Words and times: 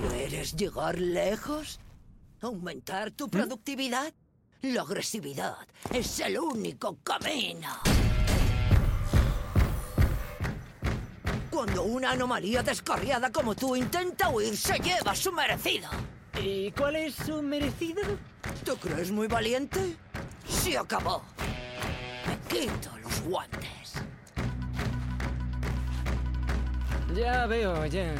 ¿Quieres 0.00 0.56
llegar 0.56 0.98
lejos? 0.98 1.78
¿Aumentar 2.40 3.10
tu 3.10 3.28
productividad? 3.28 4.10
La 4.62 4.82
agresividad 4.82 5.58
es 5.92 6.20
el 6.20 6.38
único 6.38 6.96
camino. 7.02 7.68
Cuando 11.50 11.82
una 11.82 12.12
anomalía 12.12 12.62
descarriada 12.62 13.30
como 13.30 13.54
tú 13.54 13.76
intenta 13.76 14.30
huir, 14.30 14.56
se 14.56 14.78
lleva 14.78 15.14
su 15.14 15.30
merecido. 15.30 15.90
¿Y 16.42 16.70
cuál 16.72 16.96
es 16.96 17.14
su 17.14 17.42
merecido? 17.42 18.00
¿Te 18.64 18.72
crees 18.76 19.10
muy 19.10 19.26
valiente? 19.26 19.96
Se 20.48 20.78
acabó. 20.78 21.22
Me 22.26 22.38
quito 22.48 22.96
los 22.98 23.20
guantes. 23.24 23.92
Ya 27.14 27.46
veo, 27.46 27.84
ya. 27.84 28.14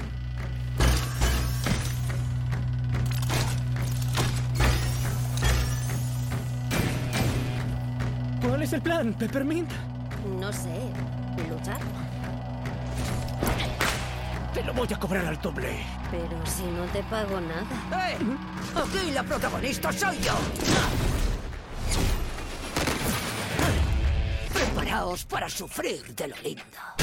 ¿Cuál 8.42 8.62
es 8.62 8.72
el 8.72 8.82
plan, 8.82 9.14
Peppermint? 9.14 9.70
No 10.40 10.52
sé, 10.52 10.80
luchar. 11.48 11.78
Te 14.52 14.64
lo 14.64 14.74
voy 14.74 14.88
a 14.92 14.98
cobrar 14.98 15.24
al 15.26 15.40
doble. 15.40 15.78
Pero 16.10 16.44
si 16.44 16.64
no 16.64 16.84
te 16.86 17.02
pago 17.04 17.40
nada. 17.40 18.10
¡Eh! 18.10 18.18
Aquí 18.74 19.12
la 19.12 19.22
protagonista 19.22 19.92
soy 19.92 20.18
yo. 20.18 20.34
Preparaos 24.52 25.24
para 25.24 25.48
sufrir 25.48 26.14
de 26.14 26.28
lo 26.28 26.36
lindo. 26.42 27.01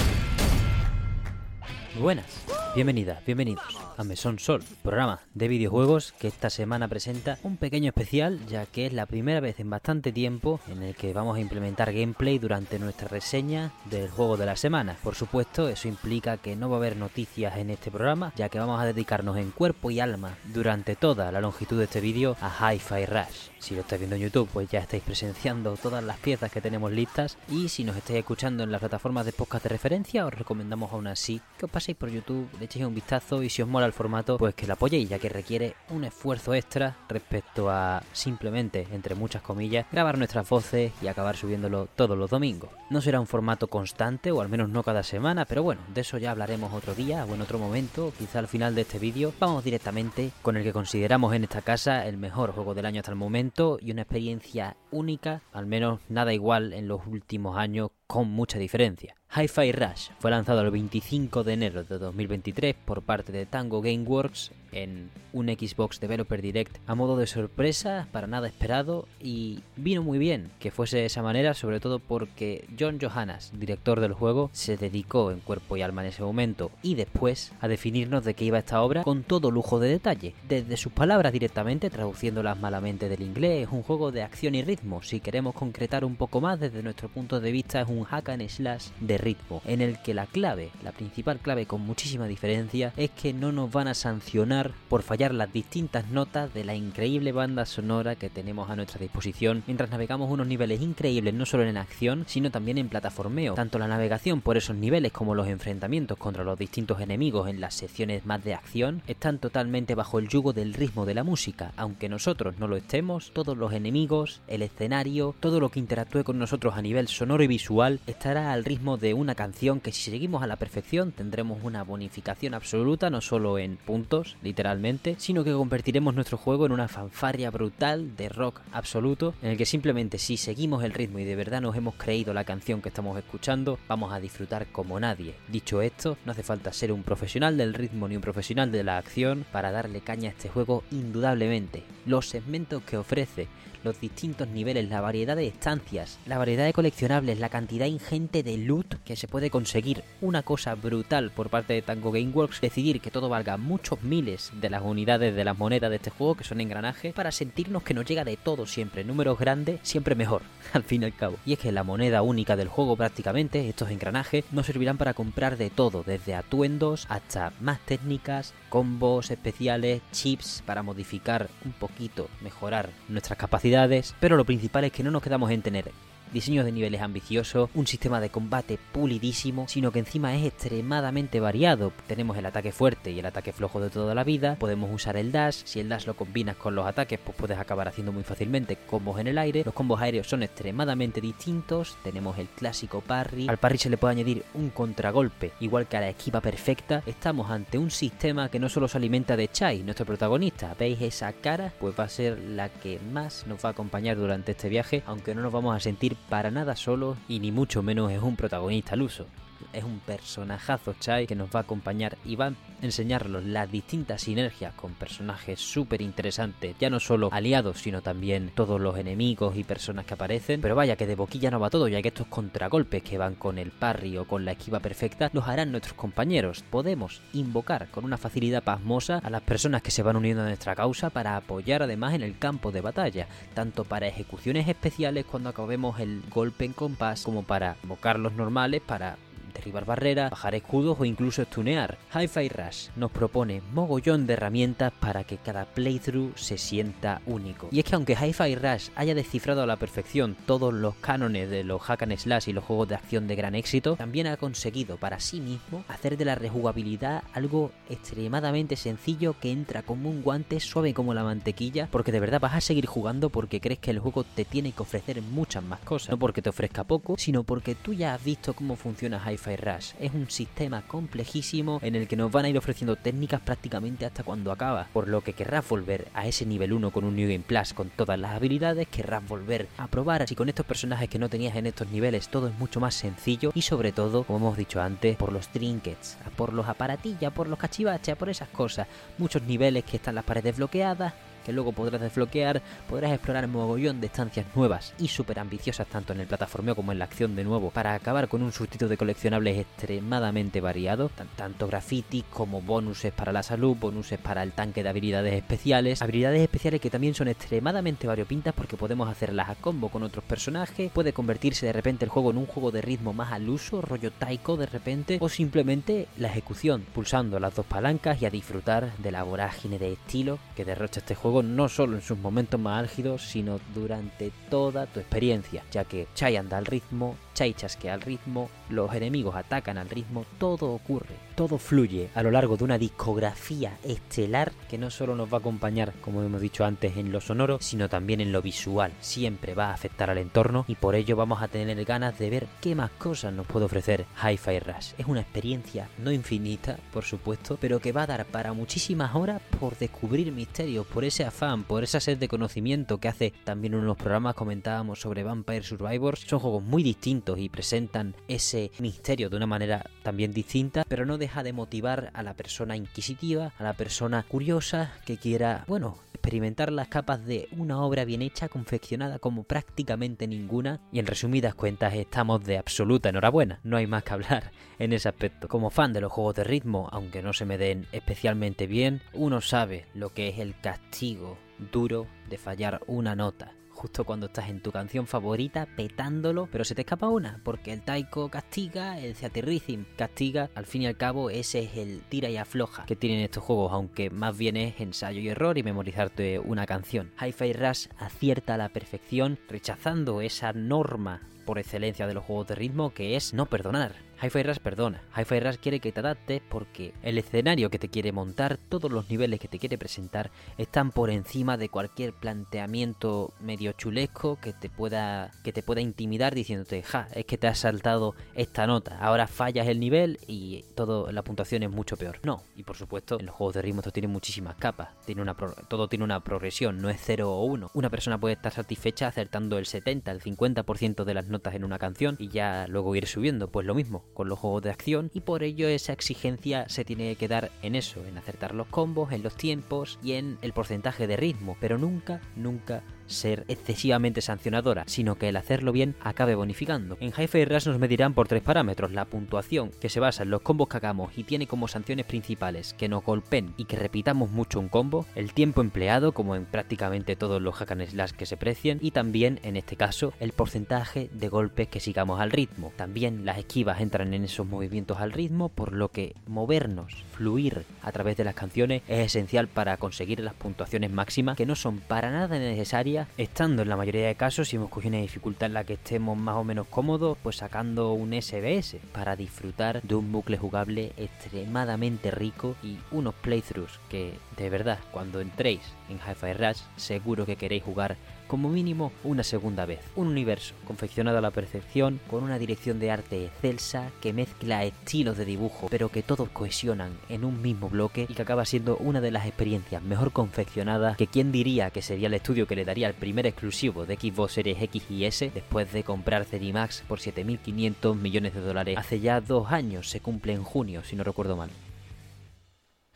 Buenas, 1.98 2.46
bienvenidas, 2.76 3.26
bienvenidos 3.26 3.64
a 3.98 4.04
Mesón 4.04 4.38
Sol, 4.38 4.64
programa 4.84 5.22
de 5.34 5.48
videojuegos 5.48 6.14
que 6.14 6.28
esta 6.28 6.50
semana 6.50 6.88
presenta 6.88 7.40
un 7.44 7.58
pequeño 7.58 7.90
especial 7.90 8.40
ya 8.46 8.68
que 8.68 8.86
es 8.86 8.94
la 8.94 9.08
primera 9.08 9.40
vez 9.40 9.60
en 9.60 9.72
bastante 9.72 10.12
tiempo 10.12 10.60
en 10.68 10.84
el 10.84 10.96
que 10.96 11.14
vamos 11.14 11.38
a 11.38 11.42
implementar 11.42 11.92
gameplay 11.92 12.38
durante 12.38 12.78
nuestra 12.78 13.08
reseña 13.08 13.74
del 13.86 14.10
juego 14.10 14.38
de 14.38 14.46
la 14.46 14.56
semana. 14.56 14.98
Por 15.04 15.16
supuesto, 15.16 15.68
eso 15.68 15.88
implica 15.88 16.38
que 16.38 16.56
no 16.56 16.70
va 16.70 16.76
a 16.76 16.80
haber 16.80 16.96
noticias 16.96 17.58
en 17.58 17.72
este 17.72 17.90
programa 17.90 18.34
ya 18.36 18.50
que 18.50 18.60
vamos 18.60 18.80
a 18.80 18.86
dedicarnos 18.86 19.38
en 19.38 19.52
cuerpo 19.52 19.90
y 19.90 20.00
alma 20.00 20.38
durante 20.54 20.96
toda 20.96 21.32
la 21.32 21.42
longitud 21.42 21.80
de 21.80 21.86
este 21.86 22.02
vídeo 22.02 22.38
a 22.40 22.72
Hi-Fi 22.72 23.06
Rush. 23.08 23.49
Si 23.60 23.76
lo 23.76 23.82
estáis 23.82 24.00
viendo 24.00 24.16
en 24.16 24.24
YouTube, 24.24 24.50
pues 24.52 24.70
ya 24.70 24.80
estáis 24.80 25.04
presenciando 25.04 25.76
todas 25.76 26.04
las 26.04 26.18
piezas 26.18 26.52
que 26.52 26.62
tenemos 26.62 26.92
listas. 26.92 27.38
Y 27.50 27.70
si 27.70 27.84
nos 27.84 27.98
estáis 27.98 28.20
escuchando 28.20 28.64
en 28.64 28.72
las 28.72 28.80
plataformas 28.80 29.26
de 29.26 29.34
podcast 29.34 29.64
de 29.64 29.70
referencia, 29.70 30.26
os 30.26 30.34
recomendamos 30.34 30.92
aún 30.92 31.08
así 31.08 31.42
que 31.58 31.66
os 31.66 31.72
paséis 31.72 31.98
por 31.98 32.10
YouTube, 32.10 32.50
le 32.58 32.66
echéis 32.66 32.86
un 32.86 32.96
vistazo 32.96 33.44
y 33.44 33.50
si 33.50 33.62
os 33.62 33.68
mola 33.68 33.86
el 33.86 33.94
formato, 33.94 34.38
pues 34.38 34.56
que 34.56 34.66
lo 34.66 34.74
apoyéis, 34.74 35.10
ya 35.10 35.20
que 35.20 35.30
requiere 35.30 35.76
un 35.90 36.06
esfuerzo 36.06 36.54
extra 36.54 36.96
respecto 37.10 37.70
a 37.70 38.02
simplemente, 38.14 38.88
entre 38.92 39.14
muchas 39.14 39.42
comillas, 39.42 39.86
grabar 39.92 40.18
nuestras 40.18 40.48
voces 40.48 40.94
y 41.02 41.08
acabar 41.08 41.36
subiéndolo 41.36 41.88
todos 41.96 42.18
los 42.18 42.30
domingos. 42.30 42.70
No 42.90 43.02
será 43.02 43.20
un 43.20 43.28
formato 43.28 43.68
constante, 43.68 44.32
o 44.32 44.42
al 44.42 44.50
menos 44.50 44.70
no 44.70 44.84
cada 44.84 45.04
semana, 45.04 45.46
pero 45.46 45.64
bueno, 45.64 45.82
de 45.94 46.02
eso 46.02 46.18
ya 46.18 46.32
hablaremos 46.32 46.74
otro 46.74 46.96
día 46.96 47.26
o 47.26 47.36
en 47.36 47.42
otro 47.42 47.60
momento, 47.60 48.14
quizá 48.18 48.40
al 48.40 48.48
final 48.48 48.74
de 48.74 48.82
este 48.82 49.00
vídeo. 49.00 49.34
Vamos 49.40 49.64
directamente 49.64 50.32
con 50.42 50.56
el 50.56 50.64
que 50.64 50.74
consideramos 50.74 51.34
en 51.34 51.44
esta 51.44 51.62
casa 51.62 52.08
el 52.08 52.18
mejor 52.18 52.52
juego 52.54 52.74
del 52.74 52.86
año 52.86 53.00
hasta 53.02 53.12
el 53.12 53.18
momento 53.18 53.49
y 53.82 53.92
una 53.92 54.04
experiencia 54.04 54.78
única, 54.92 55.42
al 55.54 55.66
menos 55.66 56.00
nada 56.08 56.34
igual 56.34 56.74
en 56.74 56.88
los 56.88 57.06
últimos 57.08 57.58
años 57.58 57.90
con 58.10 58.28
mucha 58.28 58.58
diferencia. 58.58 59.16
Hi-Fi 59.36 59.72
Rush 59.72 60.10
fue 60.18 60.32
lanzado 60.32 60.62
el 60.62 60.72
25 60.72 61.44
de 61.44 61.54
enero 61.54 61.84
de 61.84 62.00
2023 62.00 62.76
por 62.84 63.04
parte 63.04 63.32
de 63.32 63.46
Tango 63.46 63.80
Gameworks 63.80 64.52
en 64.72 65.10
un 65.34 65.48
Xbox 65.48 66.00
Developer 66.00 66.42
Direct 66.42 66.78
a 66.88 66.96
modo 66.96 67.16
de 67.18 67.28
sorpresa, 67.28 68.08
para 68.12 68.26
nada 68.26 68.48
esperado 68.48 69.08
y 69.22 69.60
vino 69.76 70.02
muy 70.02 70.18
bien 70.18 70.50
que 70.60 70.72
fuese 70.72 70.98
de 70.98 71.06
esa 71.06 71.22
manera, 71.22 71.54
sobre 71.54 71.80
todo 71.80 72.00
porque 72.00 72.68
John 72.80 72.98
Johannes, 73.00 73.52
director 73.54 74.00
del 74.00 74.14
juego, 74.14 74.50
se 74.54 74.78
dedicó 74.78 75.32
en 75.32 75.40
cuerpo 75.40 75.78
y 75.78 75.84
alma 75.84 76.02
en 76.02 76.10
ese 76.10 76.24
momento 76.24 76.72
y 76.82 76.96
después 76.96 77.52
a 77.62 77.68
definirnos 77.68 78.24
de 78.24 78.34
qué 78.34 78.46
iba 78.46 78.58
esta 78.58 78.82
obra 78.82 79.04
con 79.04 79.22
todo 79.22 79.52
lujo 79.52 79.80
de 79.80 79.90
detalle, 79.90 80.34
desde 80.48 80.78
sus 80.78 80.92
palabras 80.92 81.34
directamente, 81.34 81.92
traduciéndolas 81.92 82.60
malamente 82.60 83.10
del 83.10 83.22
inglés, 83.22 83.68
es 83.68 83.74
un 83.74 83.84
juego 83.84 84.12
de 84.12 84.24
acción 84.24 84.56
y 84.56 84.64
ritmo, 84.64 85.04
si 85.04 85.20
queremos 85.20 85.54
concretar 85.54 86.04
un 86.04 86.16
poco 86.16 86.42
más 86.42 86.60
desde 86.60 86.82
nuestro 86.82 87.10
punto 87.10 87.40
de 87.40 87.52
vista 87.52 87.82
es 87.82 87.88
un 87.88 87.99
hack 88.06 88.30
and 88.30 88.48
slash 88.50 88.88
de 89.00 89.18
ritmo, 89.18 89.62
en 89.66 89.82
el 89.82 90.02
que 90.02 90.14
la 90.14 90.26
clave, 90.26 90.72
la 90.84 90.92
principal 90.92 91.40
clave 91.40 91.66
con 91.66 91.82
muchísima 91.82 92.28
diferencia, 92.28 92.94
es 92.98 93.10
que 93.12 93.34
no 93.34 93.52
nos 93.52 93.72
van 93.72 93.88
a 93.88 93.94
sancionar 93.94 94.72
por 94.90 95.04
fallar 95.04 95.34
las 95.34 95.52
distintas 95.52 96.10
notas 96.10 96.54
de 96.54 96.64
la 96.64 96.76
increíble 96.76 97.32
banda 97.32 97.66
sonora 97.66 98.16
que 98.16 98.30
tenemos 98.30 98.70
a 98.70 98.76
nuestra 98.76 99.00
disposición 99.00 99.64
mientras 99.68 99.90
navegamos 99.90 100.32
unos 100.32 100.48
niveles 100.48 100.82
increíbles 100.82 101.34
no 101.34 101.46
solo 101.46 101.64
en 101.64 101.78
acción, 101.78 102.26
sino 102.28 102.52
también 102.52 102.78
en 102.78 102.90
plataformeo. 102.90 103.54
Tanto 103.54 103.80
la 103.80 103.88
navegación 103.88 104.42
por 104.42 104.58
esos 104.58 104.76
niveles 104.76 105.12
como 105.12 105.36
los 105.36 105.48
enfrentamientos 105.48 106.18
contra 106.18 106.44
los 106.44 106.58
distintos 106.58 107.02
enemigos 107.02 107.50
en 107.50 107.62
las 107.62 107.76
secciones 107.76 108.26
más 108.26 108.44
de 108.44 108.54
acción 108.54 109.02
están 109.08 109.40
totalmente 109.40 109.96
bajo 109.96 110.20
el 110.20 110.28
yugo 110.28 110.54
del 110.54 110.74
ritmo 110.74 111.06
de 111.06 111.14
la 111.14 111.24
música. 111.24 111.72
Aunque 111.78 112.10
nosotros 112.10 112.60
no 112.60 112.68
lo 112.68 112.78
estemos, 112.78 113.32
todos 113.34 113.58
los 113.58 113.74
enemigos, 113.74 114.42
el 114.48 114.62
escenario, 114.62 115.36
todo 115.40 115.60
lo 115.60 115.70
que 115.70 115.80
interactúe 115.80 116.24
con 116.24 116.38
nosotros 116.38 116.76
a 116.76 116.82
nivel 116.82 117.08
sonoro 117.08 117.44
y 117.44 117.48
visual 117.48 117.89
estará 118.06 118.54
al 118.54 118.66
ritmo 118.66 118.98
de 118.98 119.14
una 119.14 119.34
canción 119.34 119.80
que 119.80 119.92
si 119.92 120.12
seguimos 120.12 120.44
a 120.44 120.48
la 120.48 120.58
perfección 120.58 121.12
tendremos 121.12 121.64
una 121.64 121.84
bonificación 121.84 122.54
absoluta 122.54 123.10
no 123.10 123.22
solo 123.22 123.58
en 123.58 123.78
puntos, 123.78 124.38
literalmente, 124.44 125.16
sino 125.18 125.44
que 125.44 125.54
convertiremos 125.54 126.14
nuestro 126.14 126.38
juego 126.38 126.66
en 126.66 126.72
una 126.72 126.88
fanfarria 126.88 127.50
brutal 127.50 128.16
de 128.16 128.30
rock 128.30 128.62
absoluto, 128.72 129.34
en 129.42 129.52
el 129.52 129.58
que 129.58 129.66
simplemente 129.66 130.18
si 130.18 130.38
seguimos 130.38 130.84
el 130.84 130.94
ritmo 130.94 131.20
y 131.20 131.24
de 131.24 131.36
verdad 131.36 131.62
nos 131.62 131.76
hemos 131.76 131.96
creído 131.96 132.34
la 132.34 132.44
canción 132.44 132.82
que 132.82 132.90
estamos 132.90 133.18
escuchando, 133.18 133.80
vamos 133.88 134.14
a 134.14 134.20
disfrutar 134.20 134.68
como 134.68 135.00
nadie. 135.00 135.36
Dicho 135.48 135.82
esto, 135.82 136.18
no 136.26 136.32
hace 136.32 136.44
falta 136.44 136.74
ser 136.74 136.92
un 136.92 137.04
profesional 137.04 137.58
del 137.58 137.74
ritmo 137.74 138.08
ni 138.08 138.16
un 138.16 138.22
profesional 138.22 138.72
de 138.72 138.84
la 138.84 138.98
acción 138.98 139.46
para 139.52 139.72
darle 139.72 140.02
caña 140.02 140.30
a 140.30 140.34
este 140.34 140.50
juego 140.50 140.84
indudablemente. 140.92 141.84
Los 142.06 142.28
segmentos 142.28 142.84
que 142.84 142.98
ofrece, 142.98 143.48
los 143.84 144.00
distintos 144.00 144.48
niveles, 144.48 144.90
la 144.90 145.02
variedad 145.02 145.36
de 145.36 145.48
estancias, 145.48 146.20
la 146.26 146.38
variedad 146.38 146.66
de 146.66 146.74
coleccionables, 146.74 147.40
la 147.40 147.50
cantidad 147.50 147.86
ingente 147.86 148.44
de 148.44 148.58
loot 148.58 149.04
que 149.04 149.16
se 149.16 149.28
puede 149.28 149.50
conseguir, 149.50 150.04
una 150.22 150.44
cosa 150.44 150.76
brutal 150.76 151.32
por 151.32 151.50
parte 151.50 151.74
de 151.74 151.82
Tango 151.82 152.12
Gameworks, 152.12 152.62
decidir 152.62 153.02
que 153.02 153.12
todo 153.12 153.30
valga 153.30 153.58
muchos 153.58 154.02
miles 154.02 154.52
de 154.60 154.70
las 154.70 154.84
unidades 154.84 155.36
de 155.36 155.44
las 155.44 155.58
monedas 155.58 155.90
de 155.90 155.98
este 155.98 156.10
juego, 156.10 156.36
que 156.36 156.44
son 156.44 156.62
engranajes, 156.62 157.14
para 157.14 157.32
sentirnos 157.32 157.84
que 157.84 157.94
nos 157.94 158.06
llega 158.06 158.24
de 158.24 158.38
todo 158.38 158.66
siempre, 158.66 159.04
números 159.04 159.40
grandes, 159.40 159.80
siempre 159.84 160.16
mejor, 160.16 160.42
al 160.74 160.84
fin 160.84 161.04
y 161.04 161.06
al 161.06 161.16
cabo. 161.16 161.38
Y 161.46 161.54
es 161.54 161.60
que 161.60 161.72
la 161.72 161.84
moneda 161.84 162.22
única 162.22 162.56
del 162.56 162.68
juego 162.68 162.96
prácticamente, 162.96 163.68
estos 163.70 163.90
engranajes, 163.90 164.46
nos 164.52 164.66
servirán 164.66 164.98
para 164.98 165.14
comprar 165.14 165.58
de 165.58 165.70
todo, 165.70 166.04
desde 166.04 166.36
atuendos 166.36 167.06
hasta 167.10 167.54
más 167.60 167.80
técnicas, 167.82 168.54
combos 168.70 169.32
especiales, 169.32 170.02
chips 170.12 170.64
para 170.66 170.84
modificar 170.84 171.50
un 171.66 171.74
poquito, 171.74 172.30
mejorar 172.42 172.90
nuestras 173.08 173.38
capacidades, 173.38 174.16
pero 174.20 174.38
lo 174.38 174.46
principal 174.46 174.84
es 174.86 174.92
que 174.92 175.04
no 175.04 175.12
nos 175.12 175.24
quedamos 175.24 175.52
en 175.52 175.62
tener 175.62 175.92
diseños 176.32 176.66
de 176.66 176.72
niveles 176.72 177.02
ambiciosos, 177.02 177.70
un 177.74 177.88
sistema 177.88 178.20
de 178.22 178.30
combate 178.30 178.80
pulidísimo, 178.92 179.68
sino 179.68 179.92
que 179.92 180.00
encima 180.00 180.36
es 180.36 180.46
extremadamente 180.46 181.40
variado. 181.40 181.92
Tenemos 182.08 182.38
el 182.38 182.46
ataque 182.46 182.72
fuerte 182.72 183.12
y 183.12 183.20
el 183.20 183.26
ataque 183.26 183.54
flojo 183.54 183.80
de 183.80 183.90
toda 183.90 184.16
la 184.16 184.24
vida, 184.24 184.56
podemos 184.60 184.90
usar 184.94 185.18
el 185.18 185.32
dash, 185.32 185.62
si 185.66 185.80
el 185.80 185.90
dash 185.90 186.06
lo 186.06 186.16
combinas 186.16 186.56
con 186.56 186.76
los 186.76 186.86
ataques, 186.86 187.20
pues 187.24 187.38
puedes 187.38 187.58
acabar 187.58 187.88
haciendo 187.88 188.12
muy 188.12 188.24
fácilmente 188.24 188.76
combos 188.76 189.20
en 189.20 189.28
el 189.28 189.38
aire. 189.38 189.64
Los 189.66 189.74
combos 189.74 190.02
aéreos 190.02 190.28
son 190.28 190.44
extremadamente 190.44 191.22
distintos, 191.22 191.98
tenemos 192.04 192.38
el 192.38 192.48
clásico 192.48 193.02
parry, 193.02 193.48
al 193.48 193.58
parry 193.58 193.78
se 193.78 193.90
le 193.90 193.98
puede 193.98 194.14
añadir 194.14 194.44
un 194.54 194.70
contragolpe, 194.70 195.52
igual 195.60 195.88
que 195.88 195.98
a 195.98 196.02
la 196.02 196.10
esquiva 196.10 196.42
perfecta. 196.42 197.04
Estamos 197.06 197.50
ante 197.50 197.78
un 197.78 197.92
sistema 197.92 198.50
que 198.50 198.60
no 198.60 198.70
solo 198.70 198.88
se 198.88 198.98
alimenta 198.98 199.36
de 199.36 199.48
Chai, 199.48 199.84
nuestro 199.84 200.06
protagonista, 200.06 200.76
veis 200.78 201.02
esa 201.02 201.34
cara, 201.34 201.74
pues 201.80 201.96
va 202.00 202.06
a 202.06 202.10
ser 202.10 202.40
la 202.40 202.70
que 202.70 203.00
más 203.12 203.46
nos 203.48 203.64
va 203.64 203.70
a 203.70 203.72
acompañar 203.72 204.18
durante 204.18 204.52
este 204.52 204.70
viaje, 204.70 205.04
aunque 205.06 205.36
no 205.36 205.42
nos 205.42 205.52
vamos 205.52 205.76
a 205.76 205.80
sentir 205.80 206.16
para 206.28 206.52
nada 206.52 206.76
solo 206.76 207.16
y 207.28 207.40
ni 207.40 207.52
mucho 207.52 207.82
menos 207.82 208.12
es 208.12 208.22
un 208.22 208.36
protagonista 208.36 208.94
al 208.94 209.04
uso. 209.04 209.26
Es 209.74 209.84
un 209.84 210.00
personajazo 210.00 210.96
Chai 211.00 211.28
que 211.28 211.36
nos 211.36 211.50
va 211.50 211.60
a 211.60 211.64
acompañar 211.64 212.18
y 212.26 212.36
va 212.36 212.48
a 212.48 212.54
enseñarnos 212.82 213.44
las 213.44 213.72
distintas 213.72 214.22
sinergias 214.22 214.74
con 214.74 214.94
personajes 214.94 215.60
súper 215.60 216.02
interesantes, 216.02 216.76
ya 216.80 216.90
no 216.90 217.00
solo 217.00 217.30
aliados, 217.32 217.82
sino 217.82 218.02
también 218.02 218.52
todos 218.56 218.80
los 218.80 218.98
enemigos 218.98 219.56
y 219.58 219.64
personas 219.64 220.06
que 220.06 220.14
aparecen. 220.14 220.62
Pero 220.62 220.76
vaya 220.76 220.96
que 220.96 221.08
de 221.08 221.16
boquilla 221.16 221.52
no 221.52 221.60
va 221.60 221.70
todo, 221.70 221.88
ya 221.88 222.02
que 222.02 222.08
estos 222.10 222.28
contragolpes 222.28 223.04
que 223.04 223.18
van 223.18 223.36
con 223.36 223.58
el 223.58 223.72
parry 223.72 224.18
o 224.18 224.26
con 224.26 224.46
la 224.46 224.54
esquiva 224.54 224.80
perfecta 224.80 225.30
los 225.34 225.48
harán 225.48 225.72
nuestros 225.72 225.96
compañeros. 225.96 226.64
Podemos 226.70 227.22
invocar 227.34 227.90
con 227.90 228.06
una 228.06 228.18
facilidad 228.18 228.64
pasmosa 228.64 229.20
a 229.24 229.30
las 229.30 229.42
personas 229.42 229.82
que 229.82 229.92
se 229.92 230.04
van 230.04 230.16
uniendo 230.16 230.44
a 230.44 230.48
nuestra 230.48 230.76
causa 230.76 231.10
para 231.10 231.36
apoyar 231.36 231.84
además 231.84 232.14
en 232.14 232.24
el 232.24 232.38
campo 232.38 232.72
de 232.72 232.82
batalla, 232.82 233.28
tanto 233.54 233.84
para 233.84 234.08
ejecuciones 234.08 234.68
especiales 234.68 235.26
cuando 235.26 235.50
acabemos 235.50 236.00
el 236.00 236.24
golpe 236.30 236.66
en 236.66 236.74
compás 236.74 237.24
como 237.24 237.44
para 237.44 237.78
invocar 237.84 238.20
los 238.20 238.34
normales 238.34 238.82
para 238.82 239.18
derribar 239.54 239.86
barreras, 239.86 240.32
bajar 240.32 240.56
escudos 240.56 240.98
o 241.00 241.06
incluso 241.06 241.44
stunear. 241.44 241.98
Hi-Fi 242.14 242.50
Rush 242.50 242.88
nos 242.96 243.12
propone 243.12 243.62
mogollón 243.74 244.28
de 244.28 244.34
herramientas 244.34 244.92
para 245.00 245.24
que 245.24 245.38
cada 245.38 245.66
playthrough 245.66 246.36
se 246.36 246.58
sienta 246.58 247.22
único. 247.26 247.70
Y 247.72 247.80
es 247.80 247.86
que 247.86 247.96
aunque 247.96 248.14
Hi-Fi 248.14 248.56
Rush 248.56 248.90
haya 248.96 249.16
descifrado 249.16 249.62
a 249.64 249.66
la 249.66 249.78
perfección 249.78 250.36
todos 250.46 250.74
los 250.74 250.96
cánones 250.96 251.50
de 251.50 251.64
los 251.64 251.82
hack 251.82 252.04
and 252.04 252.18
slash 252.18 252.50
y 252.50 252.54
los 252.54 252.64
juegos 252.64 252.90
de 252.90 252.96
acción 252.96 253.28
de 253.28 253.36
gran 253.36 253.56
éxito, 253.56 253.96
también 253.96 254.28
ha 254.28 254.38
conseguido 254.38 254.98
para 254.98 255.20
sí 255.20 255.40
mismo 255.40 255.84
hacer 255.88 256.18
de 256.18 256.26
la 256.26 256.36
rejugabilidad 256.36 257.24
algo 257.34 257.72
extremadamente 257.90 258.76
sencillo 258.76 259.36
que 259.40 259.52
entra 259.52 259.82
como 259.82 260.10
un 260.10 260.22
guante 260.22 260.60
suave 260.60 260.94
como 260.94 261.14
la 261.14 261.24
mantequilla, 261.24 261.88
porque 261.92 262.12
de 262.12 262.20
verdad 262.20 262.42
vas 262.42 262.56
a 262.56 262.62
seguir 262.62 262.86
jugando 262.86 263.30
porque 263.30 263.62
crees 263.62 263.80
que 263.80 263.92
el 263.92 264.00
juego 264.00 264.24
te 264.24 264.46
tiene 264.46 264.72
que 264.72 264.82
ofrecer 264.82 265.22
muchas 265.22 265.64
más 265.64 265.80
cosas, 265.82 266.10
no 266.10 266.18
porque 266.18 266.42
te 266.42 266.50
ofrezca 266.50 266.84
poco, 266.84 267.16
sino 267.18 267.44
porque 267.44 267.76
tú 267.76 267.94
ya 267.94 268.14
has 268.14 268.24
visto 268.24 268.54
cómo 268.54 268.76
funciona 268.76 269.20
Hi-Fi 269.40 269.56
Rush. 269.56 269.92
Es 270.00 270.14
un 270.14 270.30
sistema 270.30 270.82
complejísimo 270.82 271.80
en 271.82 271.96
el 271.96 272.08
que 272.08 272.16
nos 272.16 272.32
van 272.32 272.46
a 272.46 272.50
ir 272.50 272.58
ofreciendo 272.58 272.96
técnicas 272.96 273.42
prácticamente 273.42 274.06
hasta 274.06 274.24
cuando 274.24 274.52
acaba, 274.52 274.88
por 274.94 275.08
lo 275.08 275.22
que 275.22 275.34
querrás 275.34 275.68
volver 275.68 276.08
a 276.14 276.28
ese 276.28 276.46
nivel 276.46 276.74
1 276.74 276.92
con 276.92 277.06
un 277.06 277.16
New 277.16 277.30
Game 277.30 277.44
Plus 277.46 277.74
con 277.74 277.90
todas 277.90 278.20
las 278.20 278.32
habilidades, 278.32 278.88
querrás 278.88 279.26
volver 279.28 279.68
a 279.78 279.88
probar 279.88 280.28
si 280.28 280.36
con 280.36 280.50
estos 280.50 280.66
personajes 280.66 281.10
que 281.10 281.20
no 281.20 281.30
tenías 281.30 281.56
en 281.56 281.68
estos 281.68 281.90
niveles 281.90 282.28
todo 282.30 282.48
es 282.48 282.58
mucho 282.60 282.80
más 282.80 282.96
sencillo 282.96 283.52
y 283.54 283.62
sobre 283.62 283.92
todo, 283.92 284.24
como 284.24 284.40
hemos 284.40 284.58
dicho 284.58 284.82
antes, 284.82 285.16
por 285.18 285.32
los 285.32 285.48
trinkets, 285.50 286.18
por 286.36 286.54
los 286.54 286.68
aparatillas, 286.68 287.32
por 287.32 287.48
los 287.48 287.60
cachivaches, 287.60 288.16
por 288.16 288.30
esas 288.30 288.50
cosas, 288.50 288.88
muchos 289.18 289.44
niveles 289.44 289.84
que 289.84 289.98
están 289.98 290.16
las 290.16 290.26
paredes 290.26 290.58
bloqueadas, 290.58 291.14
luego 291.52 291.72
podrás 291.72 292.02
desbloquear, 292.02 292.62
podrás 292.90 293.12
explorar 293.12 293.48
mogollón 293.48 294.02
de 294.02 294.08
estancias 294.08 294.46
nuevas 294.56 294.94
y 295.00 295.08
súper 295.08 295.40
ambiciosas 295.40 295.88
tanto 295.88 296.14
en 296.14 296.20
el 296.20 296.28
plataformeo 296.28 296.76
como 296.76 296.92
en 296.92 297.00
la 297.00 297.06
acción 297.06 297.36
de 297.36 297.44
nuevo, 297.44 297.72
para 297.72 297.94
acabar 297.94 298.28
con 298.28 298.42
un 298.42 298.52
surtido 298.52 298.88
de 298.88 298.98
coleccionables 298.98 299.58
extremadamente 299.58 300.62
variado, 300.62 301.10
tanto 301.36 301.68
graffiti 301.68 302.24
como 302.30 302.62
bonuses 302.62 303.12
para 303.12 303.32
la 303.32 303.44
salud, 303.44 303.76
bonuses 303.76 304.20
para 304.20 304.44
el 304.44 304.54
tanque 304.54 304.84
de 304.84 304.90
habilidades 304.90 305.34
especiales, 305.34 306.02
habilidades 306.02 306.42
especiales 306.42 306.82
que 306.82 306.90
también 306.90 307.14
son 307.14 307.28
extremadamente 307.28 308.08
variopintas 308.08 308.54
porque 308.54 308.78
podemos 308.78 309.10
hacerlas 309.10 309.50
a 309.50 309.56
combo 309.56 309.90
con 309.90 310.04
otros 310.04 310.24
personajes, 310.24 310.92
puede 310.92 311.14
convertirse 311.14 311.66
de 311.66 311.74
repente 311.74 312.06
el 312.06 312.12
juego 312.12 312.32
en 312.32 312.38
un 312.38 312.46
juego 312.46 312.72
de 312.72 312.82
ritmo 312.82 313.14
más 313.14 313.32
al 313.32 313.50
uso, 313.50 313.82
rollo 313.82 314.12
taiko 314.12 314.58
de 314.58 314.66
repente, 314.66 315.18
o 315.20 315.30
simplemente 315.30 316.08
la 316.18 316.30
ejecución, 316.30 316.86
pulsando 316.94 317.40
las 317.40 317.56
dos 317.56 317.66
palancas 317.66 318.22
y 318.22 318.26
a 318.26 318.30
disfrutar 318.30 318.96
de 318.98 319.12
la 319.12 319.24
vorágine 319.24 319.80
de 319.80 319.94
estilo 319.94 320.40
que 320.56 320.66
derrocha 320.66 321.00
este 321.00 321.16
juego 321.16 321.39
no 321.44 321.70
solo 321.70 321.96
en 321.96 322.02
sus 322.02 322.18
momentos 322.18 322.60
más 322.60 322.80
álgidos, 322.80 323.22
sino 323.24 323.60
durante 323.74 324.32
toda 324.50 324.86
tu 324.86 325.00
experiencia, 325.00 325.64
ya 325.72 325.84
que 325.84 326.08
Chai 326.16 326.36
anda 326.36 326.58
al 326.58 326.66
ritmo, 326.66 327.16
Chai 327.40 327.54
chasquea 327.54 327.94
al 327.94 328.02
ritmo, 328.02 328.50
los 328.68 328.94
enemigos 328.94 329.34
atacan 329.34 329.78
al 329.78 329.90
ritmo, 329.90 330.26
todo 330.38 330.74
ocurre, 330.74 331.16
todo 331.36 331.58
fluye 331.58 332.10
a 332.14 332.22
lo 332.22 332.32
largo 332.32 332.58
de 332.58 332.66
una 332.66 332.78
discografía 332.78 333.78
estelar 333.82 334.52
que 334.70 334.78
no 334.78 334.90
solo 334.90 335.16
nos 335.16 335.32
va 335.32 335.38
a 335.38 335.40
acompañar, 335.40 335.94
como 336.02 336.22
hemos 336.22 336.42
dicho 336.42 336.66
antes, 336.66 336.98
en 336.98 337.14
lo 337.14 337.22
sonoro, 337.22 337.60
sino 337.62 337.88
también 337.88 338.20
en 338.20 338.34
lo 338.34 338.42
visual. 338.42 338.92
Siempre 339.00 339.54
va 339.54 339.68
a 339.68 339.74
afectar 339.74 340.10
al 340.10 340.18
entorno 340.18 340.66
y 340.68 340.76
por 340.76 340.96
ello 340.96 341.16
vamos 341.16 341.42
a 341.42 341.48
tener 341.48 341.82
ganas 341.86 342.20
de 342.20 342.30
ver 342.30 342.48
qué 342.60 342.76
más 342.76 342.92
cosas 342.92 343.32
nos 343.32 343.48
puede 343.48 343.68
ofrecer 343.68 344.06
Hi-Fi 344.22 344.60
Rush. 344.60 344.92
Es 344.98 345.06
una 345.06 345.22
experiencia 345.22 345.88
no 345.98 346.12
infinita, 346.12 346.78
por 346.92 347.06
supuesto, 347.06 347.58
pero 347.62 347.80
que 347.80 347.94
va 347.94 348.04
a 348.04 348.08
dar 348.08 348.26
para 348.26 348.52
muchísimas 348.52 349.16
horas 349.16 349.42
por 349.62 349.78
descubrir 349.78 350.34
misterios, 350.34 350.86
por 350.88 351.06
ese 351.06 351.24
afán, 351.24 351.64
por 351.64 351.86
esa 351.86 352.02
sed 352.02 352.18
de 352.18 352.28
conocimiento 352.28 352.98
que 352.98 353.08
hace 353.08 353.34
también 353.46 353.76
unos 353.76 353.96
programas 353.96 354.36
comentábamos 354.36 355.00
sobre 355.00 355.24
Vampire 355.24 355.64
Survivors. 355.64 356.20
Son 356.28 356.40
juegos 356.40 356.64
muy 356.64 356.84
distintos 356.84 357.29
y 357.38 357.50
presentan 357.50 358.16
ese 358.28 358.72
misterio 358.80 359.30
de 359.30 359.38
una 359.38 359.46
manera 359.46 359.90
también 360.04 360.34
distinta, 360.34 360.84
pero 360.88 361.06
no 361.06 361.18
deja 361.18 361.44
de 361.44 361.54
motivar 361.54 362.12
a 362.14 362.24
la 362.24 362.34
persona 362.34 362.76
inquisitiva, 362.76 363.54
a 363.58 363.64
la 363.64 363.74
persona 363.74 364.24
curiosa 364.24 364.94
que 365.06 365.18
quiera, 365.18 365.64
bueno, 365.68 365.98
experimentar 366.14 366.72
las 366.72 366.88
capas 366.88 367.26
de 367.26 367.48
una 367.58 367.82
obra 367.82 368.06
bien 368.06 368.22
hecha, 368.22 368.50
confeccionada 368.50 369.20
como 369.20 369.44
prácticamente 369.44 370.28
ninguna, 370.28 370.80
y 370.92 371.00
en 371.00 371.06
resumidas 371.06 371.56
cuentas 371.56 371.94
estamos 371.94 372.44
de 372.44 372.58
absoluta 372.58 373.10
enhorabuena, 373.10 373.60
no 373.64 373.78
hay 373.78 373.88
más 373.88 374.04
que 374.04 374.14
hablar 374.14 374.52
en 374.80 374.94
ese 374.94 375.10
aspecto. 375.10 375.48
Como 375.48 375.70
fan 375.70 375.94
de 375.94 376.02
los 376.02 376.12
juegos 376.12 376.36
de 376.36 376.44
ritmo, 376.44 376.90
aunque 376.92 377.22
no 377.22 377.34
se 377.34 377.46
me 377.46 377.58
den 377.58 377.88
especialmente 377.92 378.68
bien, 378.68 379.02
uno 379.14 379.42
sabe 379.42 379.86
lo 379.94 380.14
que 380.14 380.30
es 380.30 380.40
el 380.40 380.60
castigo 380.60 381.38
duro 381.72 382.08
de 382.30 382.38
fallar 382.38 382.82
una 382.88 383.16
nota 383.16 383.54
justo 383.80 384.04
cuando 384.04 384.26
estás 384.26 384.50
en 384.50 384.60
tu 384.60 384.74
canción 384.74 385.08
favorita 385.08 385.66
petándolo, 385.78 386.50
pero 386.52 386.66
se 386.66 386.76
te 386.76 386.82
escapa 386.82 387.08
una, 387.08 387.40
porque 387.46 387.72
el 387.72 387.82
taiko 387.82 388.30
castiga, 388.30 389.00
el 389.00 389.16
Rhythm 389.16 389.86
castiga, 389.96 390.50
al 390.54 390.66
fin 390.66 390.82
y 390.82 390.88
al 390.88 390.98
cabo 390.98 391.30
ese 391.30 391.60
es 391.60 391.78
el 391.78 392.02
tira 392.10 392.30
y 392.30 392.36
afloja 392.36 392.86
que 392.86 392.98
tienen 392.98 393.22
estos 393.22 393.44
juegos, 393.44 393.72
aunque 393.72 394.10
más 394.10 394.38
bien 394.38 394.58
es 394.58 394.82
ensayo 394.82 395.22
y 395.22 395.30
error 395.30 395.58
y 395.58 395.64
memorizarte 395.64 396.40
una 396.40 396.66
canción. 396.66 397.12
Hi-Fi 397.22 397.54
Rush 397.54 397.88
acierta 397.98 398.56
a 398.56 398.58
la 398.58 398.70
perfección, 398.70 399.40
rechazando 399.48 400.20
esa 400.20 400.52
norma 400.52 401.22
por 401.46 401.58
excelencia 401.58 402.06
de 402.06 402.14
los 402.14 402.26
juegos 402.26 402.48
de 402.48 402.56
ritmo 402.56 402.94
que 402.94 403.16
es 403.16 403.34
no 403.34 403.46
perdonar. 403.46 404.09
Hi-Fi 404.22 404.44
Rush 404.44 404.58
perdona. 404.58 405.02
Hi-Fi 405.16 405.40
Rush 405.40 405.58
quiere 405.58 405.80
que 405.80 405.94
te 405.94 406.02
adaptes 406.02 406.42
porque 406.50 406.94
el 407.04 407.18
escenario 407.18 407.70
que 407.70 407.80
te 407.80 407.88
quiere 407.88 408.12
montar, 408.12 408.58
todos 408.58 408.92
los 408.92 409.10
niveles 409.10 409.40
que 409.40 409.48
te 409.48 409.60
quiere 409.60 409.78
presentar, 409.78 410.30
están 410.58 410.92
por 410.92 411.10
encima 411.10 411.56
de 411.56 411.70
cualquier 411.70 412.12
planteamiento 412.12 413.34
medio 413.40 413.72
chulesco 413.72 414.38
que 414.42 414.52
te 414.52 414.70
pueda, 414.70 415.32
que 415.46 415.54
te 415.54 415.64
pueda 415.64 415.80
intimidar 415.80 416.36
diciéndote, 416.36 416.84
ja, 416.84 417.08
es 417.14 417.24
que 417.24 417.38
te 417.38 417.48
has 417.48 417.60
saltado 417.60 418.14
esta 418.36 418.68
nota, 418.68 418.98
ahora 419.00 419.26
fallas 419.28 419.68
el 419.68 419.80
nivel 419.80 420.20
y 420.28 420.66
todo, 420.76 421.10
la 421.14 421.24
puntuación 421.24 421.64
es 421.64 421.70
mucho 421.70 421.96
peor. 421.96 422.20
No, 422.24 422.44
y 422.58 422.64
por 422.64 422.76
supuesto, 422.76 423.22
en 423.22 423.28
los 423.28 423.36
juegos 423.36 423.56
de 423.56 423.62
ritmo 423.62 423.80
esto 423.80 423.92
tiene 423.92 424.10
muchísimas 424.10 424.56
capas, 424.56 424.90
tiene 425.06 425.22
una 425.22 425.36
todo 425.70 425.88
tiene 425.88 426.04
una 426.04 426.22
progresión, 426.26 426.82
no 426.82 426.90
es 426.90 427.00
0 427.02 427.32
o 427.32 427.46
1. 427.46 427.72
Una 427.74 427.90
persona 427.90 428.20
puede 428.20 428.34
estar 428.34 428.52
satisfecha 428.52 429.08
acertando 429.08 429.58
el 429.58 429.66
70, 429.66 430.12
el 430.12 430.22
50% 430.22 431.06
de 431.06 431.14
las 431.14 431.28
notas 431.28 431.56
en 431.56 431.64
una 431.64 431.80
canción 431.80 432.18
y 432.20 432.28
ya 432.28 432.68
luego 432.68 432.94
ir 432.96 433.08
subiendo, 433.08 433.48
pues 433.50 433.66
lo 433.66 433.76
mismo 433.76 434.09
con 434.14 434.30
los 434.30 434.40
juegos 434.40 434.62
de 434.64 434.72
acción 434.72 435.12
y 435.14 435.22
por 435.22 435.44
ello 435.44 435.68
esa 435.68 435.94
exigencia 435.94 436.68
se 436.70 436.86
tiene 436.86 437.16
que 437.16 437.28
dar 437.28 437.52
en 437.62 437.76
eso, 437.76 438.06
en 438.06 438.18
acertar 438.18 438.54
los 438.54 438.68
combos, 438.68 439.12
en 439.12 439.24
los 439.24 439.36
tiempos 439.36 440.00
y 440.04 440.14
en 440.14 440.38
el 440.42 440.54
porcentaje 440.54 441.08
de 441.08 441.18
ritmo, 441.18 441.58
pero 441.60 441.78
nunca, 441.78 442.22
nunca 442.36 442.84
ser 443.10 443.46
excesivamente 443.48 444.22
sancionadora, 444.22 444.84
sino 444.88 445.16
que 445.16 445.30
el 445.30 445.38
hacerlo 445.38 445.72
bien 445.72 445.96
acabe 446.02 446.36
bonificando. 446.36 446.98
En 447.00 447.12
Hi-Fi 447.12 447.46
Rush 447.46 447.68
nos 447.68 447.80
medirán 447.80 448.14
por 448.14 448.28
tres 448.28 448.42
parámetros, 448.42 448.92
la 448.92 449.06
puntuación, 449.06 449.72
que 449.82 449.90
se 449.90 450.00
basa 450.00 450.24
en 450.24 450.30
los 450.30 450.42
combos 450.42 450.70
que 450.70 450.78
hagamos 450.78 451.18
y 451.18 451.24
tiene 451.24 451.48
como 451.48 451.68
sanciones 451.68 452.06
principales 452.06 452.74
que 452.74 452.90
nos 452.90 453.04
golpeen 453.04 453.54
y 453.58 453.66
que 453.66 453.78
repitamos 453.78 454.32
mucho 454.32 454.60
un 454.60 454.70
combo, 454.70 455.06
el 455.16 455.34
tiempo 455.34 455.62
empleado, 455.62 456.12
como 456.14 456.36
en 456.36 456.46
prácticamente 456.46 457.16
todos 457.16 457.42
los 457.42 457.56
hack 457.56 457.72
and 457.72 457.88
slash 457.88 458.12
que 458.12 458.26
se 458.26 458.38
precien, 458.38 458.80
y 458.82 458.92
también, 458.92 459.40
en 459.44 459.58
este 459.58 459.76
caso, 459.76 460.14
el 460.20 460.32
porcentaje 460.32 461.10
de 461.12 461.28
golpes 461.28 461.68
que 461.68 461.80
sigamos 461.80 462.20
al 462.22 462.32
ritmo. 462.32 462.72
También 462.76 463.26
las 463.26 463.38
esquivas 463.38 463.82
entran 463.82 464.14
en 464.14 464.24
esos 464.24 464.48
movimientos 464.48 465.00
al 465.00 465.12
ritmo, 465.12 465.50
por 465.50 465.74
lo 465.74 465.90
que 465.90 466.16
movernos, 466.28 467.04
fluir 467.14 467.66
a 467.82 467.92
través 467.92 468.18
de 468.18 468.24
las 468.24 468.36
canciones 468.36 468.82
es 468.88 469.08
esencial 469.08 469.48
para 469.48 469.78
conseguir 469.78 470.20
las 470.20 470.34
puntuaciones 470.34 470.92
máximas 470.92 471.38
que 471.38 471.46
no 471.46 471.56
son 471.56 471.80
para 471.80 472.12
nada 472.12 472.40
necesarias 472.40 472.99
estando 473.18 473.62
en 473.62 473.70
la 473.70 473.78
mayoría 473.78 474.08
de 474.08 474.16
casos, 474.16 474.50
si 474.50 474.56
hemos 474.56 474.70
cogido 474.70 474.96
una 474.96 475.02
dificultad 475.02 475.48
en 475.48 475.54
la 475.54 475.64
que 475.64 475.74
estemos 475.74 476.18
más 476.18 476.36
o 476.36 476.44
menos 476.44 476.68
cómodos, 476.68 477.18
pues 477.22 477.38
sacando 477.38 477.94
un 477.94 478.14
SBS 478.14 478.78
para 478.92 479.16
disfrutar 479.16 479.82
de 479.82 479.96
un 479.96 480.12
bucle 480.12 480.38
jugable 480.38 480.94
extremadamente 480.98 482.12
rico 482.12 482.56
y 482.64 482.78
unos 482.92 483.16
playthroughs 483.16 483.80
que 483.90 484.14
de 484.38 484.50
verdad 484.50 484.80
cuando 484.92 485.22
entréis 485.22 485.62
en 485.90 485.98
Hi-Fi 485.98 486.34
Rush 486.34 486.62
seguro 486.76 487.26
que 487.26 487.36
queréis 487.36 487.64
jugar 487.64 487.98
como 488.30 488.48
mínimo 488.48 488.94
una 489.04 489.24
segunda 489.24 489.66
vez. 489.66 489.82
Un 489.96 490.08
universo 490.08 490.54
confeccionado 490.66 491.18
a 491.18 491.22
la 491.22 491.32
perfección, 491.32 492.00
con 492.10 492.24
una 492.24 492.40
dirección 492.40 492.80
de 492.80 492.92
arte 492.92 493.26
excelsa, 493.26 493.92
que 494.00 494.14
mezcla 494.14 494.64
estilos 494.64 495.18
de 495.18 495.26
dibujo, 495.26 495.68
pero 495.70 495.90
que 495.90 496.04
todos 496.04 496.30
cohesionan 496.30 496.94
en 497.10 497.26
un 497.26 497.42
mismo 497.42 497.68
bloque 497.70 498.06
y 498.08 498.14
que 498.14 498.22
acaba 498.22 498.46
siendo 498.46 498.78
una 498.78 499.02
de 499.02 499.12
las 499.12 499.26
experiencias 499.26 499.82
mejor 499.82 500.12
confeccionadas 500.12 500.96
que 500.96 501.08
quien 501.08 501.32
diría 501.32 501.72
que 501.72 501.82
sería 501.82 502.08
el 502.08 502.14
estudio 502.14 502.48
que 502.48 502.56
le 502.56 502.66
daría 502.66 502.88
el 502.88 502.94
primer 502.94 503.26
exclusivo 503.26 503.86
de 503.86 503.96
Xbox 503.96 504.34
Series 504.34 504.62
X 504.62 504.84
y 504.90 505.06
S 505.06 505.32
después 505.34 505.74
de 505.74 505.84
comprar 505.84 506.28
Max 506.54 506.84
por 506.88 507.00
7.500 507.00 507.96
millones 507.96 508.34
de 508.36 508.42
dólares 508.42 508.78
hace 508.78 509.00
ya 509.00 509.20
dos 509.22 509.52
años, 509.52 509.90
se 509.90 510.00
cumple 510.00 510.34
en 510.34 510.44
junio 510.44 510.84
si 510.84 510.96
no 510.96 511.04
recuerdo 511.04 511.36
mal. 511.36 511.50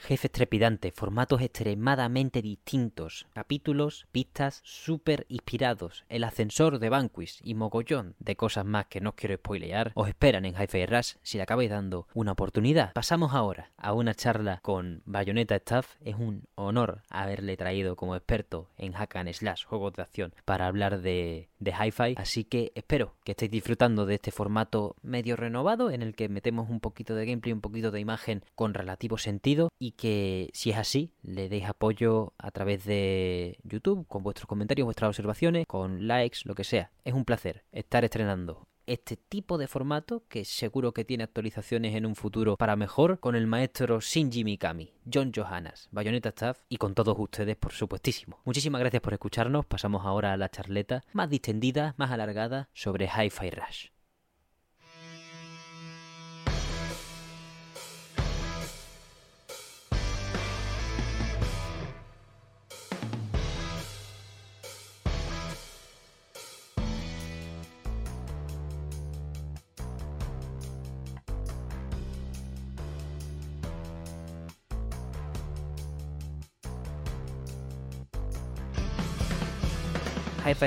Jefes 0.04 0.32
trepidantes, 0.32 0.94
formatos 0.94 1.42
extremadamente 1.42 2.42
distintos, 2.42 3.26
capítulos, 3.34 4.06
pistas 4.12 4.60
súper 4.64 5.26
inspirados, 5.30 6.04
el 6.10 6.26
ascensor 6.26 6.80
de 6.80 6.90
Vanquish 6.90 7.40
y 7.42 7.54
mogollón 7.56 8.16
de 8.20 8.36
cosas 8.36 8.66
más 8.66 8.88
que 8.88 9.00
no 9.00 9.12
os 9.12 9.16
quiero 9.16 9.36
spoilear, 9.36 9.94
os 9.96 10.10
esperan 10.10 10.44
en 10.46 10.56
Hi-Fi 10.56 10.86
Rush 10.86 11.14
si 11.22 11.38
le 11.38 11.44
acabáis 11.44 11.70
dando 11.70 12.08
una 12.14 12.34
oportunidad. 12.34 12.92
Pasamos 12.94 13.34
ahora 13.34 13.72
a 13.78 13.94
una 13.94 14.14
charla 14.14 14.60
con 14.62 15.02
Bayonetta 15.06 15.56
Staff. 15.56 15.96
Es 16.02 16.16
un 16.16 16.44
honor 16.56 17.04
haberle 17.10 17.56
traído 17.56 17.96
como 17.96 18.16
experto 18.16 18.70
en 18.78 18.94
Hack 18.94 19.16
and 19.16 19.32
Slash, 19.34 19.64
juegos 19.64 19.94
de 19.94 20.02
acción, 20.02 20.34
para 20.44 20.68
hablar 20.68 21.02
de, 21.02 21.50
de 21.60 21.72
Hi-Fi. 21.72 22.16
Así 22.18 22.44
que 22.44 22.74
espero 22.76 23.16
que 23.24 23.32
estéis 23.32 23.52
disfrutando 23.52 24.06
de 24.06 24.16
este 24.16 24.32
formato 24.32 24.96
medio 25.02 25.38
renovado 25.38 25.92
en 25.92 26.02
el 26.02 26.14
que 26.14 26.28
metemos 26.28 26.70
un 26.70 26.82
poquito 26.82 27.16
de 27.16 27.26
gameplay, 27.26 27.54
un 27.54 27.62
poquito 27.62 27.92
de 27.92 28.02
imagen 28.02 28.44
con 28.56 28.74
relativo 28.74 29.18
sentido 29.18 29.70
y 29.80 29.93
que 29.94 30.50
si 30.54 30.72
es 30.72 30.78
así, 30.78 31.14
le 31.22 31.50
deis 31.50 31.66
apoyo 31.66 32.34
a 32.38 32.52
través 32.52 32.86
de 32.86 33.58
YouTube, 33.64 34.08
con 34.08 34.24
vuestros 34.24 34.48
comentarios, 34.48 34.86
vuestras 34.86 35.10
observaciones, 35.10 35.66
con 35.68 36.08
likes, 36.08 36.40
lo 36.46 36.56
que 36.56 36.64
sea. 36.64 36.92
Es 37.04 37.14
un 37.14 37.26
placer 37.26 37.64
estar 37.72 38.04
estrenando 38.04 38.68
este 38.86 39.18
tipo 39.18 39.58
de 39.58 39.68
formato 39.68 40.24
que 40.28 40.46
seguro 40.46 40.94
que 40.94 41.06
tiene 41.06 41.24
actualizaciones 41.24 41.96
en 41.96 42.06
un 42.06 42.16
futuro 42.16 42.58
para 42.58 42.76
mejor 42.76 43.20
con 43.20 43.36
el 43.36 43.48
maestro 43.48 44.00
Shinji 44.02 44.44
Mikami, 44.44 44.94
John 45.12 45.32
Johannes, 45.34 45.88
Bayonetta 45.92 46.30
Staff 46.30 46.64
y 46.70 46.78
con 46.78 46.94
todos 46.94 47.16
ustedes 47.18 47.56
por 47.56 47.72
supuestísimo. 47.72 48.42
Muchísimas 48.46 48.82
gracias 48.82 49.02
por 49.02 49.14
escucharnos, 49.14 49.66
pasamos 49.66 50.06
ahora 50.06 50.34
a 50.34 50.38
la 50.38 50.50
charleta 50.50 51.04
más 51.14 51.30
distendida, 51.30 51.96
más 51.98 52.12
alargada 52.12 52.70
sobre 52.74 53.08
Hi-Fi 53.08 53.50
Rush. 53.52 53.93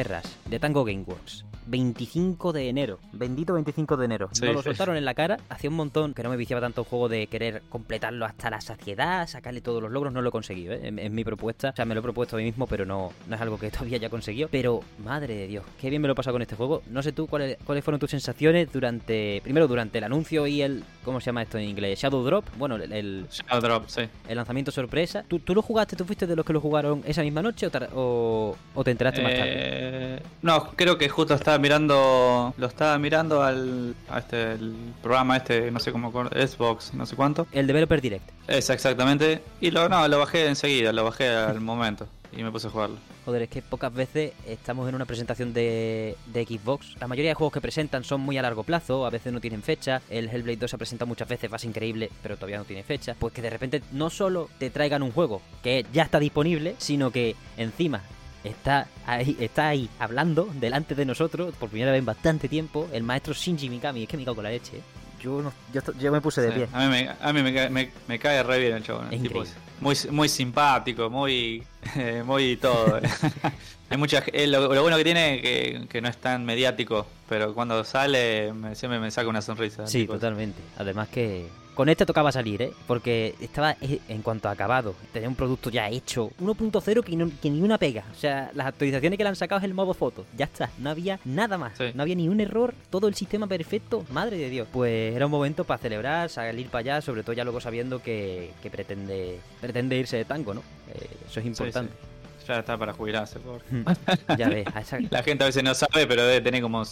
Rush 0.04 0.48
de 0.48 0.58
Tango 0.58 0.84
Gameworks. 0.84 1.44
25 1.66 2.52
de 2.52 2.68
enero. 2.68 2.98
Bendito 3.12 3.54
25 3.54 3.96
de 3.96 4.04
enero. 4.04 4.28
Sí, 4.32 4.44
Nos 4.44 4.54
lo 4.54 4.62
sí. 4.62 4.68
soltaron 4.68 4.96
en 4.96 5.04
la 5.04 5.14
cara. 5.14 5.38
Hacía 5.48 5.70
un 5.70 5.76
montón 5.76 6.14
que 6.14 6.22
no 6.22 6.30
me 6.30 6.36
viciaba 6.36 6.60
tanto 6.60 6.82
el 6.82 6.86
juego 6.86 7.08
de 7.08 7.26
querer 7.26 7.62
completarlo 7.68 8.24
hasta 8.24 8.50
la 8.50 8.60
saciedad, 8.60 9.26
sacarle 9.28 9.60
todos 9.60 9.82
los 9.82 9.90
logros. 9.90 10.12
No 10.12 10.22
lo 10.22 10.28
he 10.28 10.32
conseguido, 10.32 10.72
¿eh? 10.74 10.92
Es, 10.96 11.10
mi 11.10 11.24
propuesta. 11.24 11.70
O 11.70 11.76
sea, 11.76 11.84
me 11.84 11.94
lo 11.94 12.00
he 12.00 12.02
propuesto 12.02 12.36
a 12.36 12.38
mí 12.38 12.44
mismo, 12.44 12.66
pero 12.66 12.84
no, 12.86 13.12
no 13.28 13.34
es 13.34 13.40
algo 13.40 13.58
que 13.58 13.70
todavía 13.72 13.96
haya 13.96 14.10
conseguido. 14.10 14.48
Pero, 14.50 14.80
madre 15.04 15.34
de 15.34 15.46
Dios, 15.48 15.64
qué 15.80 15.90
bien 15.90 16.00
me 16.02 16.08
lo 16.08 16.12
he 16.12 16.16
pasado 16.16 16.34
con 16.34 16.42
este 16.42 16.56
juego. 16.56 16.82
No 16.90 17.02
sé 17.02 17.12
tú 17.12 17.26
cuáles, 17.26 17.56
cuáles 17.64 17.84
fueron 17.84 18.00
tus 18.00 18.10
sensaciones 18.10 18.72
durante. 18.72 19.40
Primero, 19.42 19.66
durante 19.68 19.98
el 19.98 20.04
anuncio 20.04 20.46
y 20.46 20.62
el. 20.62 20.84
¿Cómo 21.04 21.20
se 21.20 21.26
llama 21.26 21.42
esto 21.42 21.58
en 21.58 21.68
inglés? 21.68 22.00
Shadow 22.00 22.22
Drop. 22.24 22.44
Bueno, 22.58 22.76
el, 22.76 22.92
el, 22.92 23.26
Shadow 23.30 23.60
Drop, 23.60 23.88
sí. 23.88 24.02
el 24.28 24.36
lanzamiento 24.36 24.72
sorpresa. 24.72 25.24
¿Tú, 25.28 25.38
¿Tú 25.38 25.54
lo 25.54 25.62
jugaste? 25.62 25.94
¿Tú 25.96 26.04
fuiste 26.04 26.26
de 26.26 26.34
los 26.34 26.44
que 26.44 26.52
lo 26.52 26.60
jugaron 26.60 27.02
esa 27.06 27.22
misma 27.22 27.42
noche 27.42 27.66
o, 27.66 27.70
tar- 27.70 27.90
o, 27.94 28.56
o 28.74 28.84
te 28.84 28.90
enteraste 28.90 29.22
más 29.22 29.32
tarde? 29.34 29.52
Eh, 29.56 30.22
no, 30.42 30.70
creo 30.74 30.98
que 30.98 31.08
justo 31.08 31.34
estaba 31.56 31.62
mirando, 31.62 32.54
lo 32.58 32.66
estaba 32.66 32.98
mirando 32.98 33.42
al 33.42 33.94
a 34.10 34.18
este 34.18 34.52
el 34.52 34.74
programa 35.02 35.38
este, 35.38 35.70
no 35.70 35.78
sé 35.78 35.90
cómo, 35.90 36.12
Xbox, 36.12 36.92
no 36.92 37.06
sé 37.06 37.16
cuánto. 37.16 37.46
El 37.52 37.66
Developer 37.66 38.00
Direct. 38.00 38.28
Es 38.46 38.68
exactamente. 38.68 39.42
Y 39.60 39.70
lo 39.70 39.88
no, 39.88 40.06
lo 40.06 40.18
bajé 40.18 40.46
enseguida, 40.48 40.92
lo 40.92 41.04
bajé 41.04 41.28
al 41.28 41.60
momento 41.62 42.06
y 42.36 42.42
me 42.42 42.50
puse 42.50 42.66
a 42.66 42.70
jugarlo. 42.70 42.96
Joder, 43.24 43.42
es 43.42 43.48
que 43.48 43.62
pocas 43.62 43.92
veces 43.92 44.32
estamos 44.46 44.86
en 44.88 44.94
una 44.94 45.06
presentación 45.06 45.54
de, 45.54 46.16
de 46.26 46.44
Xbox. 46.44 46.94
La 47.00 47.08
mayoría 47.08 47.30
de 47.30 47.34
juegos 47.34 47.54
que 47.54 47.60
presentan 47.62 48.04
son 48.04 48.20
muy 48.20 48.36
a 48.36 48.42
largo 48.42 48.62
plazo, 48.62 49.06
a 49.06 49.10
veces 49.10 49.32
no 49.32 49.40
tienen 49.40 49.62
fecha. 49.62 50.02
El 50.10 50.28
Hellblade 50.28 50.58
2 50.58 50.70
se 50.70 50.76
ha 50.76 50.78
presentado 50.78 51.06
muchas 51.06 51.28
veces, 51.28 51.50
va 51.50 51.56
a 51.56 51.58
ser 51.58 51.70
increíble, 51.70 52.10
pero 52.22 52.36
todavía 52.36 52.58
no 52.58 52.64
tiene 52.64 52.82
fecha. 52.82 53.16
Pues 53.18 53.32
que 53.32 53.40
de 53.40 53.50
repente 53.50 53.82
no 53.92 54.10
solo 54.10 54.50
te 54.58 54.68
traigan 54.68 55.02
un 55.02 55.10
juego 55.10 55.40
que 55.62 55.86
ya 55.92 56.02
está 56.02 56.20
disponible, 56.20 56.74
sino 56.78 57.10
que 57.10 57.34
encima 57.56 58.02
está 58.46 58.86
ahí, 59.06 59.36
está 59.40 59.68
ahí 59.68 59.88
hablando 59.98 60.48
delante 60.54 60.94
de 60.94 61.04
nosotros 61.04 61.54
por 61.56 61.68
primera 61.70 61.92
vez 61.92 61.98
en 62.00 62.04
bastante 62.06 62.48
tiempo 62.48 62.88
el 62.92 63.02
maestro 63.02 63.34
Shinji 63.34 63.68
Mikami. 63.68 64.02
Es 64.04 64.08
que 64.08 64.16
me 64.16 64.24
cago 64.24 64.36
con 64.36 64.44
la 64.44 64.50
leche, 64.50 64.78
¿eh? 64.78 64.82
Yo, 65.22 65.40
no- 65.42 65.52
yo, 65.72 65.78
esto- 65.80 65.94
yo 65.98 66.12
me 66.12 66.20
puse 66.20 66.40
de 66.42 66.48
Sí, 66.48 66.54
pie. 66.54 66.68
A 66.72 66.80
mí, 66.80 66.88
me, 66.90 67.08
a 67.20 67.32
mí 67.32 67.42
me, 67.42 67.52
cae, 67.54 67.70
me- 67.70 67.90
me 68.06 68.18
cae 68.18 68.42
re 68.42 68.58
bien 68.58 68.74
el 68.74 68.82
chabón. 68.82 69.06
Es 69.12 69.22
tipo, 69.22 69.38
increíble. 69.38 69.50
muy, 69.80 69.96
muy 70.10 70.28
simpático, 70.28 71.08
muy, 71.10 71.62
eh, 71.96 72.22
muy 72.26 72.56
todo. 72.58 73.00
Hay 73.88 73.96
mucha, 73.96 74.22
eh, 74.32 74.46
lo, 74.46 74.72
lo 74.74 74.82
bueno 74.82 74.96
que 74.96 75.04
tiene 75.04 75.36
es 75.36 75.42
que, 75.42 75.86
que 75.88 76.00
no 76.00 76.08
es 76.08 76.16
tan 76.18 76.44
mediático, 76.44 77.06
pero 77.28 77.54
cuando 77.54 77.82
sale 77.84 78.52
me, 78.52 78.74
siempre 78.74 78.98
me 79.00 79.10
saca 79.10 79.28
una 79.28 79.40
sonrisa. 79.42 79.86
Sí, 79.86 80.00
tipo, 80.00 80.14
totalmente. 80.14 80.60
Además 80.76 81.08
que 81.08 81.46
con 81.76 81.88
este 81.88 82.04
tocaba 82.06 82.32
salir, 82.32 82.60
¿eh? 82.62 82.72
Porque 82.88 83.36
estaba, 83.40 83.76
eh, 83.80 84.00
en 84.08 84.22
cuanto 84.22 84.48
a 84.48 84.52
acabado, 84.52 84.94
tenía 85.12 85.28
un 85.28 85.34
producto 85.36 85.70
ya 85.70 85.88
hecho, 85.88 86.30
1.0 86.40 87.02
que, 87.04 87.14
no- 87.16 87.30
que 87.40 87.50
ni 87.50 87.60
una 87.60 87.78
pega. 87.78 88.04
O 88.10 88.18
sea, 88.18 88.50
las 88.54 88.66
actualizaciones 88.66 89.16
que 89.16 89.22
le 89.22 89.28
han 89.28 89.36
sacado 89.36 89.58
es 89.60 89.64
el 89.64 89.74
modo 89.74 89.94
foto. 89.94 90.24
Ya 90.36 90.46
está, 90.46 90.70
no 90.78 90.90
había 90.90 91.20
nada 91.24 91.58
más. 91.58 91.76
Sí. 91.78 91.84
No 91.94 92.02
había 92.02 92.14
ni 92.16 92.28
un 92.28 92.40
error, 92.40 92.74
todo 92.90 93.06
el 93.06 93.14
sistema 93.14 93.46
perfecto. 93.46 94.04
Madre 94.10 94.38
de 94.38 94.48
Dios. 94.50 94.66
Pues 94.72 95.14
era 95.14 95.26
un 95.26 95.32
momento 95.32 95.64
para 95.64 95.78
celebrar, 95.78 96.30
salir 96.30 96.68
para 96.68 96.80
allá, 96.80 97.00
sobre 97.02 97.22
todo 97.22 97.34
ya 97.34 97.44
luego 97.44 97.60
sabiendo 97.60 98.02
que, 98.02 98.50
que 98.62 98.70
pretende, 98.70 99.38
pretende 99.60 99.96
irse 99.98 100.16
de 100.16 100.24
tango, 100.24 100.54
¿no? 100.54 100.60
Eh, 100.94 101.06
eso 101.28 101.40
es 101.40 101.42
sí, 101.44 101.48
importante. 101.48 101.92
sí. 101.92 102.08
Ya 102.46 102.58
está 102.60 102.76
para 102.78 102.92
jubilarse, 102.92 103.38
pobre. 103.40 103.64
Ya 104.38 104.48
ves, 104.48 104.66
a 104.74 104.80
esa- 104.80 104.98
La 105.10 105.22
gente 105.22 105.44
a 105.44 105.46
veces 105.48 105.62
no 105.64 105.74
sabe, 105.74 106.06
pero 106.06 106.24
debe 106.24 106.40
tener 106.40 106.62
como. 106.62 106.84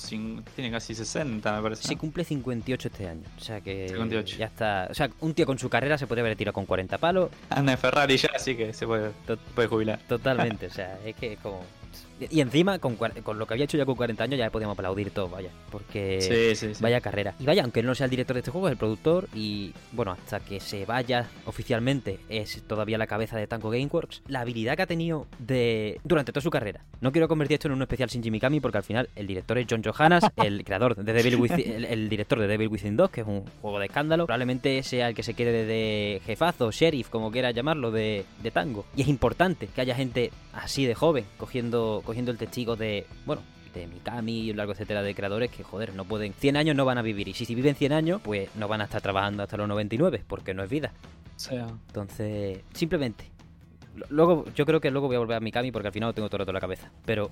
tiene 0.54 0.70
casi 0.70 0.94
60, 0.94 1.56
me 1.56 1.62
parece. 1.62 1.87
Sí, 1.88 1.94
¿no? 1.94 2.00
cumple 2.00 2.25
58 2.25 2.88
este 2.88 3.08
año. 3.08 3.23
O 3.37 3.40
sea 3.40 3.61
que 3.61 3.88
58. 3.88 4.37
ya 4.38 4.46
está. 4.46 4.88
O 4.90 4.94
sea, 4.94 5.11
un 5.20 5.34
tío 5.34 5.46
con 5.46 5.58
su 5.58 5.68
carrera 5.68 5.96
se 5.99 6.06
podría 6.06 6.23
haber 6.25 6.37
tirado 6.37 6.52
con 6.54 6.66
40 6.66 6.99
palos. 6.99 7.30
Anda 7.50 7.73
en 7.73 7.78
Ferrari 7.78 8.16
ya, 8.16 8.30
así 8.34 8.56
que 8.56 8.73
se 8.73 8.87
puede, 8.87 9.11
Tot- 9.26 9.38
puede 9.54 9.68
jubilar. 9.68 10.00
Totalmente, 10.08 10.66
o 10.66 10.70
sea, 10.70 10.99
es 11.04 11.14
que 11.16 11.37
como... 11.37 11.62
Y 12.30 12.40
encima, 12.40 12.78
con, 12.78 12.97
con 12.97 13.38
lo 13.38 13.47
que 13.47 13.54
había 13.54 13.64
hecho 13.64 13.76
ya 13.76 13.85
con 13.85 13.94
40 13.97 14.25
años, 14.25 14.38
ya 14.38 14.44
le 14.44 14.50
podíamos 14.50 14.75
aplaudir 14.75 15.11
todo, 15.11 15.28
vaya. 15.28 15.50
Porque 15.71 16.21
Sí, 16.21 16.54
sí, 16.54 16.75
sí. 16.75 16.83
vaya 16.83 17.00
carrera. 17.00 17.35
Y 17.38 17.44
vaya, 17.44 17.62
aunque 17.62 17.80
él 17.80 17.87
no 17.87 17.94
sea 17.94 18.04
el 18.04 18.11
director 18.11 18.35
de 18.35 18.40
este 18.40 18.50
juego, 18.50 18.68
es 18.68 18.73
el 18.73 18.78
productor. 18.78 19.28
Y 19.35 19.73
bueno, 19.92 20.12
hasta 20.12 20.40
que 20.40 20.61
se 20.61 20.87
vaya 20.87 21.28
oficialmente, 21.47 22.18
es 22.28 22.62
todavía 22.66 22.99
la 22.99 23.06
cabeza 23.06 23.37
de 23.37 23.47
Tango 23.47 23.71
Gameworks. 23.71 24.23
La 24.28 24.40
habilidad 24.40 24.76
que 24.76 24.83
ha 24.83 24.87
tenido 24.87 25.26
de 25.38 26.00
durante 26.04 26.33
toda 26.33 26.42
su 26.42 26.50
carrera. 26.50 26.80
No 27.00 27.12
quiero 27.12 27.28
convertir 27.28 27.54
esto 27.56 27.68
en 27.68 27.75
un 27.75 27.83
especial 27.83 28.09
Shinji 28.09 28.30
Mikami, 28.30 28.61
porque 28.61 28.78
al 28.78 28.85
final 28.85 29.09
el 29.16 29.26
director 29.26 29.59
es 29.59 29.66
John 29.68 29.83
Johannes, 29.85 30.25
el 30.37 30.64
creador 30.64 30.97
de 30.97 31.12
Devil 31.12 31.37
Within, 31.37 31.73
el, 31.73 31.85
el 31.85 32.09
director 32.09 32.38
de 32.38 32.47
Devil 32.47 32.68
Within 32.68 32.97
2, 32.97 33.11
que 33.11 33.21
es 33.23 33.26
un 33.26 33.44
juego 33.61 33.78
de 33.78 33.87
escándalo. 33.87 34.26
Probablemente 34.26 34.83
sea 34.83 35.09
el 35.09 35.14
que 35.14 35.23
se 35.23 35.35
quede 35.35 35.64
de 35.66 36.21
jefazo, 36.25 36.71
sheriff, 36.71 37.09
como 37.09 37.30
quiera 37.30 37.50
llamarlo, 37.50 37.90
de, 37.90 38.25
de 38.42 38.50
Tango. 38.50 38.85
Y 38.97 39.02
es 39.02 39.09
importante 39.09 39.66
que 39.75 39.80
haya 39.80 39.94
gente 39.94 40.30
así 40.52 40.87
de 40.87 40.94
joven, 40.94 41.25
cogiendo, 41.37 42.02
cogiendo 42.04 42.30
el 42.30 42.38
testigo 42.38 42.76
de, 42.76 43.06
bueno, 43.26 43.42
de 43.75 43.87
Mikami 43.87 44.42
y 44.42 44.50
un 44.50 44.56
largo 44.56 44.73
etcétera 44.73 45.02
de 45.02 45.14
creadores 45.14 45.50
que, 45.50 45.62
joder, 45.62 45.94
no 45.94 46.04
pueden. 46.04 46.32
100 46.32 46.56
años 46.56 46.76
no 46.76 46.84
van 46.84 46.99
a 46.99 47.02
vivir. 47.02 47.28
Y 47.28 47.34
si, 47.34 47.44
si 47.44 47.54
viven 47.54 47.75
100 47.75 47.92
años, 47.92 48.20
pues 48.23 48.49
no 48.56 48.68
van 48.68 48.80
a 48.80 48.84
estar 48.84 49.02
trabajando 49.02 49.42
hasta 49.42 49.56
los 49.56 49.68
99, 49.68 50.23
porque 50.26 50.54
no 50.54 50.62
es 50.62 50.70
vida. 50.70 50.92
O 51.37 51.38
sea, 51.38 51.66
Entonces, 51.88 52.61
simplemente. 52.73 53.30
Luego, 54.08 54.44
yo 54.56 54.66
creo 54.66 54.80
que 54.80 54.90
luego 54.90 55.06
voy 55.06 55.14
a 55.14 55.20
volver 55.20 55.37
a 55.37 55.40
Mikami 55.40 55.70
porque 55.70 55.87
al 55.87 55.92
final 55.94 56.08
lo 56.08 56.14
tengo 56.14 56.28
todo 56.28 56.38
el 56.38 56.40
rato 56.40 56.50
en 56.50 56.54
la 56.54 56.61
cabeza. 56.61 56.90
Pero, 57.04 57.30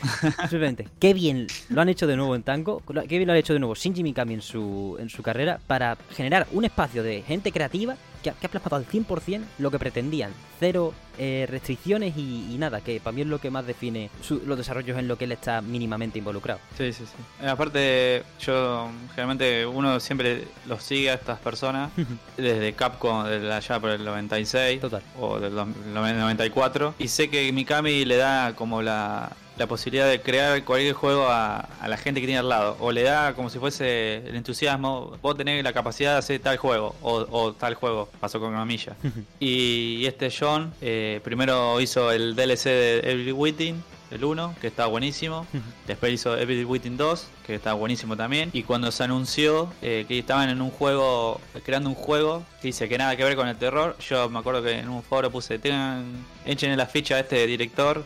simplemente, 0.50 0.88
qué 0.98 1.14
bien 1.14 1.46
lo 1.70 1.80
han 1.80 1.88
hecho 1.88 2.06
de 2.06 2.16
nuevo 2.16 2.34
en 2.34 2.42
Tango, 2.42 2.82
qué 3.08 3.16
bien 3.16 3.26
lo 3.26 3.32
ha 3.32 3.38
hecho 3.38 3.54
de 3.54 3.58
nuevo 3.58 3.74
Shinji 3.74 4.02
Mikami 4.02 4.34
en 4.34 4.42
su, 4.42 4.98
en 5.00 5.08
su 5.08 5.22
carrera 5.22 5.60
para 5.66 5.96
generar 6.10 6.46
un 6.52 6.66
espacio 6.66 7.02
de 7.02 7.22
gente 7.22 7.52
creativa 7.52 7.96
que 8.24 8.30
ha, 8.30 8.32
que 8.32 8.46
ha 8.46 8.50
plasmado 8.50 8.76
al 8.76 8.86
100% 8.88 9.42
lo 9.58 9.70
que 9.70 9.78
pretendían. 9.78 10.32
Cero 10.58 10.92
eh, 11.18 11.46
restricciones 11.48 12.16
y, 12.16 12.52
y 12.52 12.58
nada, 12.58 12.80
que 12.80 12.98
para 12.98 13.14
mí 13.14 13.20
es 13.20 13.28
lo 13.28 13.38
que 13.40 13.50
más 13.50 13.64
define 13.66 14.10
su- 14.20 14.42
los 14.44 14.58
desarrollos 14.58 14.98
en 14.98 15.06
lo 15.06 15.16
que 15.16 15.26
él 15.26 15.32
está 15.32 15.60
mínimamente 15.60 16.18
involucrado. 16.18 16.58
sí, 16.76 16.92
sí, 16.92 17.04
sí. 17.06 17.44
Eh, 17.44 17.48
aparte, 17.48 18.24
yo 18.40 18.88
generalmente 19.10 19.64
uno 19.66 20.00
siempre 20.00 20.48
los 20.66 20.82
sigue 20.82 21.10
a 21.10 21.14
estas 21.14 21.38
personas 21.38 21.92
desde 22.36 22.72
Capcom, 22.72 23.24
desde 23.24 23.52
allá 23.52 23.78
por 23.78 23.90
el 23.90 24.04
96 24.04 24.80
Total. 24.80 25.02
o 25.20 25.38
del 25.38 25.54
dos- 25.54 25.68
94. 25.92 26.94
Y 26.98 27.08
sé 27.08 27.28
que 27.30 27.52
Mikami 27.52 28.04
le 28.04 28.16
da 28.16 28.54
como 28.56 28.82
la, 28.82 29.30
la 29.56 29.66
posibilidad 29.66 30.08
de 30.08 30.20
crear 30.20 30.64
cualquier 30.64 30.94
juego 30.94 31.26
a, 31.28 31.60
a 31.80 31.88
la 31.88 31.96
gente 31.96 32.20
que 32.20 32.26
tiene 32.26 32.40
al 32.40 32.48
lado. 32.48 32.76
O 32.80 32.90
le 32.92 33.02
da 33.02 33.34
como 33.34 33.50
si 33.50 33.58
fuese 33.58 34.16
el 34.28 34.34
entusiasmo. 34.36 35.16
Vos 35.22 35.36
tenés 35.36 35.62
la 35.62 35.72
capacidad 35.72 36.12
de 36.12 36.18
hacer 36.18 36.40
tal 36.40 36.56
juego 36.56 36.94
o, 37.02 37.26
o 37.30 37.52
tal 37.52 37.74
juego. 37.74 38.08
Pasó 38.20 38.40
con 38.40 38.52
Gamilla. 38.52 38.96
y 39.40 40.04
este 40.06 40.30
John 40.36 40.72
eh, 40.80 41.20
primero 41.22 41.80
hizo 41.80 42.10
el 42.10 42.34
DLC 42.34 42.64
de 42.64 42.98
Every 43.04 43.32
Within. 43.32 43.82
el 44.10 44.24
1, 44.24 44.56
que 44.60 44.66
estaba 44.68 44.88
buenísimo. 44.88 45.46
Después 45.86 46.12
hizo 46.12 46.36
Evil 46.36 46.64
Within 46.66 46.96
2, 46.96 47.26
que 47.46 47.54
estaba 47.56 47.74
buenísimo 47.74 48.16
también. 48.16 48.50
Y 48.52 48.62
cuando 48.62 48.90
se 48.92 49.02
anunció 49.04 49.72
eh, 49.82 50.04
que 50.06 50.18
estaban 50.18 50.48
en 50.50 50.60
un 50.62 50.70
juego, 50.70 51.40
creando 51.64 51.88
un 51.88 51.94
juego, 51.96 52.44
que 52.60 52.68
dice 52.68 52.88
que 52.88 52.96
nada 52.98 53.16
que 53.16 53.24
ver 53.24 53.34
con 53.36 53.48
el 53.48 53.56
terror, 53.56 53.96
yo 53.98 54.28
me 54.30 54.38
acuerdo 54.38 54.62
que 54.62 54.78
en 54.78 54.88
un 54.88 55.02
foro 55.02 55.30
puse, 55.30 55.58
tengan, 55.58 56.04
echen 56.44 56.70
en 56.70 56.78
la 56.78 56.86
ficha 56.86 57.16
a 57.16 57.20
este 57.20 57.46
director 57.46 58.04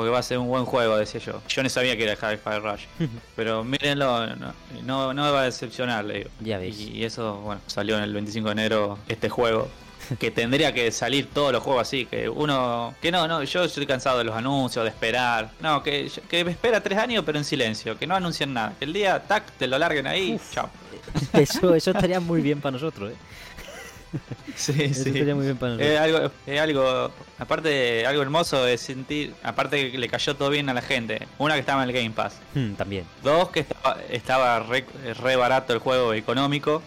porque 0.00 0.12
va 0.12 0.20
a 0.20 0.22
ser 0.22 0.38
un 0.38 0.48
buen 0.48 0.64
juego, 0.64 0.96
decía 0.96 1.20
yo. 1.20 1.42
Yo 1.46 1.62
no 1.62 1.68
sabía 1.68 1.94
que 1.94 2.04
era 2.04 2.14
Hi-Fi 2.14 2.58
Rush. 2.58 2.84
pero 3.36 3.62
mírenlo, 3.62 4.28
no, 4.34 4.54
no, 4.82 5.12
no 5.12 5.24
me 5.24 5.30
va 5.30 5.42
a 5.42 5.44
decepcionar, 5.44 6.06
le 6.06 6.14
digo. 6.14 6.30
Ya 6.40 6.56
veis. 6.56 6.80
Y, 6.80 6.92
y 6.92 7.04
eso, 7.04 7.36
bueno, 7.40 7.60
salió 7.66 7.98
en 7.98 8.04
el 8.04 8.14
25 8.14 8.48
de 8.48 8.52
enero 8.52 8.98
este 9.08 9.28
juego. 9.28 9.68
Que 10.18 10.30
tendría 10.30 10.72
que 10.72 10.90
salir 10.90 11.28
todos 11.28 11.52
los 11.52 11.62
juegos 11.62 11.82
así, 11.82 12.06
que 12.06 12.28
uno, 12.28 12.94
que 13.00 13.12
no, 13.12 13.28
no, 13.28 13.44
yo 13.44 13.62
estoy 13.62 13.86
cansado 13.86 14.18
de 14.18 14.24
los 14.24 14.34
anuncios, 14.34 14.82
de 14.82 14.88
esperar, 14.88 15.52
no, 15.60 15.84
que, 15.84 16.10
que 16.28 16.44
me 16.44 16.50
espera 16.50 16.82
tres 16.82 16.98
años 16.98 17.22
pero 17.24 17.38
en 17.38 17.44
silencio, 17.44 17.96
que 17.96 18.08
no 18.08 18.16
anuncien 18.16 18.52
nada, 18.52 18.74
que 18.76 18.86
el 18.86 18.92
día, 18.92 19.22
tac, 19.22 19.52
te 19.52 19.68
lo 19.68 19.78
larguen 19.78 20.08
ahí, 20.08 20.40
chao. 20.52 20.68
Eso, 21.34 21.74
eso 21.74 21.90
estaría 21.92 22.18
muy 22.18 22.40
bien 22.40 22.60
para 22.60 22.72
nosotros, 22.72 23.12
¿eh? 23.12 23.14
Sí, 24.56 24.72
Eso 24.82 25.04
sí. 25.04 25.10
estaría 25.10 25.34
muy 25.34 25.44
bien 25.44 25.56
para 25.58 25.74
nosotros. 25.74 25.92
Es 25.92 26.00
algo, 26.00 26.30
es 26.46 26.60
algo, 26.60 27.12
aparte, 27.40 28.06
algo 28.06 28.22
hermoso 28.22 28.62
de 28.64 28.78
sentir, 28.78 29.34
aparte 29.42 29.90
que 29.90 29.98
le 29.98 30.08
cayó 30.08 30.36
todo 30.36 30.50
bien 30.50 30.68
a 30.68 30.74
la 30.74 30.82
gente. 30.82 31.26
Una 31.38 31.54
que 31.54 31.60
estaba 31.60 31.82
en 31.82 31.88
el 31.88 31.94
Game 31.94 32.10
Pass. 32.10 32.38
Hmm, 32.54 32.74
también. 32.74 33.04
Dos, 33.22 33.48
que 33.50 33.60
estaba, 33.60 33.96
estaba 34.08 34.60
re, 34.60 34.84
re 35.20 35.36
barato 35.36 35.72
el 35.72 35.78
juego 35.80 36.14
económico. 36.14 36.82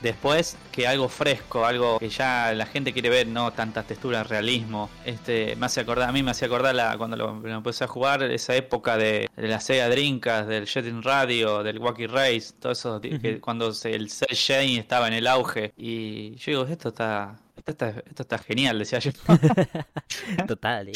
Después, 0.00 0.56
que 0.72 0.86
algo 0.86 1.08
fresco, 1.08 1.64
algo 1.66 1.98
que 1.98 2.08
ya 2.08 2.52
la 2.54 2.66
gente 2.66 2.92
quiere 2.92 3.08
ver, 3.08 3.26
no 3.26 3.52
tantas 3.52 3.86
texturas, 3.86 4.28
realismo. 4.28 4.88
Este, 5.04 5.56
me 5.56 5.66
hace 5.66 5.80
acordar, 5.80 6.08
a 6.08 6.12
mí 6.12 6.22
me 6.22 6.30
hacía 6.30 6.46
acordar 6.46 6.74
la, 6.74 6.96
cuando 6.96 7.16
lo, 7.16 7.32
lo 7.40 7.54
empecé 7.54 7.84
a 7.84 7.88
jugar, 7.88 8.22
esa 8.24 8.54
época 8.54 8.96
de, 8.96 9.28
de 9.36 9.48
la 9.48 9.60
Sega 9.60 9.88
Dreamcast, 9.88 10.48
del 10.48 10.66
Jetting 10.66 11.02
Radio, 11.02 11.62
del 11.62 11.78
Wacky 11.78 12.06
Race, 12.06 12.52
todo 12.60 12.72
eso, 12.72 13.00
que 13.00 13.40
cuando 13.40 13.72
se- 13.72 13.94
el 13.94 14.10
Cell 14.10 14.34
Shading 14.34 14.78
estaba 14.78 15.08
en 15.08 15.14
el 15.14 15.26
auge. 15.26 15.72
Y 15.76 16.36
yo 16.36 16.52
digo, 16.52 16.66
esto 16.66 16.90
está, 16.90 17.36
esto 17.66 17.86
está, 17.86 18.00
esto 18.00 18.22
está 18.22 18.38
genial, 18.38 18.78
decía 18.78 18.98
yo. 19.00 19.10
Total, 20.46 20.88
¿eh? 20.88 20.92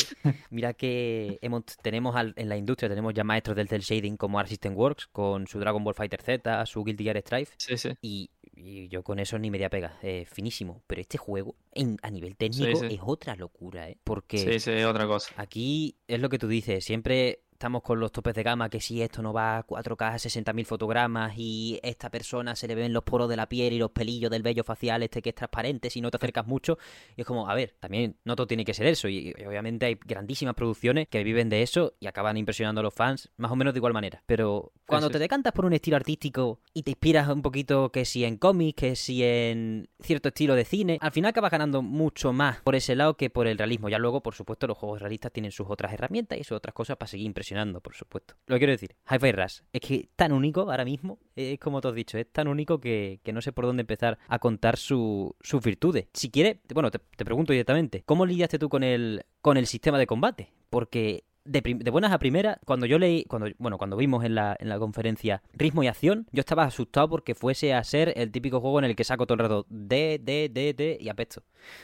Mira 0.51 0.75
que 0.75 1.39
hemos, 1.43 1.65
tenemos 1.83 2.17
al- 2.17 2.35
en 2.37 2.49
la 2.49 2.57
industria 2.57 2.89
tenemos 2.89 3.15
ya 3.15 3.25
maestros 3.25 3.57
del 3.57 3.69
cel 3.69 3.81
shading 3.83 4.17
como 4.17 4.39
Art 4.39 4.49
System 4.49 4.77
Works 4.77 5.07
con 5.09 5.47
su 5.47 5.59
Dragon 5.59 5.83
Ball 5.83 5.95
Fighter 5.95 6.23
Z, 6.23 6.67
su 6.67 6.85
Guilty 6.85 7.05
Gear 7.05 7.19
Strive 7.19 7.49
sí, 7.57 7.77
sí. 7.77 7.91
y, 8.01 8.31
y 8.55 8.89
yo 8.89 9.03
con 9.03 9.19
eso 9.19 9.39
ni 9.39 9.51
media 9.51 9.71
pega, 9.71 9.99
eh, 10.03 10.27
finísimo. 10.31 10.83
Pero 10.87 11.01
este 11.01 11.19
juego 11.19 11.57
en- 11.73 11.99
a 12.03 12.11
nivel 12.11 12.37
técnico 12.37 12.79
sí. 12.81 12.87
es 12.95 13.01
otra 13.03 13.37
locura, 13.37 13.89
¿eh? 13.89 13.99
Porque 14.05 14.39
Sí, 14.39 14.61
sí, 14.61 14.83
otra 14.85 15.07
cosa. 15.07 15.33
Aquí 15.37 15.97
es 16.07 16.21
lo 16.21 16.29
que 16.29 16.39
tú 16.39 16.49
dices, 16.49 16.85
siempre 16.85 17.41
estamos 17.61 17.83
con 17.83 18.01
los 18.01 18.11
topes 18.11 18.35
de 18.35 18.43
gama, 18.43 18.71
que 18.71 18.81
si 18.81 19.03
esto 19.03 19.21
no 19.21 19.35
va 19.35 19.59
a 19.59 19.67
4K, 19.67 20.15
60.000 20.15 20.65
fotogramas 20.65 21.35
y 21.37 21.79
esta 21.83 22.09
persona 22.09 22.57
se 22.57 22.67
le 22.67 22.75
ven 22.75 22.95
los 22.95 23.03
poros 23.03 23.29
de 23.29 23.37
la 23.37 23.51
piel 23.51 23.75
y 23.75 23.79
los 23.79 23.91
pelillos 23.91 24.31
del 24.31 24.43
vello 24.43 24.65
facial 24.65 25.03
este 25.03 25.21
que 25.21 25.29
es 25.29 25.35
transparente 25.35 25.91
si 25.91 26.01
no 26.01 26.11
te 26.11 26.17
acercas 26.17 26.47
mucho. 26.47 26.79
Y 27.19 27.21
es 27.21 27.27
como, 27.27 27.51
a 27.51 27.55
ver, 27.55 27.75
también 27.79 28.17
no 28.25 28.35
todo 28.35 28.47
tiene 28.47 28.65
que 28.65 28.73
ser 28.73 28.87
eso. 28.87 29.09
Y, 29.09 29.35
y 29.39 29.45
obviamente 29.45 29.85
hay 29.85 29.99
grandísimas 30.03 30.55
producciones 30.55 31.09
que 31.09 31.23
viven 31.23 31.51
de 31.51 31.61
eso 31.61 31.93
y 32.01 32.07
acaban 32.07 32.39
impresionando 32.39 32.81
a 32.81 32.83
los 32.83 32.95
fans 32.95 33.29
más 33.37 33.53
o 33.53 33.57
menos 33.57 33.75
de 33.75 33.79
igual 33.79 33.93
manera. 33.93 34.23
Pero 34.25 34.73
cuando 34.87 35.09
sí. 35.09 35.13
te 35.13 35.19
decantas 35.19 35.53
por 35.53 35.67
un 35.67 35.75
estilo 35.75 35.97
artístico 35.97 36.61
y 36.73 36.83
te 36.83 36.93
inspiras 36.93 37.29
un 37.29 37.43
poquito 37.43 37.93
que 37.93 38.07
si 38.07 38.25
en 38.25 38.39
cómics, 38.39 38.81
que 38.81 38.97
si 38.97 39.23
en 39.23 39.91
cierto 40.01 40.29
estilo 40.29 40.55
de 40.55 40.65
cine, 40.65 40.99
al 41.01 41.13
final 41.13 41.29
acabas 41.29 41.51
ganando 41.51 41.83
mucho 41.83 42.33
más 42.33 42.63
por 42.63 42.75
ese 42.75 42.97
lado 42.97 43.19
que 43.19 43.29
por 43.29 43.47
el 43.47 43.59
realismo. 43.59 43.91
Ya 43.91 43.99
luego, 43.99 44.23
por 44.23 44.35
supuesto, 44.35 44.67
los 44.67 44.79
juegos 44.79 45.03
realistas 45.03 45.31
tienen 45.31 45.53
sus 45.53 45.67
otras 45.69 45.93
herramientas 45.93 46.39
y 46.39 46.45
sus 46.45 46.57
otras 46.57 46.75
cosas 46.75 46.97
para 46.97 47.09
seguir 47.09 47.27
impresionando, 47.27 47.50
por 47.81 47.95
supuesto. 47.95 48.35
Lo 48.47 48.59
quiero 48.59 48.73
decir, 48.73 48.97
Hi-Fi 49.11 49.33
Rush 49.33 49.61
es 49.73 49.81
que 49.81 50.09
tan 50.17 50.33
único 50.33 50.63
ahora 50.71 50.85
mismo, 50.85 51.19
es 51.37 51.59
como 51.59 51.81
tú 51.81 51.89
has 51.89 51.95
dicho, 51.95 52.19
es 52.19 52.31
tan 52.33 52.49
único 52.49 52.81
que, 52.81 53.21
que 53.23 53.33
no 53.33 53.41
sé 53.43 53.53
por 53.53 53.67
dónde 53.67 53.83
empezar 53.83 54.19
a 54.29 54.39
contar 54.39 54.77
su- 54.77 55.35
sus 55.41 55.63
virtudes. 55.63 56.07
Si 56.15 56.31
quieres, 56.31 56.59
bueno, 56.75 56.91
te, 56.91 56.99
te 57.17 57.25
pregunto 57.25 57.53
directamente, 57.53 58.03
¿cómo 58.07 58.27
lidiaste 58.27 58.59
tú 58.59 58.69
con 58.69 58.83
el, 58.83 59.25
con 59.41 59.57
el 59.57 59.67
sistema 59.67 59.99
de 59.99 60.07
combate? 60.07 60.53
Porque 60.71 61.25
de, 61.45 61.91
buenas 61.91 62.13
a 62.13 62.19
primeras, 62.19 62.59
cuando 62.65 62.87
yo 62.87 62.99
leí, 62.99 63.25
cuando, 63.25 63.49
bueno, 63.59 63.79
cuando 63.79 63.97
vimos 63.97 64.25
en 64.25 64.35
la, 64.35 64.57
en 64.59 64.69
la 64.69 64.79
conferencia 64.79 65.43
ritmo 65.53 65.83
y 65.83 65.89
acción, 65.89 66.27
yo 66.33 66.41
estaba 66.41 66.65
asustado 66.65 67.09
porque 67.09 67.35
fuese 67.35 67.75
a 67.75 67.83
ser 67.83 68.13
el 68.17 68.31
típico 68.31 68.61
juego 68.61 68.79
en 68.79 68.87
el 68.87 68.97
que 68.97 69.05
saco 69.05 69.27
todo 69.27 69.35
el 69.35 69.41
rato 69.41 69.67
D, 69.69 70.21
D, 70.23 70.51
D, 70.53 70.75
D 70.75 70.99
y 71.01 71.09
apesto. 71.09 71.43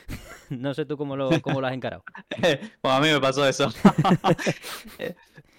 no 0.50 0.74
sé 0.74 0.84
tú 0.84 0.96
cómo 0.96 1.16
lo, 1.16 1.40
cómo 1.40 1.60
lo 1.60 1.66
has 1.66 1.74
encarado. 1.74 2.04
Bueno, 2.38 2.58
a 2.96 3.00
mí 3.00 3.08
me 3.08 3.20
pasó 3.20 3.46
eso. 3.46 3.68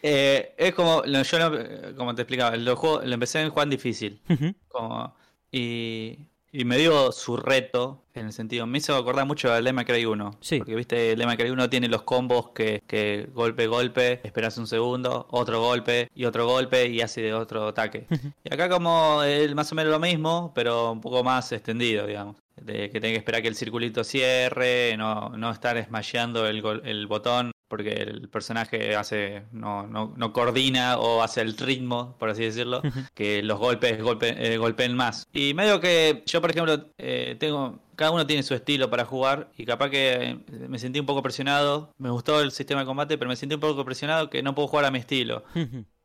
Eh, 0.04 0.54
es 0.58 0.75
como, 0.75 1.04
yo 1.06 1.96
como 1.98 2.13
te 2.13 2.22
explicaba, 2.22 2.56
lo, 2.56 2.75
juego, 2.75 3.01
lo 3.01 3.13
empecé 3.16 3.42
en 3.42 3.50
Juan 3.50 3.68
difícil. 3.68 4.22
Como, 4.68 5.13
y, 5.51 6.20
y 6.58 6.66
me 6.66 6.76
dio 6.78 7.12
su 7.12 7.38
reto, 7.38 8.02
en 8.16 8.26
el 8.26 8.34
sentido, 8.34 8.66
me 8.66 8.80
hizo 8.80 8.96
acordar 8.96 9.28
mucho 9.28 9.54
al 9.54 9.64
Lemma 9.64 9.86
Cry 9.86 10.06
1. 10.06 10.38
Sí. 10.42 10.58
Porque 10.58 10.76
viste, 10.76 11.12
el 11.12 11.20
Lemma 11.20 11.38
Cry 11.38 11.52
1 11.52 11.70
tiene 11.70 11.88
los 11.88 12.02
combos 12.02 12.50
que, 12.50 12.82
que 12.88 13.30
golpe, 13.32 13.68
golpe, 13.68 14.22
esperas 14.24 14.58
un 14.58 14.66
segundo, 14.66 15.28
otro 15.30 15.62
golpe 15.62 16.10
y 16.15 16.26
otro 16.26 16.48
golpe 16.48 16.88
y 16.88 17.02
hace 17.02 17.32
otro 17.32 17.67
ataque. 17.67 18.08
y 18.43 18.52
acá 18.52 18.70
como 18.70 19.22
es 19.22 19.54
más 19.54 19.72
o 19.72 19.76
menos 19.76 19.91
lo 19.91 20.00
mismo, 20.00 20.52
pero 20.56 20.93
un 20.93 21.02
poco 21.02 21.24
más 21.24 21.52
extendido, 21.52 22.08
digamos. 22.08 22.38
De 22.56 22.89
que 22.89 23.00
tenés 23.00 23.12
que 23.12 23.20
esperar 23.20 23.43
que 23.43 23.50
el 23.50 23.56
circulito 23.56 24.04
cierre, 24.04 24.98
no, 24.98 25.30
no 25.38 25.52
estar 25.52 25.78
smasheando 25.86 26.48
el, 26.48 26.63
el 26.86 27.06
botón, 27.06 27.52
porque 27.67 27.91
el 27.93 28.30
personaje 28.30 28.95
hace 28.95 29.43
no, 29.51 29.88
no, 29.88 30.13
no 30.15 30.34
coordina 30.34 30.97
o 30.97 31.21
hace 31.21 31.41
el 31.41 31.58
ritmo, 31.58 32.15
por 32.17 32.30
así 32.30 32.43
decirlo, 32.43 32.82
que 33.13 33.43
los 33.43 33.60
golpes 33.60 34.01
golpe, 34.01 34.53
eh, 34.53 34.58
golpeen 34.58 34.95
más. 34.95 35.27
Y 35.34 35.53
medio 35.53 35.80
que 35.80 36.23
yo, 36.25 36.41
por 36.41 36.51
ejemplo, 36.51 36.86
eh, 36.97 37.36
tengo 37.39 37.80
cada 37.95 38.12
uno 38.12 38.27
tiene 38.27 38.43
su 38.43 38.53
estilo 38.53 38.91
para 38.91 39.06
jugar 39.06 39.49
y 39.58 39.65
capaz 39.65 39.89
que 39.89 40.13
eh, 40.13 40.39
me 40.69 40.77
sentí 40.77 40.99
un 40.99 41.06
poco 41.06 41.23
presionado. 41.23 41.93
Me 41.97 42.12
gustó 42.12 42.41
el 42.41 42.51
sistema 42.51 42.82
de 42.82 42.86
combate, 42.86 43.17
pero 43.17 43.27
me 43.27 43.36
sentí 43.36 43.56
un 43.56 43.62
poco 43.62 43.84
presionado 43.84 44.30
que 44.30 44.43
no 44.43 44.53
puedo 44.53 44.67
jugar 44.67 44.86
a 44.86 44.91
mi 44.91 44.99
estilo 44.99 45.43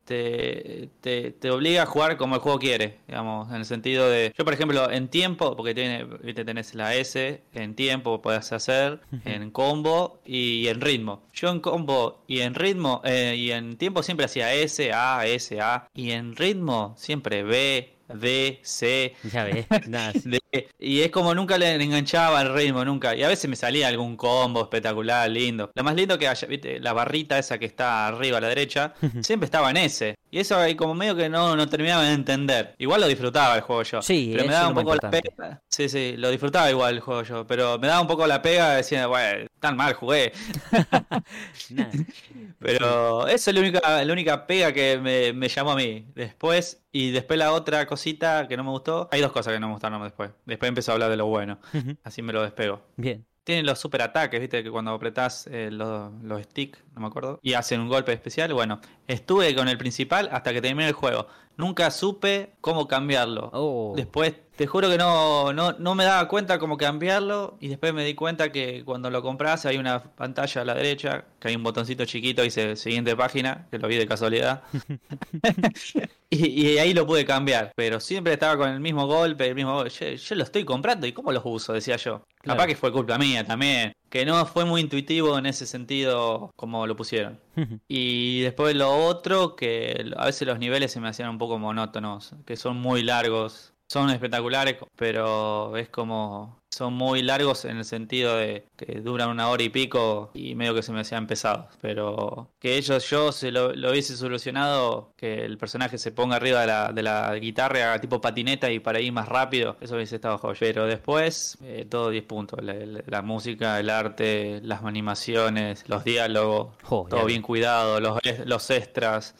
te, 0.05 0.89
te, 1.01 1.31
te 1.31 1.51
obliga 1.51 1.83
a 1.83 1.85
jugar 1.85 2.17
como 2.17 2.35
el 2.35 2.41
juego 2.41 2.59
quiere, 2.59 2.99
digamos, 3.07 3.49
en 3.49 3.55
el 3.57 3.65
sentido 3.65 4.09
de... 4.09 4.33
Yo, 4.37 4.43
por 4.43 4.53
ejemplo, 4.53 4.89
en 4.91 5.07
tiempo, 5.07 5.55
porque 5.55 5.73
tiene, 5.73 6.05
tenés 6.33 6.75
la 6.75 6.95
S, 6.95 7.41
en 7.53 7.75
tiempo 7.75 8.21
podés 8.21 8.51
hacer, 8.51 8.99
en 9.25 9.51
combo 9.51 10.19
y 10.25 10.67
en 10.67 10.81
ritmo. 10.81 11.23
Yo 11.33 11.49
en 11.49 11.59
combo 11.59 12.23
y 12.27 12.39
en 12.41 12.55
ritmo, 12.55 13.01
eh, 13.05 13.35
y 13.37 13.51
en 13.51 13.77
tiempo 13.77 14.03
siempre 14.03 14.25
hacía 14.25 14.53
S, 14.53 14.91
A, 14.93 15.25
S, 15.25 15.59
A, 15.61 15.87
y 15.93 16.11
en 16.11 16.35
ritmo 16.35 16.93
siempre 16.97 17.43
B, 17.43 17.93
D, 18.13 18.59
C, 18.63 19.15
Ya 19.31 19.43
ves, 19.43 19.65
nada, 19.87 20.13
de- 20.23 20.39
y 20.79 21.01
es 21.01 21.11
como 21.11 21.33
nunca 21.33 21.57
le 21.57 21.73
enganchaba 21.81 22.41
el 22.41 22.53
ritmo, 22.53 22.85
nunca. 22.85 23.15
Y 23.15 23.23
a 23.23 23.27
veces 23.27 23.49
me 23.49 23.55
salía 23.55 23.87
algún 23.87 24.15
combo 24.17 24.61
espectacular, 24.61 25.29
lindo. 25.29 25.71
Lo 25.73 25.83
más 25.83 25.95
lindo 25.95 26.17
que 26.17 26.27
haya, 26.27 26.47
viste, 26.47 26.79
la 26.79 26.93
barrita 26.93 27.39
esa 27.39 27.57
que 27.57 27.65
está 27.65 28.07
arriba 28.07 28.37
a 28.37 28.41
la 28.41 28.49
derecha, 28.49 28.93
siempre 29.21 29.45
estaba 29.45 29.69
en 29.71 29.77
ese. 29.77 30.15
Y 30.33 30.39
eso 30.39 30.57
ahí 30.57 30.73
como 30.73 30.95
medio 30.95 31.15
que 31.15 31.29
no, 31.29 31.55
no 31.55 31.69
terminaba 31.69 32.01
de 32.05 32.13
entender. 32.13 32.73
Igual 32.79 33.01
lo 33.01 33.07
disfrutaba 33.07 33.55
el 33.55 33.61
juego 33.61 33.83
yo. 33.83 34.01
Sí, 34.01 34.31
pero 34.31 34.45
me 34.45 34.49
eso 34.49 34.57
daba 34.57 34.69
un 34.69 34.73
poco 34.73 34.95
la 34.95 35.11
pega. 35.11 35.61
Sí, 35.69 35.87
sí, 35.87 36.15
lo 36.17 36.31
disfrutaba 36.31 36.71
igual 36.71 36.95
el 36.95 37.01
juego 37.01 37.21
yo. 37.21 37.45
Pero 37.45 37.77
me 37.77 37.85
daba 37.85 38.01
un 38.01 38.07
poco 38.07 38.25
la 38.25 38.41
pega 38.41 38.77
diciendo, 38.77 39.09
bueno, 39.09 39.45
tan 39.59 39.77
mal 39.77 39.93
jugué. 39.93 40.33
Pero 42.57 43.27
esa 43.27 43.51
es 43.51 43.53
la 43.53 43.61
única, 43.61 44.03
la 44.03 44.11
única 44.11 44.47
pega 44.47 44.73
que 44.73 44.97
me, 44.97 45.33
me 45.33 45.49
llamó 45.49 45.73
a 45.73 45.75
mí. 45.75 46.07
Después, 46.15 46.83
y 46.91 47.11
después 47.11 47.37
la 47.37 47.53
otra 47.53 47.85
cosita 47.85 48.47
que 48.47 48.57
no 48.57 48.63
me 48.63 48.71
gustó. 48.71 49.09
Hay 49.11 49.21
dos 49.21 49.31
cosas 49.31 49.53
que 49.53 49.59
no 49.59 49.67
me 49.67 49.73
gustaron 49.73 50.01
después. 50.01 50.31
Después 50.45 50.67
empezó 50.67 50.93
a 50.93 50.95
hablar 50.95 51.11
de 51.11 51.17
lo 51.17 51.27
bueno. 51.27 51.59
Así 52.03 52.23
me 52.23 52.33
lo 52.33 52.41
despego. 52.41 52.81
Bien. 52.97 53.23
Tienen 53.43 53.65
los 53.65 53.79
super 53.79 54.01
ataques, 54.01 54.39
viste, 54.39 54.63
que 54.63 54.71
cuando 54.71 54.91
apretás 54.91 55.47
eh, 55.47 55.69
los, 55.69 56.11
los 56.21 56.41
stick, 56.43 56.81
no 56.95 57.01
me 57.01 57.07
acuerdo, 57.07 57.39
y 57.41 57.53
hacen 57.53 57.81
un 57.81 57.89
golpe 57.89 58.13
especial. 58.13 58.53
Bueno, 58.53 58.79
estuve 59.07 59.53
con 59.53 59.67
el 59.67 59.77
principal 59.77 60.29
hasta 60.31 60.53
que 60.53 60.61
terminé 60.61 60.87
el 60.87 60.93
juego. 60.93 61.27
Nunca 61.57 61.91
supe 61.91 62.53
cómo 62.61 62.87
cambiarlo. 62.87 63.49
Oh. 63.53 63.93
Después, 63.95 64.33
te 64.55 64.67
juro 64.67 64.89
que 64.89 64.97
no, 64.97 65.51
no, 65.51 65.73
no 65.73 65.95
me 65.95 66.03
daba 66.03 66.27
cuenta 66.27 66.59
cómo 66.59 66.77
cambiarlo. 66.77 67.57
Y 67.59 67.69
después 67.69 67.93
me 67.93 68.05
di 68.05 68.13
cuenta 68.13 68.51
que 68.51 68.83
cuando 68.85 69.09
lo 69.09 69.21
compras 69.21 69.65
hay 69.65 69.77
una 69.77 70.03
pantalla 70.03 70.61
a 70.61 70.65
la 70.65 70.75
derecha, 70.75 71.25
que 71.39 71.47
hay 71.47 71.55
un 71.55 71.63
botoncito 71.63 72.05
chiquito 72.05 72.41
y 72.43 72.45
dice 72.45 72.75
siguiente 72.75 73.15
página, 73.15 73.67
que 73.71 73.79
lo 73.79 73.87
vi 73.87 73.97
de 73.97 74.07
casualidad. 74.07 74.63
y, 76.29 76.47
y 76.47 76.77
ahí 76.77 76.93
lo 76.93 77.07
pude 77.07 77.25
cambiar. 77.25 77.71
Pero 77.75 77.99
siempre 77.99 78.33
estaba 78.33 78.57
con 78.57 78.69
el 78.69 78.79
mismo 78.79 79.07
golpe, 79.07 79.47
el 79.47 79.55
mismo 79.55 79.73
golpe. 79.73 79.89
Yo, 79.89 80.07
yo 80.15 80.35
lo 80.35 80.43
estoy 80.43 80.65
comprando 80.65 81.07
y 81.07 81.13
cómo 81.13 81.31
los 81.31 81.43
uso, 81.45 81.73
decía 81.73 81.95
yo. 81.95 82.23
Claro. 82.43 82.57
Capaz 82.57 82.67
que 82.67 82.75
fue 82.75 82.91
culpa 82.91 83.17
mía 83.17 83.43
también. 83.45 83.93
Que 84.09 84.25
no 84.25 84.45
fue 84.45 84.65
muy 84.65 84.81
intuitivo 84.81 85.37
en 85.37 85.47
ese 85.47 85.65
sentido 85.65 86.51
como 86.55 86.85
lo 86.85 86.95
pusieron. 86.95 87.39
Y 87.87 88.41
después 88.41 88.75
lo 88.75 88.91
otro, 89.05 89.55
que 89.55 90.11
a 90.17 90.25
veces 90.25 90.47
los 90.47 90.59
niveles 90.59 90.91
se 90.91 90.99
me 90.99 91.07
hacían 91.07 91.29
un 91.29 91.37
poco 91.37 91.57
monótonos, 91.57 92.35
que 92.45 92.55
son 92.55 92.77
muy 92.77 93.03
largos. 93.03 93.72
Son 93.93 94.09
espectaculares, 94.09 94.77
pero 94.95 95.77
es 95.77 95.87
como... 95.89 96.63
son 96.71 96.95
muy 96.95 97.21
largos 97.21 97.63
en 97.65 97.77
el 97.77 97.85
sentido 97.85 98.35
de 98.37 98.67
que 98.85 99.01
duran 99.01 99.29
una 99.29 99.49
hora 99.49 99.63
y 99.63 99.69
pico 99.69 100.31
y 100.33 100.55
medio 100.55 100.73
que 100.75 100.83
se 100.83 100.91
me 100.91 101.01
hacían 101.01 101.27
pesados. 101.27 101.65
Pero 101.81 102.49
que 102.59 102.77
ellos, 102.77 103.09
yo 103.09 103.31
se 103.31 103.51
lo, 103.51 103.73
lo 103.73 103.91
hubiese 103.91 104.15
solucionado, 104.17 105.13
que 105.17 105.45
el 105.45 105.57
personaje 105.57 105.97
se 105.97 106.11
ponga 106.11 106.35
arriba 106.35 106.61
de 106.61 106.67
la, 106.67 106.91
de 106.91 107.03
la 107.03 107.35
guitarra 107.35 107.79
haga 107.83 108.01
tipo 108.01 108.19
patineta 108.21 108.71
y 108.71 108.79
para 108.79 108.99
ir 108.99 109.11
más 109.11 109.27
rápido, 109.27 109.77
eso 109.81 109.95
hubiese 109.95 110.15
estado 110.15 110.37
joya. 110.37 110.57
Pero 110.59 110.85
después, 110.85 111.57
eh, 111.63 111.85
todo 111.89 112.09
10 112.09 112.23
puntos. 112.25 112.63
La, 112.63 112.73
la- 112.73 113.03
la 113.05 113.21
música, 113.21 113.79
el 113.79 113.89
arte, 113.89 114.59
las 114.63 114.83
animaciones, 114.83 115.87
los 115.87 116.03
diálogos, 116.03 116.77
todo 116.87 117.25
bien 117.25 117.41
cuidado, 117.41 117.99
los, 117.99 118.19
los 118.45 118.69
extras. 118.69 119.35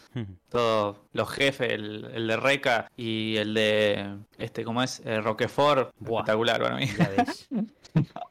Todos 0.49 0.97
los 1.13 1.29
jefes, 1.31 1.71
el, 1.71 2.05
el 2.13 2.27
de 2.27 2.37
Reca 2.37 2.87
y 2.95 3.37
el 3.37 3.53
de, 3.55 4.17
este, 4.37 4.63
¿cómo 4.63 4.83
es? 4.83 5.01
Eh, 5.03 5.19
Roquefort, 5.19 5.91
Buah. 5.99 6.19
espectacular 6.21 6.61
para 6.61 6.75
mí. 6.75 6.85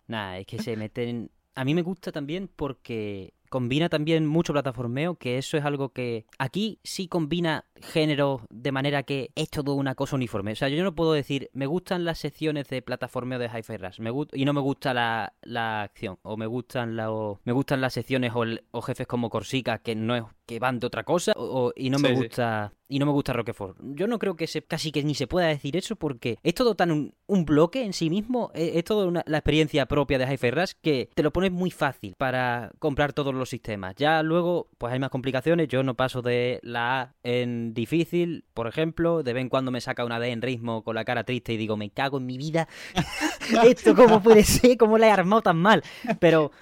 Nada, 0.07 0.39
es 0.39 0.47
que 0.47 0.59
se 0.59 0.77
meten. 0.77 1.31
A 1.55 1.65
mí 1.65 1.75
me 1.75 1.83
gusta 1.83 2.13
también 2.13 2.49
porque 2.55 3.35
combina 3.51 3.89
también 3.89 4.27
mucho 4.27 4.53
plataformeo, 4.53 5.17
que 5.17 5.37
eso 5.37 5.57
es 5.57 5.65
algo 5.65 5.91
que 5.91 6.25
aquí 6.39 6.81
sí 6.83 7.07
combina 7.07 7.67
género 7.83 8.41
de 8.51 8.73
manera 8.73 9.03
que 9.03 9.31
es 9.35 9.51
todo 9.51 9.75
una 9.75 9.95
cosa 9.95 10.17
uniforme. 10.17 10.53
O 10.53 10.57
sea, 10.57 10.69
yo 10.69 10.83
no 10.85 10.95
puedo 10.95 11.13
decir, 11.13 11.51
me 11.53 11.67
gustan 11.67 12.05
las 12.05 12.19
secciones 12.19 12.69
de 12.69 12.83
plataformeo 12.83 13.39
de 13.39 13.47
Hi-Fi 13.49 13.77
Rush 13.77 14.01
me 14.01 14.11
y 14.33 14.45
no 14.45 14.53
me 14.53 14.61
gusta 14.61 14.95
la, 14.95 15.33
la 15.43 15.83
acción, 15.83 16.19
o 16.23 16.37
me 16.37 16.47
gustan, 16.47 16.97
la, 16.97 17.11
o 17.11 17.41
me 17.45 17.53
gustan 17.53 17.81
las 17.81 17.93
secciones 17.95 18.33
o, 18.35 18.43
el- 18.45 18.65
o 18.71 18.83
jefes 18.83 19.07
como 19.07 19.31
Corsica, 19.31 19.79
que 19.79 19.95
no 19.95 20.15
es 20.17 20.23
que 20.47 20.59
van 20.59 20.81
de 20.81 20.87
otra 20.87 21.05
cosa, 21.05 21.33
o, 21.37 21.73
y 21.77 21.89
no 21.91 21.99
me 21.99 22.09
Sí, 22.09 22.15
sí. 22.15 22.21
gusta 22.23 22.73
y 22.89 22.99
no 22.99 23.07
me 23.07 23.13
gusta 23.13 23.33
Roquefort. 23.33 23.79
Yo 23.83 24.07
no 24.07 24.19
creo 24.19 24.37
que 24.37 24.47
se, 24.47 24.61
casi 24.63 24.93
que 24.93 25.03
ni 25.03 25.15
se 25.15 25.27
pueda 25.27 25.47
decir 25.47 25.79
eso 25.79 25.97
porque 25.97 26.37
es 26.43 26.53
todo 26.55 26.75
tan 26.75 26.91
un, 26.91 27.15
un 27.27 27.47
bloque 27.47 27.83
en 27.85 27.95
sí 27.95 28.11
mismo, 28.11 28.51
es, 28.55 28.77
es 28.77 28.85
todo 28.85 29.09
una- 29.09 29.23
la 29.27 29.39
experiencia 29.39 29.87
propia 29.87 30.19
de 30.19 30.31
Hi-Fi 30.31 30.51
Rush 30.51 30.73
que 30.83 31.09
te 31.15 31.23
lo 31.23 31.33
pones 31.33 31.53
muy 31.53 31.71
fácil 31.71 32.15
para 32.19 32.71
comprar 32.79 33.15
todos 33.15 33.35
los 33.35 33.49
sistemas. 33.49 33.95
Ya 33.97 34.23
luego, 34.23 34.69
pues 34.77 34.93
hay 34.93 34.99
más 34.99 35.09
complicaciones. 35.09 35.69
Yo 35.69 35.83
no 35.83 35.95
paso 35.95 36.21
de 36.21 36.61
la 36.63 37.01
A 37.01 37.15
en 37.23 37.72
difícil, 37.75 38.45
por 38.55 38.67
ejemplo, 38.67 39.23
de 39.23 39.33
vez 39.33 39.43
en 39.43 39.49
cuando 39.49 39.71
me 39.71 39.81
saca 39.81 40.05
una 40.05 40.21
D 40.21 40.31
en 40.31 40.43
ritmo 40.43 40.83
con 40.83 40.95
la 40.95 41.05
cara 41.05 41.25
triste 41.25 41.53
y 41.53 41.57
digo, 41.57 41.77
me 41.77 41.91
cago 41.91 42.19
en 42.19 42.27
mi 42.27 42.39
vida. 42.39 42.69
Esto 43.65 43.95
cómo 43.95 44.23
puede 44.23 44.45
ser, 44.45 44.77
cómo 44.77 44.99
la 44.99 45.09
he 45.09 45.11
armado 45.11 45.43
tan 45.43 45.59
mal. 45.59 45.83
Pero 46.21 46.53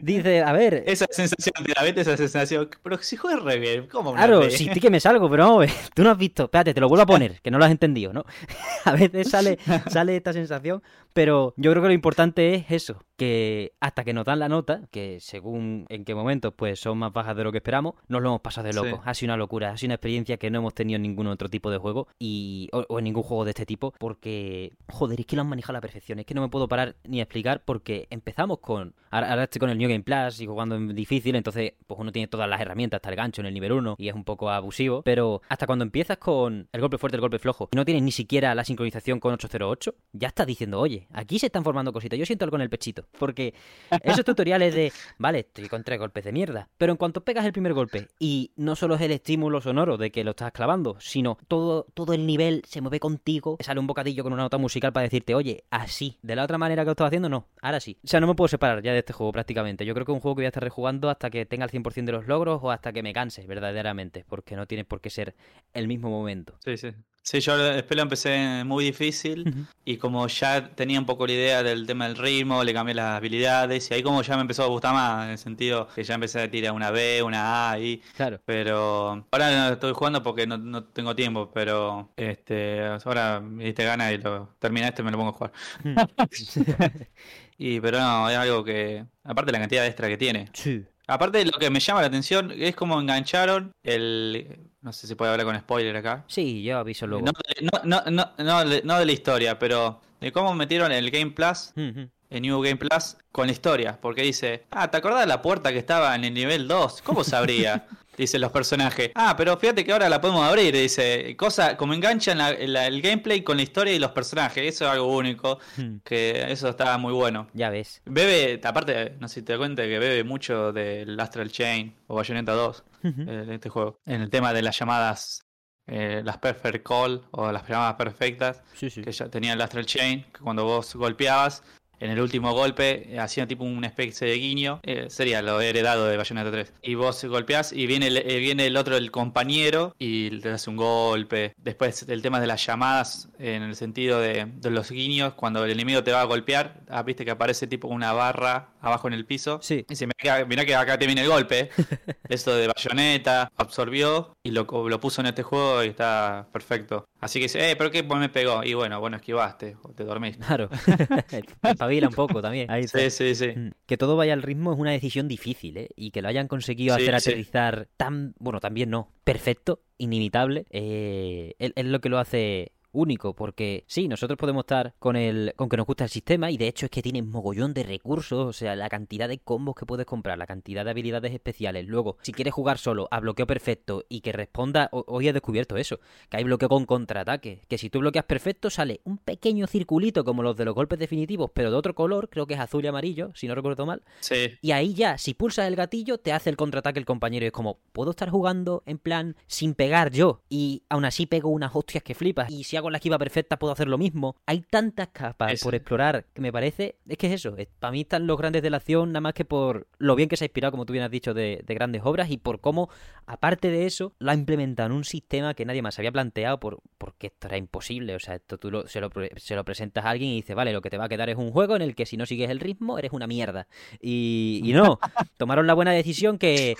dice, 0.00 0.42
a 0.42 0.52
ver, 0.52 0.84
Esa 0.86 1.06
sensación, 1.10 1.54
te 1.64 1.72
la 1.74 1.88
esa 1.88 2.16
sensación, 2.16 2.68
pero 2.82 2.98
si 2.98 3.16
juegas 3.16 3.42
re 3.42 3.58
bien, 3.58 3.86
¿cómo 3.86 4.12
Claro, 4.14 4.50
sí, 4.50 4.68
sí 4.72 4.80
que 4.80 4.90
me 4.90 5.00
salgo, 5.00 5.30
pero 5.30 5.58
ver, 5.58 5.70
tú 5.94 6.02
no 6.02 6.10
has 6.10 6.18
visto. 6.18 6.44
Espérate, 6.44 6.74
te 6.74 6.80
lo 6.80 6.88
vuelvo 6.88 7.02
a 7.02 7.06
poner, 7.06 7.40
que 7.40 7.50
no 7.50 7.58
lo 7.58 7.64
has 7.64 7.70
entendido, 7.70 8.12
¿no? 8.12 8.24
A 8.84 8.92
veces 8.92 9.30
sale, 9.30 9.58
sale 9.88 10.16
esta 10.16 10.32
sensación, 10.32 10.82
pero 11.12 11.54
yo 11.56 11.70
creo 11.70 11.82
que 11.82 11.88
lo 11.88 11.94
importante 11.94 12.54
es 12.54 12.66
eso, 12.70 13.04
que 13.16 13.72
hasta 13.80 14.04
que 14.04 14.12
nos 14.12 14.24
dan 14.24 14.38
la 14.38 14.48
nota, 14.48 14.82
que 14.90 15.18
según 15.20 15.86
en 15.88 16.04
qué 16.04 16.14
momentos 16.14 16.52
pues 16.56 16.80
son 16.80 16.98
más 16.98 17.12
bajas 17.12 17.36
de 17.36 17.44
lo 17.44 17.52
que 17.52 17.58
esperamos, 17.58 17.94
nos 18.08 18.22
lo 18.22 18.30
hemos 18.30 18.40
pasado 18.40 18.66
de 18.66 18.72
Sí. 18.72 18.78
loco. 18.78 19.02
Ha 19.04 19.14
sido 19.14 19.30
una 19.30 19.36
locura, 19.36 19.70
ha 19.70 19.76
sido 19.76 19.88
una 19.88 19.94
experiencia 19.94 20.36
que 20.36 20.50
no 20.50 20.58
hemos 20.58 20.74
tenido 20.74 20.96
en 20.96 21.02
ningún 21.02 21.26
otro 21.28 21.48
tipo 21.48 21.70
de 21.70 21.78
juego 21.78 22.08
y 22.18 22.68
o, 22.72 22.84
o 22.88 22.98
en 22.98 23.04
ningún 23.04 23.22
juego 23.22 23.44
de 23.44 23.50
este 23.52 23.66
tipo, 23.66 23.94
porque, 23.98 24.72
joder, 24.88 25.20
es 25.20 25.26
que 25.26 25.36
lo 25.36 25.42
han 25.42 25.48
manejado 25.48 25.72
a 25.72 25.78
la 25.78 25.80
perfección, 25.80 26.18
es 26.18 26.26
que 26.26 26.34
no 26.34 26.42
me 26.42 26.48
puedo 26.48 26.68
parar 26.68 26.96
ni 27.04 27.20
a 27.20 27.22
explicar 27.22 27.62
porque 27.64 28.06
empezamos 28.10 28.58
con, 28.58 28.94
ahora, 29.10 29.30
ahora 29.30 29.43
estoy 29.44 29.60
con 29.60 29.70
el 29.70 29.78
New 29.78 29.88
Game 29.88 30.02
Plus 30.02 30.40
y 30.40 30.46
jugando 30.46 30.76
en 30.76 30.94
difícil, 30.94 31.36
entonces 31.36 31.74
pues 31.86 31.98
uno 31.98 32.12
tiene 32.12 32.28
todas 32.28 32.48
las 32.48 32.60
herramientas, 32.60 32.98
hasta 32.98 33.10
el 33.10 33.16
gancho 33.16 33.40
en 33.40 33.46
el 33.46 33.54
nivel 33.54 33.72
1 33.72 33.96
y 33.98 34.08
es 34.08 34.14
un 34.14 34.24
poco 34.24 34.50
abusivo, 34.50 35.02
pero 35.02 35.42
hasta 35.48 35.66
cuando 35.66 35.84
empiezas 35.84 36.18
con 36.18 36.68
el 36.72 36.80
golpe 36.80 36.98
fuerte, 36.98 37.16
el 37.16 37.20
golpe 37.20 37.38
flojo, 37.38 37.68
y 37.72 37.76
no 37.76 37.84
tienes 37.84 38.02
ni 38.02 38.12
siquiera 38.12 38.54
la 38.54 38.64
sincronización 38.64 39.20
con 39.20 39.34
808, 39.34 39.94
ya 40.12 40.28
estás 40.28 40.46
diciendo, 40.46 40.80
oye, 40.80 41.06
aquí 41.12 41.38
se 41.38 41.46
están 41.46 41.64
formando 41.64 41.92
cositas, 41.92 42.18
yo 42.18 42.26
siento 42.26 42.44
algo 42.44 42.56
en 42.56 42.62
el 42.62 42.70
pechito, 42.70 43.06
porque 43.18 43.54
esos 44.02 44.24
tutoriales 44.24 44.74
de, 44.74 44.92
vale, 45.18 45.40
estoy 45.40 45.68
con 45.68 45.84
tres 45.84 45.98
golpes 45.98 46.24
de 46.24 46.32
mierda, 46.32 46.68
pero 46.76 46.92
en 46.92 46.96
cuanto 46.96 47.24
pegas 47.24 47.44
el 47.44 47.52
primer 47.52 47.74
golpe 47.74 48.08
y 48.18 48.52
no 48.56 48.76
solo 48.76 48.94
es 48.94 49.00
el 49.00 49.12
estímulo 49.12 49.60
sonoro 49.60 49.96
de 49.96 50.10
que 50.10 50.24
lo 50.24 50.30
estás 50.30 50.52
clavando, 50.52 50.96
sino 51.00 51.38
todo, 51.48 51.86
todo 51.94 52.12
el 52.12 52.26
nivel 52.26 52.62
se 52.66 52.80
mueve 52.80 53.00
contigo, 53.00 53.56
sale 53.60 53.80
un 53.80 53.86
bocadillo 53.86 54.22
con 54.22 54.32
una 54.32 54.42
nota 54.42 54.58
musical 54.58 54.92
para 54.92 55.04
decirte, 55.04 55.34
oye, 55.34 55.64
así, 55.70 56.18
de 56.22 56.36
la 56.36 56.44
otra 56.44 56.58
manera 56.58 56.82
que 56.82 56.86
lo 56.86 56.92
estaba 56.92 57.08
haciendo, 57.08 57.28
no, 57.28 57.48
ahora 57.60 57.80
sí. 57.80 57.98
O 58.04 58.08
sea, 58.08 58.20
no 58.20 58.26
me 58.26 58.34
puedo 58.34 58.48
separar 58.48 58.82
ya 58.82 58.92
de 58.92 58.98
este 58.98 59.12
juego 59.12 59.32
prácticamente. 59.34 59.84
Yo 59.84 59.94
creo 59.94 60.06
que 60.06 60.12
es 60.12 60.14
un 60.14 60.20
juego 60.20 60.36
que 60.36 60.42
voy 60.42 60.44
a 60.46 60.48
estar 60.48 60.62
rejugando 60.62 61.10
hasta 61.10 61.28
que 61.28 61.44
tenga 61.44 61.64
el 61.64 61.70
100% 61.72 62.04
de 62.04 62.12
los 62.12 62.28
logros 62.28 62.60
o 62.62 62.70
hasta 62.70 62.92
que 62.92 63.02
me 63.02 63.12
canse 63.12 63.44
verdaderamente, 63.48 64.24
porque 64.28 64.54
no 64.54 64.66
tiene 64.66 64.84
por 64.84 65.00
qué 65.00 65.10
ser 65.10 65.34
el 65.72 65.88
mismo 65.88 66.08
momento. 66.08 66.56
Sí, 66.64 66.76
sí. 66.76 66.92
Sí, 67.26 67.40
yo 67.40 67.56
después 67.56 67.96
lo 67.96 68.02
empecé 68.02 68.64
muy 68.66 68.84
difícil 68.84 69.66
y 69.82 69.96
como 69.96 70.26
ya 70.28 70.68
tenía 70.74 70.98
un 71.00 71.06
poco 71.06 71.26
la 71.26 71.32
idea 71.32 71.62
del 71.62 71.86
tema 71.86 72.06
del 72.06 72.18
ritmo, 72.18 72.62
le 72.62 72.74
cambié 72.74 72.94
las 72.94 73.16
habilidades 73.16 73.90
y 73.90 73.94
ahí 73.94 74.02
como 74.02 74.20
ya 74.20 74.34
me 74.36 74.42
empezó 74.42 74.62
a 74.62 74.66
gustar 74.66 74.92
más, 74.92 75.24
en 75.24 75.30
el 75.30 75.38
sentido 75.38 75.88
que 75.94 76.04
ya 76.04 76.16
empecé 76.16 76.42
a 76.42 76.50
tirar 76.50 76.72
una 76.72 76.90
B, 76.90 77.22
una 77.22 77.70
A 77.70 77.78
y 77.78 78.02
Claro. 78.14 78.40
pero 78.44 79.26
ahora 79.30 79.50
no 79.50 79.72
estoy 79.72 79.94
jugando 79.94 80.22
porque 80.22 80.46
no, 80.46 80.58
no 80.58 80.84
tengo 80.84 81.16
tiempo, 81.16 81.50
pero 81.52 82.10
este 82.16 82.82
ahora 82.84 83.40
me 83.40 83.64
diste 83.64 83.84
ganas 83.84 84.12
y 84.12 84.18
lo 84.18 84.50
terminé 84.58 84.88
este 84.88 85.00
y 85.00 85.04
me 85.06 85.10
lo 85.10 85.16
pongo 85.16 85.30
a 85.30 85.32
jugar. 85.32 85.52
y 87.56 87.80
pero 87.80 88.00
no, 88.00 88.28
es 88.28 88.36
algo 88.36 88.62
que 88.64 89.06
aparte 89.22 89.50
la 89.50 89.60
cantidad 89.60 89.80
de 89.80 89.88
extra 89.88 90.08
que 90.08 90.18
tiene. 90.18 90.50
Sí. 90.52 90.84
Aparte 91.06 91.42
lo 91.46 91.52
que 91.52 91.70
me 91.70 91.80
llama 91.80 92.02
la 92.02 92.06
atención 92.08 92.52
es 92.54 92.76
como 92.76 93.00
engancharon 93.00 93.72
el 93.82 94.58
no 94.84 94.92
sé 94.92 95.06
si 95.06 95.14
puede 95.14 95.32
hablar 95.32 95.46
con 95.46 95.58
spoiler 95.58 95.96
acá. 95.96 96.24
Sí, 96.28 96.62
yo 96.62 96.78
aviso 96.78 97.06
luego. 97.06 97.24
No, 97.26 97.32
de- 97.32 97.66
no, 97.84 98.02
no, 98.04 98.10
no, 98.10 98.32
no, 98.38 98.64
de- 98.98 99.06
la 99.06 99.12
historia, 99.12 99.58
pero 99.58 100.00
de 100.20 100.30
cómo 100.30 100.54
metieron 100.54 100.92
el 100.92 101.10
Game 101.10 101.30
Plus, 101.32 101.72
el 101.74 102.42
New 102.42 102.60
Game 102.62 102.76
Plus, 102.76 103.16
con 103.32 103.46
la 103.46 103.52
historia. 103.52 103.98
Porque 104.00 104.22
dice, 104.22 104.66
ah, 104.70 104.90
¿te 104.90 104.98
acordás 104.98 105.20
de 105.20 105.26
la 105.26 105.40
puerta 105.42 105.72
que 105.72 105.78
estaba 105.78 106.14
en 106.14 106.24
el 106.24 106.34
nivel 106.34 106.68
2? 106.68 107.00
¿Cómo 107.02 107.24
se 107.24 107.34
abría? 107.34 107.86
Dicen 108.16 108.40
los 108.40 108.52
personajes. 108.52 109.10
Ah, 109.14 109.34
pero 109.36 109.56
fíjate 109.56 109.84
que 109.84 109.92
ahora 109.92 110.08
la 110.08 110.20
podemos 110.20 110.46
abrir. 110.46 110.74
Dice, 110.74 111.36
cosa, 111.36 111.76
como 111.76 111.94
enganchan 111.94 112.40
el 112.40 113.02
gameplay 113.02 113.42
con 113.42 113.56
la 113.56 113.62
historia 113.62 113.92
y 113.92 113.98
los 113.98 114.12
personajes. 114.12 114.64
Eso 114.74 114.84
es 114.84 114.90
algo 114.90 115.06
único. 115.16 115.58
Hmm. 115.76 115.96
Que 116.04 116.50
eso 116.52 116.68
está 116.68 116.96
muy 116.98 117.12
bueno. 117.12 117.48
Ya 117.54 117.70
ves. 117.70 118.02
Bebe, 118.04 118.60
aparte, 118.64 119.16
no 119.18 119.28
sé 119.28 119.36
si 119.36 119.42
te 119.42 119.52
das 119.52 119.58
cuenta 119.58 119.82
que 119.82 119.98
bebe 119.98 120.24
mucho 120.24 120.72
del 120.72 121.18
Astral 121.18 121.50
Chain 121.50 121.94
o 122.06 122.14
Bayonetta 122.14 122.52
2 122.52 122.84
eh, 123.04 123.10
de 123.46 123.54
este 123.54 123.68
juego. 123.68 123.98
En 124.06 124.22
el 124.22 124.30
tema 124.30 124.52
de 124.52 124.62
las 124.62 124.78
llamadas, 124.78 125.44
eh, 125.86 126.22
las 126.24 126.38
Perfect 126.38 126.86
Call 126.86 127.22
o 127.32 127.50
las 127.52 127.66
llamadas 127.68 127.94
perfectas, 127.94 128.62
Sí, 128.74 128.90
sí. 128.90 129.02
que 129.02 129.12
ya 129.12 129.28
tenía 129.28 129.52
el 129.52 129.60
Astral 129.60 129.86
Chain, 129.86 130.24
que 130.32 130.40
cuando 130.40 130.64
vos 130.64 130.94
golpeabas, 130.94 131.62
en 132.04 132.10
el 132.10 132.20
último 132.20 132.52
golpe 132.52 133.16
hacía 133.18 133.46
tipo 133.46 133.64
una 133.64 133.86
especie 133.86 134.28
de 134.28 134.34
guiño, 134.34 134.78
eh, 134.82 135.06
sería 135.08 135.40
lo 135.40 135.58
heredado 135.62 136.06
de 136.06 136.18
Bayonetta 136.18 136.50
3. 136.50 136.74
Y 136.82 136.96
vos 136.96 137.24
golpeás 137.24 137.72
y 137.72 137.86
viene 137.86 138.08
el, 138.08 138.18
eh, 138.18 138.38
viene 138.40 138.66
el 138.66 138.76
otro, 138.76 138.98
el 138.98 139.10
compañero, 139.10 139.96
y 139.98 140.28
le 140.28 140.50
das 140.50 140.68
un 140.68 140.76
golpe. 140.76 141.54
Después 141.56 142.04
el 142.06 142.20
tema 142.20 142.40
de 142.40 142.46
las 142.46 142.64
llamadas, 142.66 143.30
en 143.38 143.62
el 143.62 143.74
sentido 143.74 144.20
de, 144.20 144.44
de 144.54 144.70
los 144.70 144.90
guiños, 144.90 145.32
cuando 145.32 145.64
el 145.64 145.70
enemigo 145.70 146.04
te 146.04 146.12
va 146.12 146.20
a 146.20 146.24
golpear, 146.24 146.82
ah, 146.90 147.02
viste 147.02 147.24
que 147.24 147.30
aparece 147.30 147.66
tipo 147.66 147.88
una 147.88 148.12
barra 148.12 148.73
abajo 148.84 149.08
en 149.08 149.14
el 149.14 149.24
piso. 149.26 149.58
Sí. 149.62 149.84
Y 149.86 149.86
dice, 149.88 150.06
mirá, 150.06 150.44
mirá 150.44 150.64
que 150.64 150.74
acá 150.74 150.98
te 150.98 151.06
viene 151.06 151.22
el 151.22 151.28
golpe. 151.28 151.70
Eso 152.28 152.54
de 152.54 152.68
Bayonetta 152.68 153.50
absorbió 153.56 154.36
y 154.42 154.50
lo, 154.50 154.66
lo 154.88 155.00
puso 155.00 155.20
en 155.20 155.28
este 155.28 155.42
juego 155.42 155.82
y 155.84 155.88
está 155.88 156.48
perfecto. 156.52 157.06
Así 157.20 157.38
que 157.38 157.44
dice, 157.44 157.70
eh, 157.70 157.76
pero 157.76 157.90
qué 157.90 158.04
pues 158.04 158.20
me 158.20 158.28
pegó. 158.28 158.62
Y 158.64 158.74
bueno, 158.74 159.00
bueno, 159.00 159.16
esquivaste 159.16 159.76
o 159.82 159.90
te 159.90 160.04
dormiste. 160.04 160.44
Claro. 160.44 160.68
Espabila 161.62 162.08
un 162.08 162.14
poco 162.14 162.42
también. 162.42 162.70
Ahí. 162.70 162.86
Sí, 162.86 163.10
sí, 163.10 163.34
sí. 163.34 163.48
Mm. 163.48 163.70
Que 163.86 163.96
todo 163.96 164.16
vaya 164.16 164.32
al 164.32 164.42
ritmo 164.42 164.72
es 164.72 164.78
una 164.78 164.90
decisión 164.90 165.28
difícil, 165.28 165.76
¿eh? 165.76 165.88
Y 165.96 166.10
que 166.10 166.22
lo 166.22 166.28
hayan 166.28 166.48
conseguido 166.48 166.96
Sí, 166.96 167.02
hacer 167.02 167.20
sí. 167.20 167.30
aterrizar 167.30 167.88
tan, 167.96 168.34
bueno, 168.38 168.60
también 168.60 168.90
no, 168.90 169.08
perfecto, 169.24 169.80
inimitable, 169.98 170.66
eh, 170.70 171.54
es, 171.58 171.72
es 171.74 171.84
lo 171.86 172.00
que 172.00 172.08
lo 172.08 172.18
hace 172.18 172.72
único, 172.94 173.34
porque 173.34 173.84
sí, 173.86 174.08
nosotros 174.08 174.38
podemos 174.38 174.62
estar 174.62 174.94
con 174.98 175.16
el 175.16 175.52
con 175.56 175.68
que 175.68 175.76
nos 175.76 175.86
gusta 175.86 176.04
el 176.04 176.10
sistema 176.10 176.50
y 176.50 176.56
de 176.56 176.68
hecho 176.68 176.86
es 176.86 176.90
que 176.90 177.02
tiene 177.02 177.20
mogollón 177.22 177.74
de 177.74 177.82
recursos, 177.82 178.46
o 178.46 178.52
sea, 178.52 178.74
la 178.76 178.88
cantidad 178.88 179.28
de 179.28 179.38
combos 179.38 179.74
que 179.74 179.84
puedes 179.86 180.06
comprar, 180.06 180.38
la 180.38 180.46
cantidad 180.46 180.84
de 180.84 180.90
habilidades 180.92 181.32
especiales. 181.34 181.86
Luego, 181.86 182.16
si 182.22 182.32
quieres 182.32 182.54
jugar 182.54 182.78
solo 182.78 183.08
a 183.10 183.20
bloqueo 183.20 183.46
perfecto 183.46 184.04
y 184.08 184.20
que 184.20 184.32
responda, 184.32 184.88
ho- 184.92 185.04
hoy 185.08 185.28
he 185.28 185.32
descubierto 185.32 185.76
eso, 185.76 185.98
que 186.30 186.36
hay 186.38 186.44
bloqueo 186.44 186.68
con 186.68 186.86
contraataque, 186.86 187.62
que 187.68 187.78
si 187.78 187.90
tú 187.90 187.98
bloqueas 188.00 188.24
perfecto 188.24 188.70
sale 188.70 189.00
un 189.04 189.18
pequeño 189.18 189.66
circulito 189.66 190.24
como 190.24 190.42
los 190.42 190.56
de 190.56 190.64
los 190.64 190.74
golpes 190.74 190.98
definitivos, 190.98 191.50
pero 191.52 191.70
de 191.70 191.76
otro 191.76 191.94
color, 191.94 192.28
creo 192.30 192.46
que 192.46 192.54
es 192.54 192.60
azul 192.60 192.84
y 192.84 192.88
amarillo, 192.88 193.30
si 193.34 193.46
no 193.48 193.54
recuerdo 193.54 193.84
mal. 193.86 194.02
Sí, 194.20 194.52
Y 194.62 194.70
ahí 194.72 194.94
ya, 194.94 195.18
si 195.18 195.34
pulsas 195.34 195.66
el 195.68 195.76
gatillo, 195.76 196.18
te 196.18 196.32
hace 196.32 196.50
el 196.50 196.56
contraataque 196.56 196.98
el 196.98 197.04
compañero. 197.06 197.44
Y 197.44 197.48
es 197.48 197.52
como, 197.52 197.78
¿puedo 197.92 198.10
estar 198.10 198.30
jugando 198.30 198.82
en 198.86 198.98
plan 198.98 199.36
sin 199.46 199.74
pegar 199.74 200.10
yo? 200.12 200.42
Y 200.48 200.82
aún 200.88 201.04
así 201.04 201.26
pego 201.26 201.48
unas 201.50 201.74
hostias 201.74 202.02
que 202.04 202.14
flipas. 202.14 202.50
Y 202.50 202.64
si 202.64 202.76
hago 202.76 202.83
hago 202.84 202.90
la 202.90 202.98
esquiva 202.98 203.18
perfecta 203.18 203.58
puedo 203.58 203.72
hacer 203.72 203.88
lo 203.88 203.98
mismo. 203.98 204.36
Hay 204.46 204.60
tantas 204.60 205.08
capas 205.08 205.52
Eso. 205.54 205.64
por 205.64 205.74
explorar 205.74 206.26
que 206.32 206.40
me 206.40 206.52
parece, 206.52 206.96
es 207.08 207.16
que 207.18 207.26
es 207.28 207.32
eso, 207.34 207.56
es- 207.56 207.68
para 207.78 207.90
mí 207.92 208.02
están 208.02 208.26
los 208.26 208.36
grandes 208.38 208.62
de 208.62 208.70
la 208.70 208.76
acción 208.78 209.10
nada 209.10 209.20
más 209.22 209.34
que 209.34 209.44
por 209.44 209.86
lo 209.98 210.14
bien 210.16 210.28
que 210.28 210.36
se 210.36 210.44
ha 210.44 210.46
inspirado, 210.46 210.70
como 210.72 210.84
tú 210.86 210.92
bien 210.92 211.04
has 211.04 211.10
dicho, 211.10 211.34
de, 211.34 211.62
de 211.64 211.74
grandes 211.74 212.02
obras 212.04 212.30
y 212.30 212.36
por 212.36 212.60
cómo, 212.60 212.88
aparte 213.26 213.68
de 213.70 213.86
eso, 213.86 214.12
lo 214.18 214.30
ha 214.30 214.34
implementado 214.34 214.88
en 214.88 214.92
un 214.96 215.04
sistema 215.04 215.54
que 215.54 215.64
nadie 215.64 215.82
más 215.82 215.98
había 215.98 216.12
planteado 216.12 216.60
por, 216.60 216.80
porque 216.98 217.28
esto 217.28 217.48
era 217.48 217.56
imposible. 217.56 218.14
O 218.14 218.20
sea, 218.20 218.34
esto 218.36 218.58
tú 218.58 218.70
lo- 218.70 218.86
se, 218.86 219.00
lo, 219.00 219.10
pre- 219.10 219.32
se 219.36 219.54
lo 219.56 219.64
presentas 219.64 220.04
a 220.04 220.10
alguien 220.10 220.30
y 220.30 220.36
dices, 220.36 220.54
vale, 220.54 220.72
lo 220.72 220.80
que 220.82 220.90
te 220.90 220.98
va 220.98 221.06
a 221.06 221.08
quedar 221.08 221.30
es 221.30 221.36
un 221.36 221.50
juego 221.50 221.76
en 221.76 221.82
el 221.82 221.94
que 221.94 222.06
si 222.06 222.16
no 222.16 222.26
sigues 222.26 222.50
el 222.50 222.60
ritmo 222.60 222.98
eres 222.98 223.12
una 223.12 223.26
mierda. 223.26 223.66
Y, 224.00 224.60
y 224.64 224.72
no, 224.72 224.98
tomaron 225.38 225.66
la 225.66 225.74
buena 225.74 225.92
decisión 225.92 226.38
que... 226.38 226.74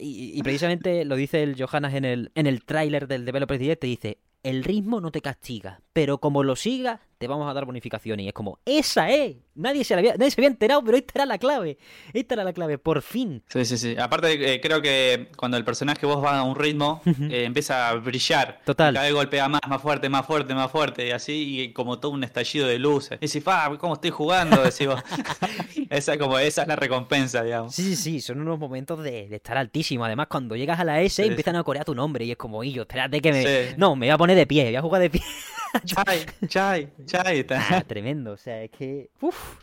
Y, 0.00 0.38
y 0.38 0.42
precisamente 0.42 1.04
lo 1.04 1.14
dice 1.14 1.42
el 1.42 1.62
Johannes 1.62 1.92
en 1.94 2.04
el, 2.06 2.32
en 2.34 2.46
el 2.46 2.64
tráiler 2.64 3.06
del 3.06 3.26
Developer 3.26 3.58
Direct, 3.58 3.82
te 3.82 3.86
dice, 3.86 4.16
el 4.44 4.62
ritmo 4.62 5.00
no 5.00 5.10
te 5.10 5.22
castiga, 5.22 5.80
pero 5.92 6.18
como 6.18 6.44
lo 6.44 6.54
sigas, 6.54 7.00
te 7.24 7.28
vamos 7.28 7.50
a 7.50 7.54
dar 7.54 7.64
bonificación. 7.64 8.20
Y 8.20 8.28
es 8.28 8.34
como, 8.34 8.58
esa 8.66 9.10
es. 9.10 9.36
Nadie 9.54 9.84
se, 9.84 9.94
la 9.94 10.00
había, 10.00 10.12
nadie 10.16 10.30
se 10.30 10.40
había 10.40 10.48
enterado, 10.48 10.82
pero 10.84 10.96
esta 10.96 11.12
era 11.14 11.26
la 11.26 11.38
clave. 11.38 11.78
Esta 12.12 12.34
era 12.34 12.44
la 12.44 12.52
clave, 12.52 12.76
por 12.76 13.00
fin. 13.00 13.42
Sí, 13.48 13.64
sí, 13.64 13.78
sí. 13.78 13.96
Aparte, 13.96 14.54
eh, 14.54 14.60
creo 14.60 14.82
que 14.82 15.30
cuando 15.36 15.56
el 15.56 15.64
personaje 15.64 16.04
vos 16.06 16.22
va 16.22 16.38
a 16.38 16.42
un 16.42 16.56
ritmo, 16.56 17.00
eh, 17.30 17.44
empieza 17.44 17.88
a 17.88 17.94
brillar. 17.94 18.60
Total. 18.64 18.92
Cada 18.92 19.06
vez 19.06 19.14
golpea 19.14 19.48
más, 19.48 19.60
más 19.66 19.80
fuerte, 19.80 20.08
más 20.08 20.26
fuerte, 20.26 20.54
más 20.54 20.70
fuerte. 20.70 21.06
Y 21.06 21.10
así, 21.12 21.60
y 21.60 21.72
como 21.72 21.98
todo 21.98 22.12
un 22.12 22.24
estallido 22.24 22.66
de 22.66 22.78
luces. 22.78 23.18
Y 23.20 23.26
decís, 23.26 23.42
pa, 23.42 23.74
¿cómo 23.78 23.94
estoy 23.94 24.10
jugando? 24.10 24.62
Decís 24.62 24.86
vos. 24.86 25.02
esa, 25.90 26.18
como, 26.18 26.38
esa 26.38 26.62
es 26.62 26.68
la 26.68 26.76
recompensa, 26.76 27.42
digamos. 27.42 27.74
Sí, 27.74 27.82
sí, 27.82 27.96
sí, 27.96 28.20
son 28.20 28.40
unos 28.40 28.58
momentos 28.58 29.02
de, 29.02 29.28
de 29.28 29.36
estar 29.36 29.56
altísimo. 29.56 30.04
Además, 30.04 30.26
cuando 30.28 30.56
llegas 30.56 30.78
a 30.78 30.84
la 30.84 31.00
S, 31.00 31.14
Sí, 31.22 31.28
empiezan 31.28 31.56
a 31.56 31.62
corear 31.62 31.84
tu 31.84 31.94
nombre 31.94 32.24
y 32.24 32.32
es 32.32 32.36
como, 32.36 32.64
y 32.64 32.72
yo, 32.72 32.82
espérate 32.82 33.20
que 33.20 33.32
me... 33.32 33.42
Sí. 33.42 33.74
No, 33.76 33.94
me 33.94 34.06
voy 34.06 34.10
a 34.14 34.18
poner 34.18 34.36
de 34.36 34.46
pie, 34.46 34.64
voy 34.64 34.76
a 34.76 34.82
jugar 34.82 35.00
de 35.02 35.10
pie. 35.10 35.22
Chai, 35.84 36.24
chai, 36.46 36.88
chai. 37.22 37.38
está. 37.40 37.78
Ah, 37.78 37.82
tremendo, 37.82 38.32
o 38.32 38.36
sea, 38.36 38.62
es 38.62 38.70
que... 38.70 39.10
Uf. 39.20 39.58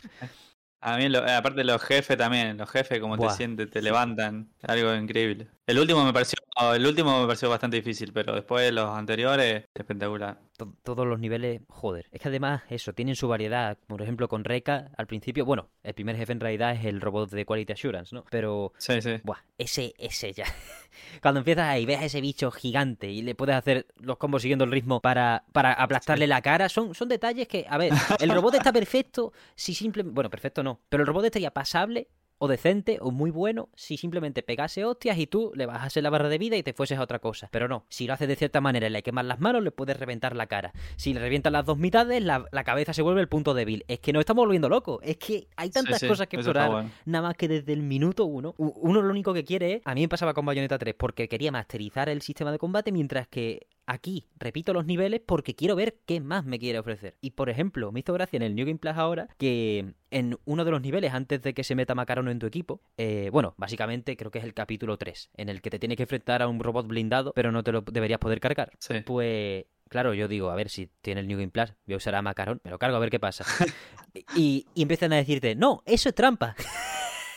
A 0.84 0.96
mí, 0.96 1.08
lo- 1.08 1.24
eh, 1.24 1.32
aparte 1.32 1.62
los 1.62 1.80
jefes 1.80 2.16
también, 2.16 2.56
los 2.58 2.68
jefes 2.68 2.98
como 2.98 3.16
Buah. 3.16 3.30
te 3.30 3.36
sientes, 3.36 3.70
te 3.70 3.80
levantan, 3.80 4.50
algo 4.62 4.92
increíble. 4.94 5.46
El 5.64 5.78
último 5.78 6.04
me 6.04 6.12
pareció, 6.12 6.34
el 6.74 6.84
último 6.84 7.20
me 7.20 7.26
pareció 7.26 7.48
bastante 7.48 7.76
difícil, 7.76 8.12
pero 8.12 8.34
después 8.34 8.72
los 8.72 8.90
anteriores, 8.90 9.64
espectacular. 9.74 10.40
to- 10.56 10.74
todos 10.82 11.06
los 11.06 11.20
niveles, 11.20 11.60
joder. 11.68 12.06
Es 12.10 12.20
que 12.20 12.26
además, 12.28 12.62
eso, 12.68 12.92
tienen 12.94 13.14
su 13.14 13.28
variedad. 13.28 13.78
Por 13.86 14.02
ejemplo, 14.02 14.26
con 14.28 14.42
Reika, 14.42 14.90
al 14.96 15.06
principio, 15.06 15.44
bueno, 15.44 15.70
el 15.84 15.94
primer 15.94 16.16
jefe 16.16 16.32
en 16.32 16.40
realidad 16.40 16.72
es 16.72 16.84
el 16.84 17.00
robot 17.00 17.30
de 17.30 17.46
Quality 17.46 17.74
Assurance, 17.74 18.12
¿no? 18.12 18.24
Pero, 18.28 18.72
Sí, 18.76 19.00
sí. 19.00 19.20
buah, 19.22 19.38
ese, 19.58 19.94
ese 19.98 20.32
ya. 20.32 20.46
Cuando 21.20 21.40
empiezas 21.40 21.66
ahí, 21.66 21.86
ves 21.86 22.00
a 22.00 22.04
ese 22.04 22.20
bicho 22.20 22.50
gigante 22.50 23.10
y 23.10 23.22
le 23.22 23.34
puedes 23.34 23.56
hacer 23.56 23.86
los 23.96 24.16
combos 24.16 24.42
siguiendo 24.42 24.64
el 24.64 24.70
ritmo 24.70 25.00
para, 25.00 25.44
para 25.52 25.72
aplastarle 25.72 26.26
la 26.26 26.42
cara, 26.42 26.68
son, 26.68 26.94
son 26.94 27.08
detalles 27.08 27.48
que, 27.48 27.66
a 27.68 27.78
ver, 27.78 27.92
el 28.20 28.30
robot 28.30 28.54
está 28.54 28.72
perfecto 28.72 29.32
si 29.54 29.74
simplemente, 29.74 30.14
bueno, 30.14 30.30
perfecto 30.30 30.62
no, 30.62 30.80
pero 30.88 31.02
el 31.02 31.06
robot 31.06 31.26
estaría 31.26 31.52
pasable 31.52 32.08
o 32.42 32.48
decente 32.48 32.98
o 33.00 33.12
muy 33.12 33.30
bueno 33.30 33.68
si 33.76 33.96
simplemente 33.96 34.42
pegase 34.42 34.84
hostias 34.84 35.16
y 35.16 35.28
tú 35.28 35.52
le 35.54 35.64
bajase 35.64 36.02
la 36.02 36.10
barra 36.10 36.28
de 36.28 36.38
vida 36.38 36.56
y 36.56 36.64
te 36.64 36.72
fueses 36.72 36.98
a 36.98 37.02
otra 37.02 37.20
cosa. 37.20 37.48
Pero 37.52 37.68
no, 37.68 37.84
si 37.88 38.08
lo 38.08 38.14
haces 38.14 38.26
de 38.26 38.34
cierta 38.34 38.60
manera 38.60 38.88
y 38.88 38.90
le 38.90 39.04
quemas 39.04 39.24
las 39.26 39.38
manos, 39.38 39.62
le 39.62 39.70
puedes 39.70 39.96
reventar 39.96 40.34
la 40.34 40.48
cara. 40.48 40.72
Si 40.96 41.14
le 41.14 41.20
revientas 41.20 41.52
las 41.52 41.64
dos 41.64 41.78
mitades, 41.78 42.20
la, 42.20 42.44
la 42.50 42.64
cabeza 42.64 42.92
se 42.94 43.02
vuelve 43.02 43.20
el 43.20 43.28
punto 43.28 43.54
débil. 43.54 43.84
Es 43.86 44.00
que 44.00 44.12
nos 44.12 44.22
estamos 44.22 44.44
volviendo 44.44 44.68
locos. 44.68 44.98
Es 45.04 45.18
que 45.18 45.46
hay 45.54 45.70
tantas 45.70 46.00
sí, 46.00 46.08
cosas 46.08 46.26
que 46.26 46.34
explorar. 46.34 46.68
bueno. 46.68 46.90
Nada 47.04 47.28
más 47.28 47.36
que 47.36 47.46
desde 47.46 47.74
el 47.74 47.84
minuto 47.84 48.24
uno. 48.24 48.56
Uno 48.58 49.02
lo 49.02 49.10
único 49.10 49.32
que 49.32 49.44
quiere 49.44 49.74
es. 49.74 49.82
A 49.84 49.94
mí 49.94 50.00
me 50.00 50.08
pasaba 50.08 50.34
con 50.34 50.44
Bayonetta 50.44 50.78
3 50.78 50.96
porque 50.98 51.28
quería 51.28 51.52
masterizar 51.52 52.08
el 52.08 52.22
sistema 52.22 52.50
de 52.50 52.58
combate, 52.58 52.90
mientras 52.90 53.28
que 53.28 53.68
aquí 53.92 54.26
repito 54.38 54.72
los 54.72 54.86
niveles 54.86 55.20
porque 55.24 55.54
quiero 55.54 55.76
ver 55.76 55.98
qué 56.06 56.20
más 56.20 56.44
me 56.44 56.58
quiere 56.58 56.78
ofrecer. 56.78 57.16
Y 57.20 57.30
por 57.32 57.50
ejemplo, 57.50 57.92
me 57.92 58.00
hizo 58.00 58.12
gracia 58.12 58.36
en 58.36 58.42
el 58.42 58.54
New 58.54 58.66
Game 58.66 58.78
Plus 58.78 58.94
ahora 58.96 59.28
que 59.38 59.94
en 60.10 60.38
uno 60.44 60.64
de 60.64 60.70
los 60.70 60.82
niveles, 60.82 61.12
antes 61.14 61.42
de 61.42 61.54
que 61.54 61.64
se 61.64 61.74
meta 61.74 61.94
Macarono 61.94 62.30
en 62.30 62.38
tu 62.38 62.46
equipo, 62.46 62.80
eh, 62.96 63.30
bueno, 63.32 63.54
básicamente 63.56 64.16
creo 64.16 64.30
que 64.30 64.38
es 64.38 64.44
el 64.44 64.54
capítulo 64.54 64.98
3, 64.98 65.30
en 65.36 65.48
el 65.48 65.62
que 65.62 65.70
te 65.70 65.78
tienes 65.78 65.96
que 65.96 66.04
enfrentar 66.04 66.42
a 66.42 66.48
un 66.48 66.60
robot 66.60 66.86
blindado, 66.86 67.32
pero 67.34 67.52
no 67.52 67.62
te 67.62 67.72
lo 67.72 67.82
deberías 67.82 68.18
poder 68.18 68.40
cargar. 68.40 68.72
Sí. 68.78 69.00
Pues 69.04 69.64
claro, 69.88 70.14
yo 70.14 70.28
digo, 70.28 70.50
a 70.50 70.54
ver 70.54 70.68
si 70.68 70.90
tiene 71.00 71.20
el 71.20 71.28
New 71.28 71.38
Game 71.38 71.50
Plus, 71.50 71.74
voy 71.86 71.94
a 71.94 71.96
usar 71.98 72.14
a 72.14 72.22
Macaron, 72.22 72.60
me 72.64 72.70
lo 72.70 72.78
cargo 72.78 72.96
a 72.96 73.00
ver 73.00 73.10
qué 73.10 73.20
pasa. 73.20 73.44
y, 74.36 74.66
y 74.74 74.82
empiezan 74.82 75.12
a 75.12 75.16
decirte, 75.16 75.54
no, 75.54 75.82
eso 75.86 76.08
es 76.08 76.14
trampa. 76.14 76.56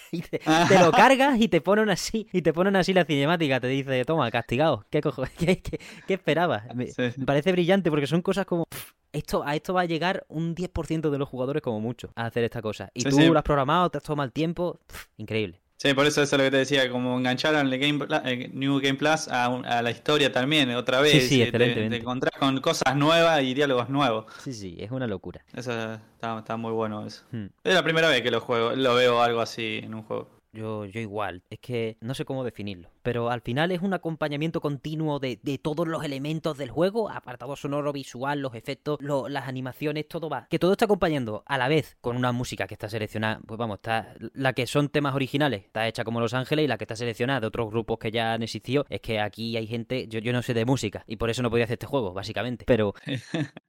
y 0.11 0.21
te, 0.21 0.39
te 0.39 0.79
lo 0.79 0.91
cargas 0.91 1.39
y 1.39 1.47
te 1.47 1.61
ponen 1.61 1.89
así, 1.89 2.27
y 2.31 2.41
te 2.41 2.53
ponen 2.53 2.75
así 2.75 2.93
la 2.93 3.05
cinemática, 3.05 3.59
te 3.59 3.67
dice, 3.67 4.03
toma, 4.05 4.29
castigado, 4.31 4.85
¿qué 4.89 5.01
cojo? 5.01 5.23
¿Qué, 5.37 5.61
qué, 5.61 5.79
qué 6.07 6.13
esperabas? 6.13 6.73
Me, 6.75 6.87
Sí. 6.87 7.01
me 7.17 7.25
parece 7.25 7.51
brillante 7.51 7.89
porque 7.89 8.07
son 8.07 8.21
cosas 8.21 8.45
como... 8.45 8.65
pff, 8.65 8.91
Esto, 9.13 9.43
a 9.45 9.55
esto 9.55 9.73
va 9.73 9.81
a 9.81 9.85
llegar 9.85 10.25
un 10.29 10.55
10% 10.55 11.09
de 11.09 11.17
los 11.17 11.27
jugadores 11.29 11.61
como 11.61 11.79
mucho 11.79 12.11
a 12.15 12.25
hacer 12.25 12.43
esta 12.43 12.61
cosa. 12.61 12.89
Y 12.93 13.01
Sí, 13.01 13.09
tú 13.09 13.15
sí. 13.17 13.25
lo 13.27 13.37
has 13.37 13.43
programado, 13.43 13.89
te 13.89 13.97
has 13.97 14.03
tomado 14.03 14.25
el 14.25 14.33
tiempo. 14.33 14.79
pff, 14.87 15.05
increíble. 15.17 15.61
Sí, 15.77 15.93
por 15.93 16.05
eso 16.07 16.21
eso 16.21 16.35
es 16.35 16.39
lo 16.39 16.45
que 16.45 16.51
te 16.51 16.57
decía, 16.57 16.89
como 16.89 17.17
engancharon 17.17 17.71
el 17.71 17.79
Game 17.79 18.05
el 18.25 18.57
New 18.57 18.79
Game 18.79 18.95
Plus 18.95 19.27
a, 19.27 19.49
un- 19.49 19.65
a 19.65 19.81
la 19.81 19.91
historia 19.91 20.31
también, 20.31 20.69
otra 20.71 21.01
vez. 21.01 21.11
Sí, 21.11 21.27
sí, 21.27 21.41
y 21.43 21.51
te- 21.51 21.95
encontrás 21.97 22.31
con 22.39 22.59
cosas 22.61 22.95
nuevas 22.95 23.41
y 23.43 23.53
diálogos 23.53 23.89
nuevos. 23.89 24.25
Sí, 24.43 24.53
sí, 24.53 24.75
es 24.79 24.91
una 24.91 25.05
locura. 25.05 25.43
Eso 25.53 25.71
está, 25.71 26.39
está 26.39 26.57
muy 26.57 26.71
bueno 26.71 27.05
eso. 27.05 27.23
Hmm. 27.31 27.47
Es 27.63 27.73
la 27.73 27.83
primera 27.83 28.07
vez 28.07 28.21
que 28.21 28.31
lo 28.31 28.39
juego, 28.41 28.71
lo 28.75 28.95
veo 28.95 29.21
algo 29.21 29.41
así 29.41 29.81
en 29.83 29.93
un 29.95 30.03
juego. 30.03 30.34
Yo, 30.55 30.85
yo 30.85 31.01
igual, 31.01 31.43
es 31.49 31.59
que 31.59 31.97
no 31.99 32.13
sé 32.13 32.23
cómo 32.23 32.45
definirlo, 32.45 32.89
pero 33.03 33.29
al 33.29 33.41
final 33.41 33.71
es 33.71 33.81
un 33.81 33.93
acompañamiento 33.93 34.61
continuo 34.61 35.19
de, 35.19 35.37
de 35.43 35.57
todos 35.57 35.85
los 35.85 36.01
elementos 36.05 36.57
del 36.57 36.69
juego, 36.71 37.09
apartado 37.09 37.57
sonoro, 37.57 37.91
visual, 37.91 38.39
los 38.39 38.55
efectos, 38.55 38.97
lo- 39.01 39.27
las 39.27 39.49
animaciones, 39.49 40.07
todo 40.07 40.29
va. 40.29 40.47
Que 40.49 40.57
todo 40.57 40.71
está 40.71 40.85
acompañando 40.85 41.43
a 41.45 41.57
la 41.57 41.67
vez 41.67 41.97
con 41.99 42.15
una 42.15 42.31
música 42.31 42.67
que 42.67 42.73
está 42.75 42.87
seleccionada, 42.87 43.41
pues 43.45 43.57
vamos, 43.57 43.75
está 43.79 44.13
la 44.33 44.53
que 44.53 44.65
son 44.65 44.87
temas 44.87 45.13
originales, 45.13 45.65
está 45.65 45.89
hecha 45.89 46.05
como 46.05 46.21
Los 46.21 46.33
Ángeles 46.33 46.63
y 46.63 46.67
la 46.69 46.77
que 46.77 46.85
está 46.85 46.95
seleccionada 46.95 47.41
de 47.41 47.47
otros 47.47 47.69
grupos 47.69 47.99
que 47.99 48.11
ya 48.11 48.31
han 48.33 48.41
existido, 48.41 48.85
es 48.89 49.01
que 49.01 49.19
aquí 49.19 49.57
hay 49.57 49.67
gente, 49.67 50.07
yo, 50.07 50.19
yo 50.19 50.31
no 50.31 50.41
sé 50.41 50.53
de 50.53 50.63
música 50.63 51.03
y 51.05 51.17
por 51.17 51.29
eso 51.29 51.41
no 51.41 51.49
podía 51.49 51.65
hacer 51.65 51.75
este 51.75 51.87
juego, 51.87 52.13
básicamente, 52.13 52.63
pero... 52.65 52.93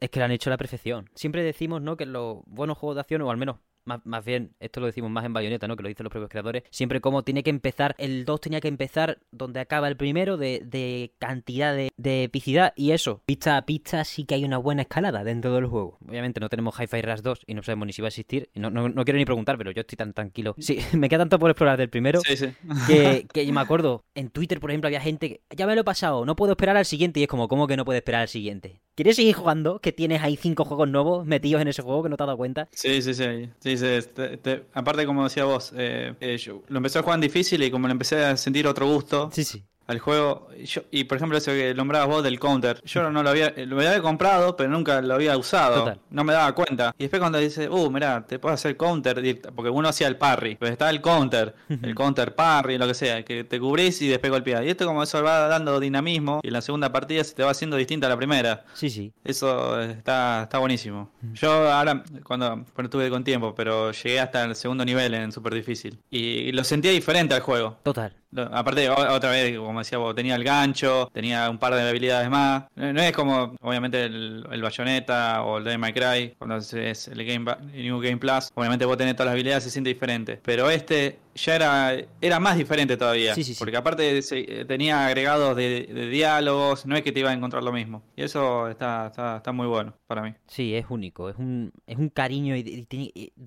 Es 0.00 0.10
que 0.10 0.18
lo 0.18 0.24
han 0.26 0.32
hecho 0.32 0.50
a 0.50 0.52
la 0.52 0.58
perfección. 0.58 1.08
Siempre 1.14 1.42
decimos, 1.42 1.80
¿no? 1.80 1.96
Que 1.96 2.04
los 2.06 2.38
buenos 2.46 2.76
juegos 2.78 2.96
de 2.96 3.00
acción, 3.00 3.22
o 3.22 3.30
al 3.30 3.36
menos, 3.36 3.56
más, 3.84 4.00
más 4.04 4.24
bien, 4.24 4.52
esto 4.60 4.80
lo 4.80 4.86
decimos 4.86 5.10
más 5.10 5.24
en 5.24 5.32
Bayonetta, 5.32 5.68
¿no? 5.68 5.76
Que 5.76 5.82
lo 5.82 5.88
dicen 5.88 6.04
los 6.04 6.10
propios 6.10 6.30
creadores. 6.30 6.64
Siempre 6.70 7.00
como 7.00 7.22
tiene 7.22 7.42
que 7.42 7.50
empezar, 7.50 7.94
el 7.98 8.24
2 8.24 8.40
tenía 8.40 8.60
que 8.60 8.68
empezar 8.68 9.18
donde 9.30 9.60
acaba 9.60 9.88
el 9.88 9.96
primero, 9.96 10.36
de, 10.36 10.62
de 10.64 11.12
cantidad 11.18 11.74
de, 11.74 11.90
de 11.96 12.24
epicidad. 12.24 12.72
Y 12.76 12.92
eso, 12.92 13.22
pista 13.26 13.56
a 13.56 13.66
pista, 13.66 14.04
sí 14.04 14.24
que 14.24 14.34
hay 14.34 14.44
una 14.44 14.58
buena 14.58 14.82
escalada 14.82 15.24
dentro 15.24 15.54
del 15.54 15.66
juego. 15.66 15.98
Obviamente 16.06 16.40
no 16.40 16.48
tenemos 16.48 16.78
Hi-Fi 16.78 17.02
Rush 17.02 17.20
2 17.20 17.40
y 17.46 17.54
no 17.54 17.62
sabemos 17.62 17.86
ni 17.86 17.92
si 17.92 18.02
va 18.02 18.06
a 18.06 18.08
existir. 18.08 18.48
Y 18.54 18.60
no, 18.60 18.70
no, 18.70 18.88
no 18.88 19.04
quiero 19.04 19.18
ni 19.18 19.24
preguntar, 19.24 19.58
pero 19.58 19.70
yo 19.70 19.80
estoy 19.80 19.96
tan 19.96 20.12
tranquilo. 20.12 20.54
Sí, 20.58 20.78
me 20.92 21.08
queda 21.08 21.20
tanto 21.20 21.38
por 21.38 21.50
explorar 21.50 21.78
del 21.78 21.90
primero 21.90 22.20
Sí, 22.20 22.36
sí. 22.36 22.48
que, 22.86 23.26
que 23.32 23.52
me 23.52 23.60
acuerdo, 23.60 24.04
en 24.14 24.30
Twitter, 24.30 24.60
por 24.60 24.70
ejemplo, 24.70 24.88
había 24.88 25.00
gente 25.00 25.28
que 25.28 25.40
ya 25.56 25.66
me 25.66 25.74
lo 25.74 25.82
he 25.82 25.84
pasado, 25.84 26.24
no 26.24 26.36
puedo 26.36 26.52
esperar 26.52 26.76
al 26.76 26.84
siguiente. 26.84 27.20
Y 27.20 27.24
es 27.24 27.28
como, 27.28 27.48
¿cómo 27.48 27.66
que 27.66 27.76
no 27.76 27.84
puedes 27.84 28.00
esperar 28.00 28.22
al 28.22 28.28
siguiente? 28.28 28.80
¿Quieres 28.94 29.16
seguir 29.16 29.34
jugando? 29.34 29.80
Que 29.80 29.90
tienes 29.92 30.22
ahí 30.22 30.36
cinco 30.36 30.64
juegos 30.64 30.88
nuevos 30.88 31.26
metidos 31.26 31.60
en 31.60 31.68
ese 31.68 31.82
juego 31.82 32.04
que 32.04 32.08
no 32.08 32.16
te 32.16 32.22
has 32.22 32.26
dado 32.28 32.36
cuenta. 32.38 32.68
Sí, 32.72 33.02
sí, 33.02 33.12
sí. 33.12 33.48
sí, 33.58 33.73
te- 33.80 34.36
te- 34.38 34.66
aparte, 34.74 35.06
como 35.06 35.24
decía 35.24 35.44
vos, 35.44 35.72
eh, 35.76 36.14
eh, 36.20 36.36
yo 36.38 36.62
lo 36.68 36.76
empecé 36.78 36.98
a 36.98 37.02
jugar 37.02 37.20
difícil 37.20 37.62
y 37.62 37.70
como 37.70 37.86
le 37.88 37.92
empecé 37.92 38.24
a 38.24 38.36
sentir 38.36 38.66
otro 38.66 38.86
gusto 38.86 39.30
Sí, 39.32 39.44
sí. 39.44 39.64
Al 39.86 39.98
juego. 39.98 40.48
y 40.58 40.64
Yo, 40.64 40.82
y 40.90 41.04
por 41.04 41.16
ejemplo, 41.16 41.38
eso 41.38 41.50
que 41.52 41.74
nombrabas 41.74 42.08
vos 42.08 42.22
del 42.22 42.38
counter, 42.38 42.80
yo 42.84 43.10
no 43.10 43.22
lo 43.22 43.30
había, 43.30 43.52
lo 43.56 43.76
había 43.76 44.00
comprado, 44.00 44.56
pero 44.56 44.70
nunca 44.70 45.00
lo 45.02 45.14
había 45.14 45.36
usado. 45.36 45.80
Total. 45.80 46.00
No 46.10 46.24
me 46.24 46.32
daba 46.32 46.54
cuenta. 46.54 46.94
Y 46.98 47.04
después 47.04 47.20
cuando 47.20 47.38
dice, 47.38 47.68
uh, 47.68 47.90
mirá, 47.90 48.24
te 48.26 48.38
puedo 48.38 48.54
hacer 48.54 48.76
counter, 48.76 49.42
porque 49.54 49.70
uno 49.70 49.88
hacía 49.88 50.08
el 50.08 50.16
parry, 50.16 50.56
pero 50.56 50.72
estaba 50.72 50.90
el 50.90 51.00
counter, 51.00 51.54
el 51.68 51.94
counter 51.94 52.34
parry, 52.34 52.78
lo 52.78 52.86
que 52.86 52.94
sea, 52.94 53.24
que 53.24 53.44
te 53.44 53.60
cubrís 53.60 54.00
y 54.02 54.08
después 54.08 54.30
golpeás. 54.30 54.64
Y 54.64 54.68
esto 54.68 54.86
como 54.86 55.02
eso 55.02 55.22
va 55.22 55.48
dando 55.48 55.78
dinamismo 55.80 56.40
y 56.42 56.50
la 56.50 56.60
segunda 56.60 56.92
partida 56.92 57.22
se 57.24 57.34
te 57.34 57.42
va 57.42 57.50
haciendo 57.50 57.76
distinta 57.76 58.06
a 58.06 58.10
la 58.10 58.16
primera. 58.16 58.64
Sí, 58.74 58.90
sí. 58.90 59.12
Eso 59.24 59.80
está, 59.80 60.44
está 60.44 60.58
buenísimo. 60.58 61.10
Mm. 61.20 61.32
Yo 61.34 61.70
ahora, 61.70 62.02
cuando, 62.22 62.64
cuando 62.74 62.90
tuve 62.90 63.10
con 63.10 63.24
tiempo, 63.24 63.54
pero 63.54 63.92
llegué 63.92 64.20
hasta 64.20 64.44
el 64.44 64.56
segundo 64.56 64.84
nivel 64.84 65.14
en 65.14 65.32
super 65.32 65.54
difícil. 65.54 65.98
Y 66.10 66.52
lo 66.52 66.64
sentía 66.64 66.90
diferente 66.90 67.34
al 67.34 67.40
juego. 67.40 67.78
Total. 67.82 68.14
Aparte, 68.36 68.88
otra 68.88 69.30
vez, 69.30 69.56
como 69.56 69.73
decía 69.80 69.98
vos, 69.98 70.14
tenía 70.14 70.34
el 70.36 70.44
gancho, 70.44 71.10
tenía 71.12 71.50
un 71.50 71.58
par 71.58 71.74
de 71.74 71.88
habilidades 71.88 72.28
más. 72.30 72.64
No 72.74 73.00
es 73.00 73.12
como, 73.12 73.54
obviamente, 73.60 74.04
el, 74.04 74.46
el 74.50 74.62
Bayonetta 74.62 75.42
o 75.42 75.58
el 75.58 75.64
Devil 75.64 75.78
May 75.78 75.92
Cry, 75.92 76.34
cuando 76.38 76.56
es 76.56 77.08
el 77.08 77.24
Game, 77.24 77.50
el 77.72 77.82
New 77.82 78.00
Game 78.00 78.18
Plus. 78.18 78.50
Obviamente 78.54 78.84
vos 78.84 78.96
tenés 78.96 79.14
todas 79.14 79.26
las 79.26 79.34
habilidades, 79.34 79.64
se 79.64 79.70
siente 79.70 79.88
diferente. 79.88 80.40
Pero 80.44 80.70
este 80.70 81.18
ya 81.34 81.56
era, 81.56 81.96
era 82.20 82.40
más 82.40 82.56
diferente 82.56 82.96
todavía. 82.96 83.34
Sí, 83.34 83.44
sí, 83.44 83.54
sí. 83.54 83.58
Porque 83.58 83.76
aparte 83.76 84.22
se- 84.22 84.60
eh, 84.60 84.64
tenía 84.64 85.06
agregados 85.06 85.56
de, 85.56 85.86
de 85.92 86.08
diálogos, 86.08 86.86
no 86.86 86.96
es 86.96 87.02
que 87.02 87.12
te 87.12 87.20
iba 87.20 87.30
a 87.30 87.32
encontrar 87.32 87.62
lo 87.62 87.72
mismo. 87.72 88.02
Y 88.16 88.22
eso 88.22 88.68
está, 88.68 89.06
está, 89.08 89.36
está 89.38 89.52
muy 89.52 89.66
bueno 89.66 89.94
para 90.06 90.22
mí. 90.22 90.34
Sí, 90.46 90.74
es 90.74 90.86
único, 90.88 91.28
es 91.30 91.36
un, 91.36 91.72
es 91.86 91.96
un 91.98 92.08
cariño 92.08 92.54
de, 92.54 92.86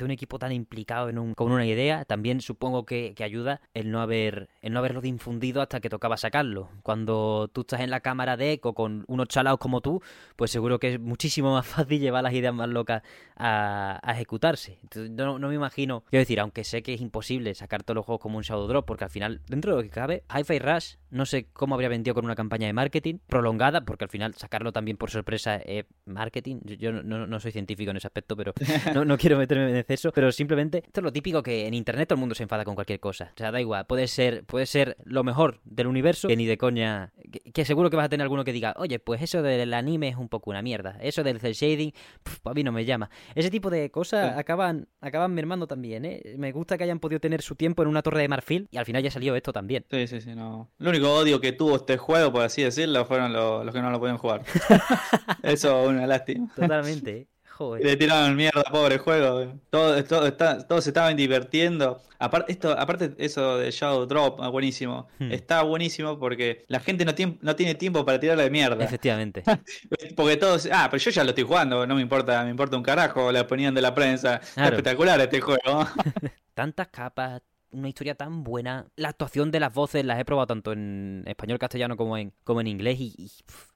un 0.01 0.11
equipo 0.11 0.37
tan 0.39 0.51
implicado 0.51 1.09
en 1.09 1.17
un, 1.19 1.33
con 1.33 1.51
una 1.51 1.65
idea. 1.65 2.05
También 2.05 2.41
supongo 2.41 2.85
que, 2.85 3.13
que 3.15 3.23
ayuda 3.23 3.61
el 3.73 3.91
no 3.91 4.01
haber 4.01 4.49
el 4.61 4.73
no 4.73 4.79
haberlo 4.79 5.03
infundido 5.05 5.61
hasta 5.61 5.79
que 5.79 5.89
tocaba 5.89 6.17
sacarlo. 6.17 6.69
Cuando 6.83 7.49
tú 7.53 7.61
estás 7.61 7.79
en 7.81 7.89
la 7.89 8.01
cámara 8.01 8.35
de 8.37 8.51
eco 8.53 8.73
con 8.73 9.05
unos 9.07 9.27
chalaos 9.29 9.59
como 9.59 9.81
tú, 9.81 10.01
pues 10.35 10.51
seguro 10.51 10.79
que 10.79 10.95
es 10.95 10.99
muchísimo 10.99 11.53
más 11.53 11.65
fácil 11.67 11.99
llevar 12.01 12.23
las 12.23 12.33
ideas 12.33 12.53
más 12.53 12.67
locas 12.69 13.01
a, 13.35 13.99
a 14.03 14.13
ejecutarse. 14.13 14.79
Entonces, 14.83 15.11
no, 15.11 15.39
no 15.39 15.47
me 15.49 15.55
imagino, 15.55 16.03
quiero 16.09 16.21
decir, 16.21 16.39
aunque 16.39 16.63
sé 16.63 16.83
que 16.83 16.93
es 16.93 17.01
imposible 17.01 17.53
sacar 17.55 17.76
todos 17.83 17.95
los 17.95 18.05
juegos 18.05 18.21
como 18.21 18.37
un 18.37 18.43
Shadow 18.43 18.67
Drop, 18.67 18.85
porque 18.85 19.03
al 19.03 19.09
final, 19.09 19.41
dentro 19.47 19.71
de 19.71 19.77
lo 19.77 19.83
que 19.83 19.89
cabe, 19.89 20.23
Hi-Fi 20.35 20.59
Rush 20.59 20.95
no 21.09 21.25
sé 21.25 21.47
cómo 21.53 21.75
habría 21.75 21.89
vendido 21.89 22.13
con 22.13 22.25
una 22.25 22.35
campaña 22.35 22.67
de 22.67 22.73
marketing 22.73 23.19
prolongada, 23.27 23.81
porque 23.85 24.03
al 24.05 24.09
final 24.09 24.33
sacarlo 24.35 24.71
también 24.73 24.97
por 24.97 25.09
sorpresa 25.09 25.55
es 25.57 25.85
marketing. 26.05 26.59
Yo- 26.63 26.91
no, 26.91 27.25
no- 27.27 27.39
soy 27.39 27.51
científico 27.51 27.91
en 27.91 27.97
ese 27.97 28.07
aspecto, 28.07 28.35
pero 28.35 28.53
no, 28.93 29.05
no 29.05 29.17
quiero 29.17 29.37
meterme 29.37 29.69
en 29.69 29.75
exceso. 29.77 30.11
Pero 30.11 30.31
simplemente, 30.31 30.79
esto 30.85 30.99
es 30.99 31.03
lo 31.03 31.13
típico 31.13 31.41
que 31.43 31.67
en 31.67 31.73
internet 31.73 32.09
todo 32.09 32.15
el 32.15 32.19
mundo 32.21 32.35
se 32.35 32.43
enfada 32.43 32.65
con 32.65 32.75
cualquier 32.75 32.99
cosa. 32.99 33.31
O 33.33 33.37
sea, 33.37 33.51
da 33.51 33.61
igual, 33.61 33.85
puede 33.85 34.07
ser, 34.07 34.43
puede 34.45 34.65
ser 34.65 34.97
lo 35.03 35.23
mejor 35.23 35.59
del 35.63 35.87
universo, 35.87 36.27
que 36.27 36.35
ni 36.35 36.45
de 36.45 36.57
coña. 36.57 37.13
Que, 37.31 37.39
que 37.51 37.65
seguro 37.65 37.89
que 37.89 37.95
vas 37.95 38.05
a 38.05 38.09
tener 38.09 38.23
alguno 38.23 38.43
que 38.43 38.51
diga, 38.53 38.73
oye, 38.77 38.99
pues 38.99 39.21
eso 39.21 39.41
del 39.41 39.73
anime 39.73 40.07
es 40.09 40.15
un 40.17 40.29
poco 40.29 40.49
una 40.49 40.61
mierda. 40.61 40.97
Eso 41.01 41.23
del 41.23 41.39
cel 41.39 41.53
shading, 41.53 41.91
pf, 42.23 42.39
a 42.49 42.53
mí 42.53 42.63
no 42.63 42.71
me 42.71 42.85
llama. 42.85 43.09
Ese 43.35 43.49
tipo 43.51 43.69
de 43.69 43.89
cosas 43.91 44.37
acaban, 44.37 44.87
acaban 45.01 45.33
mermando 45.33 45.67
también, 45.67 46.05
¿eh? 46.05 46.35
Me 46.37 46.51
gusta 46.51 46.77
que 46.77 46.83
hayan 46.83 46.99
podido 46.99 47.19
tener 47.19 47.41
su 47.41 47.55
tiempo 47.55 47.66
en 47.75 47.87
una 47.87 48.01
torre 48.01 48.21
de 48.21 48.27
marfil 48.27 48.67
y 48.71 48.77
al 48.77 48.85
final 48.85 49.03
ya 49.03 49.11
salió 49.11 49.35
esto 49.35 49.51
también. 49.53 49.85
Sí, 49.91 50.07
sí, 50.07 50.21
sí, 50.21 50.35
no. 50.35 50.69
El 50.79 50.87
único 50.87 51.13
odio 51.13 51.39
que 51.41 51.51
tuvo 51.51 51.75
este 51.77 51.97
juego, 51.97 52.31
por 52.31 52.43
así 52.43 52.63
decirlo, 52.63 53.05
fueron 53.05 53.33
los, 53.33 53.65
los 53.65 53.73
que 53.73 53.81
no 53.81 53.89
lo 53.91 53.99
podían 53.99 54.17
jugar. 54.17 54.43
Eso 55.43 55.83
es 55.83 55.89
una 55.89 56.07
lástima. 56.07 56.47
Totalmente. 56.55 57.27
Joder. 57.49 57.83
Le 57.83 57.97
tiraron 57.97 58.35
mierda, 58.35 58.63
pobre 58.71 58.99
juego. 58.99 59.51
Todo, 59.71 60.03
todo 60.03 60.27
está- 60.27 60.67
todos 60.67 60.83
se 60.83 60.91
estaban 60.91 61.15
divirtiendo. 61.17 61.99
Aparte, 62.19 62.51
esto, 62.51 62.71
aparte 62.77 63.15
eso 63.17 63.57
de 63.57 63.71
Shadow 63.71 64.05
Drop, 64.05 64.39
ah, 64.41 64.49
buenísimo. 64.49 65.07
Hmm. 65.17 65.31
Está 65.31 65.63
buenísimo 65.63 66.19
porque 66.19 66.65
la 66.67 66.79
gente 66.79 67.03
no, 67.03 67.13
tiem- 67.15 67.39
no 67.41 67.55
tiene 67.55 67.73
tiempo 67.73 68.05
para 68.05 68.19
tirarle 68.19 68.43
de 68.43 68.49
mierda. 68.51 68.83
Efectivamente. 68.83 69.43
Porque 70.15 70.37
todos, 70.37 70.67
ah, 70.71 70.87
pero 70.91 71.01
yo 71.01 71.09
ya 71.11 71.23
lo 71.23 71.29
estoy 71.29 71.43
jugando, 71.45 71.85
no 71.87 71.95
me 71.95 72.01
importa, 72.01 72.43
me 72.43 72.51
importa 72.51 72.77
un 72.77 72.83
carajo 72.83 73.31
la 73.31 73.41
opinión 73.41 73.73
de 73.73 73.81
la 73.81 73.93
prensa. 73.95 74.35
Está 74.35 74.65
espectacular 74.65 75.19
este 75.19 75.41
juego. 75.41 75.87
tantas 76.53 76.87
capas, 76.89 77.41
una 77.71 77.89
historia 77.89 78.15
tan 78.15 78.43
buena. 78.43 78.85
La 78.95 79.09
actuación 79.09 79.51
de 79.51 79.59
las 79.59 79.73
voces 79.73 80.03
las 80.05 80.19
he 80.19 80.25
probado 80.25 80.47
tanto 80.47 80.71
en 80.71 81.23
español, 81.27 81.59
castellano 81.59 81.97
como 81.97 82.17
en, 82.17 82.33
como 82.43 82.61
en 82.61 82.67
inglés 82.67 82.99
y, 82.99 83.13
y, 83.17 83.31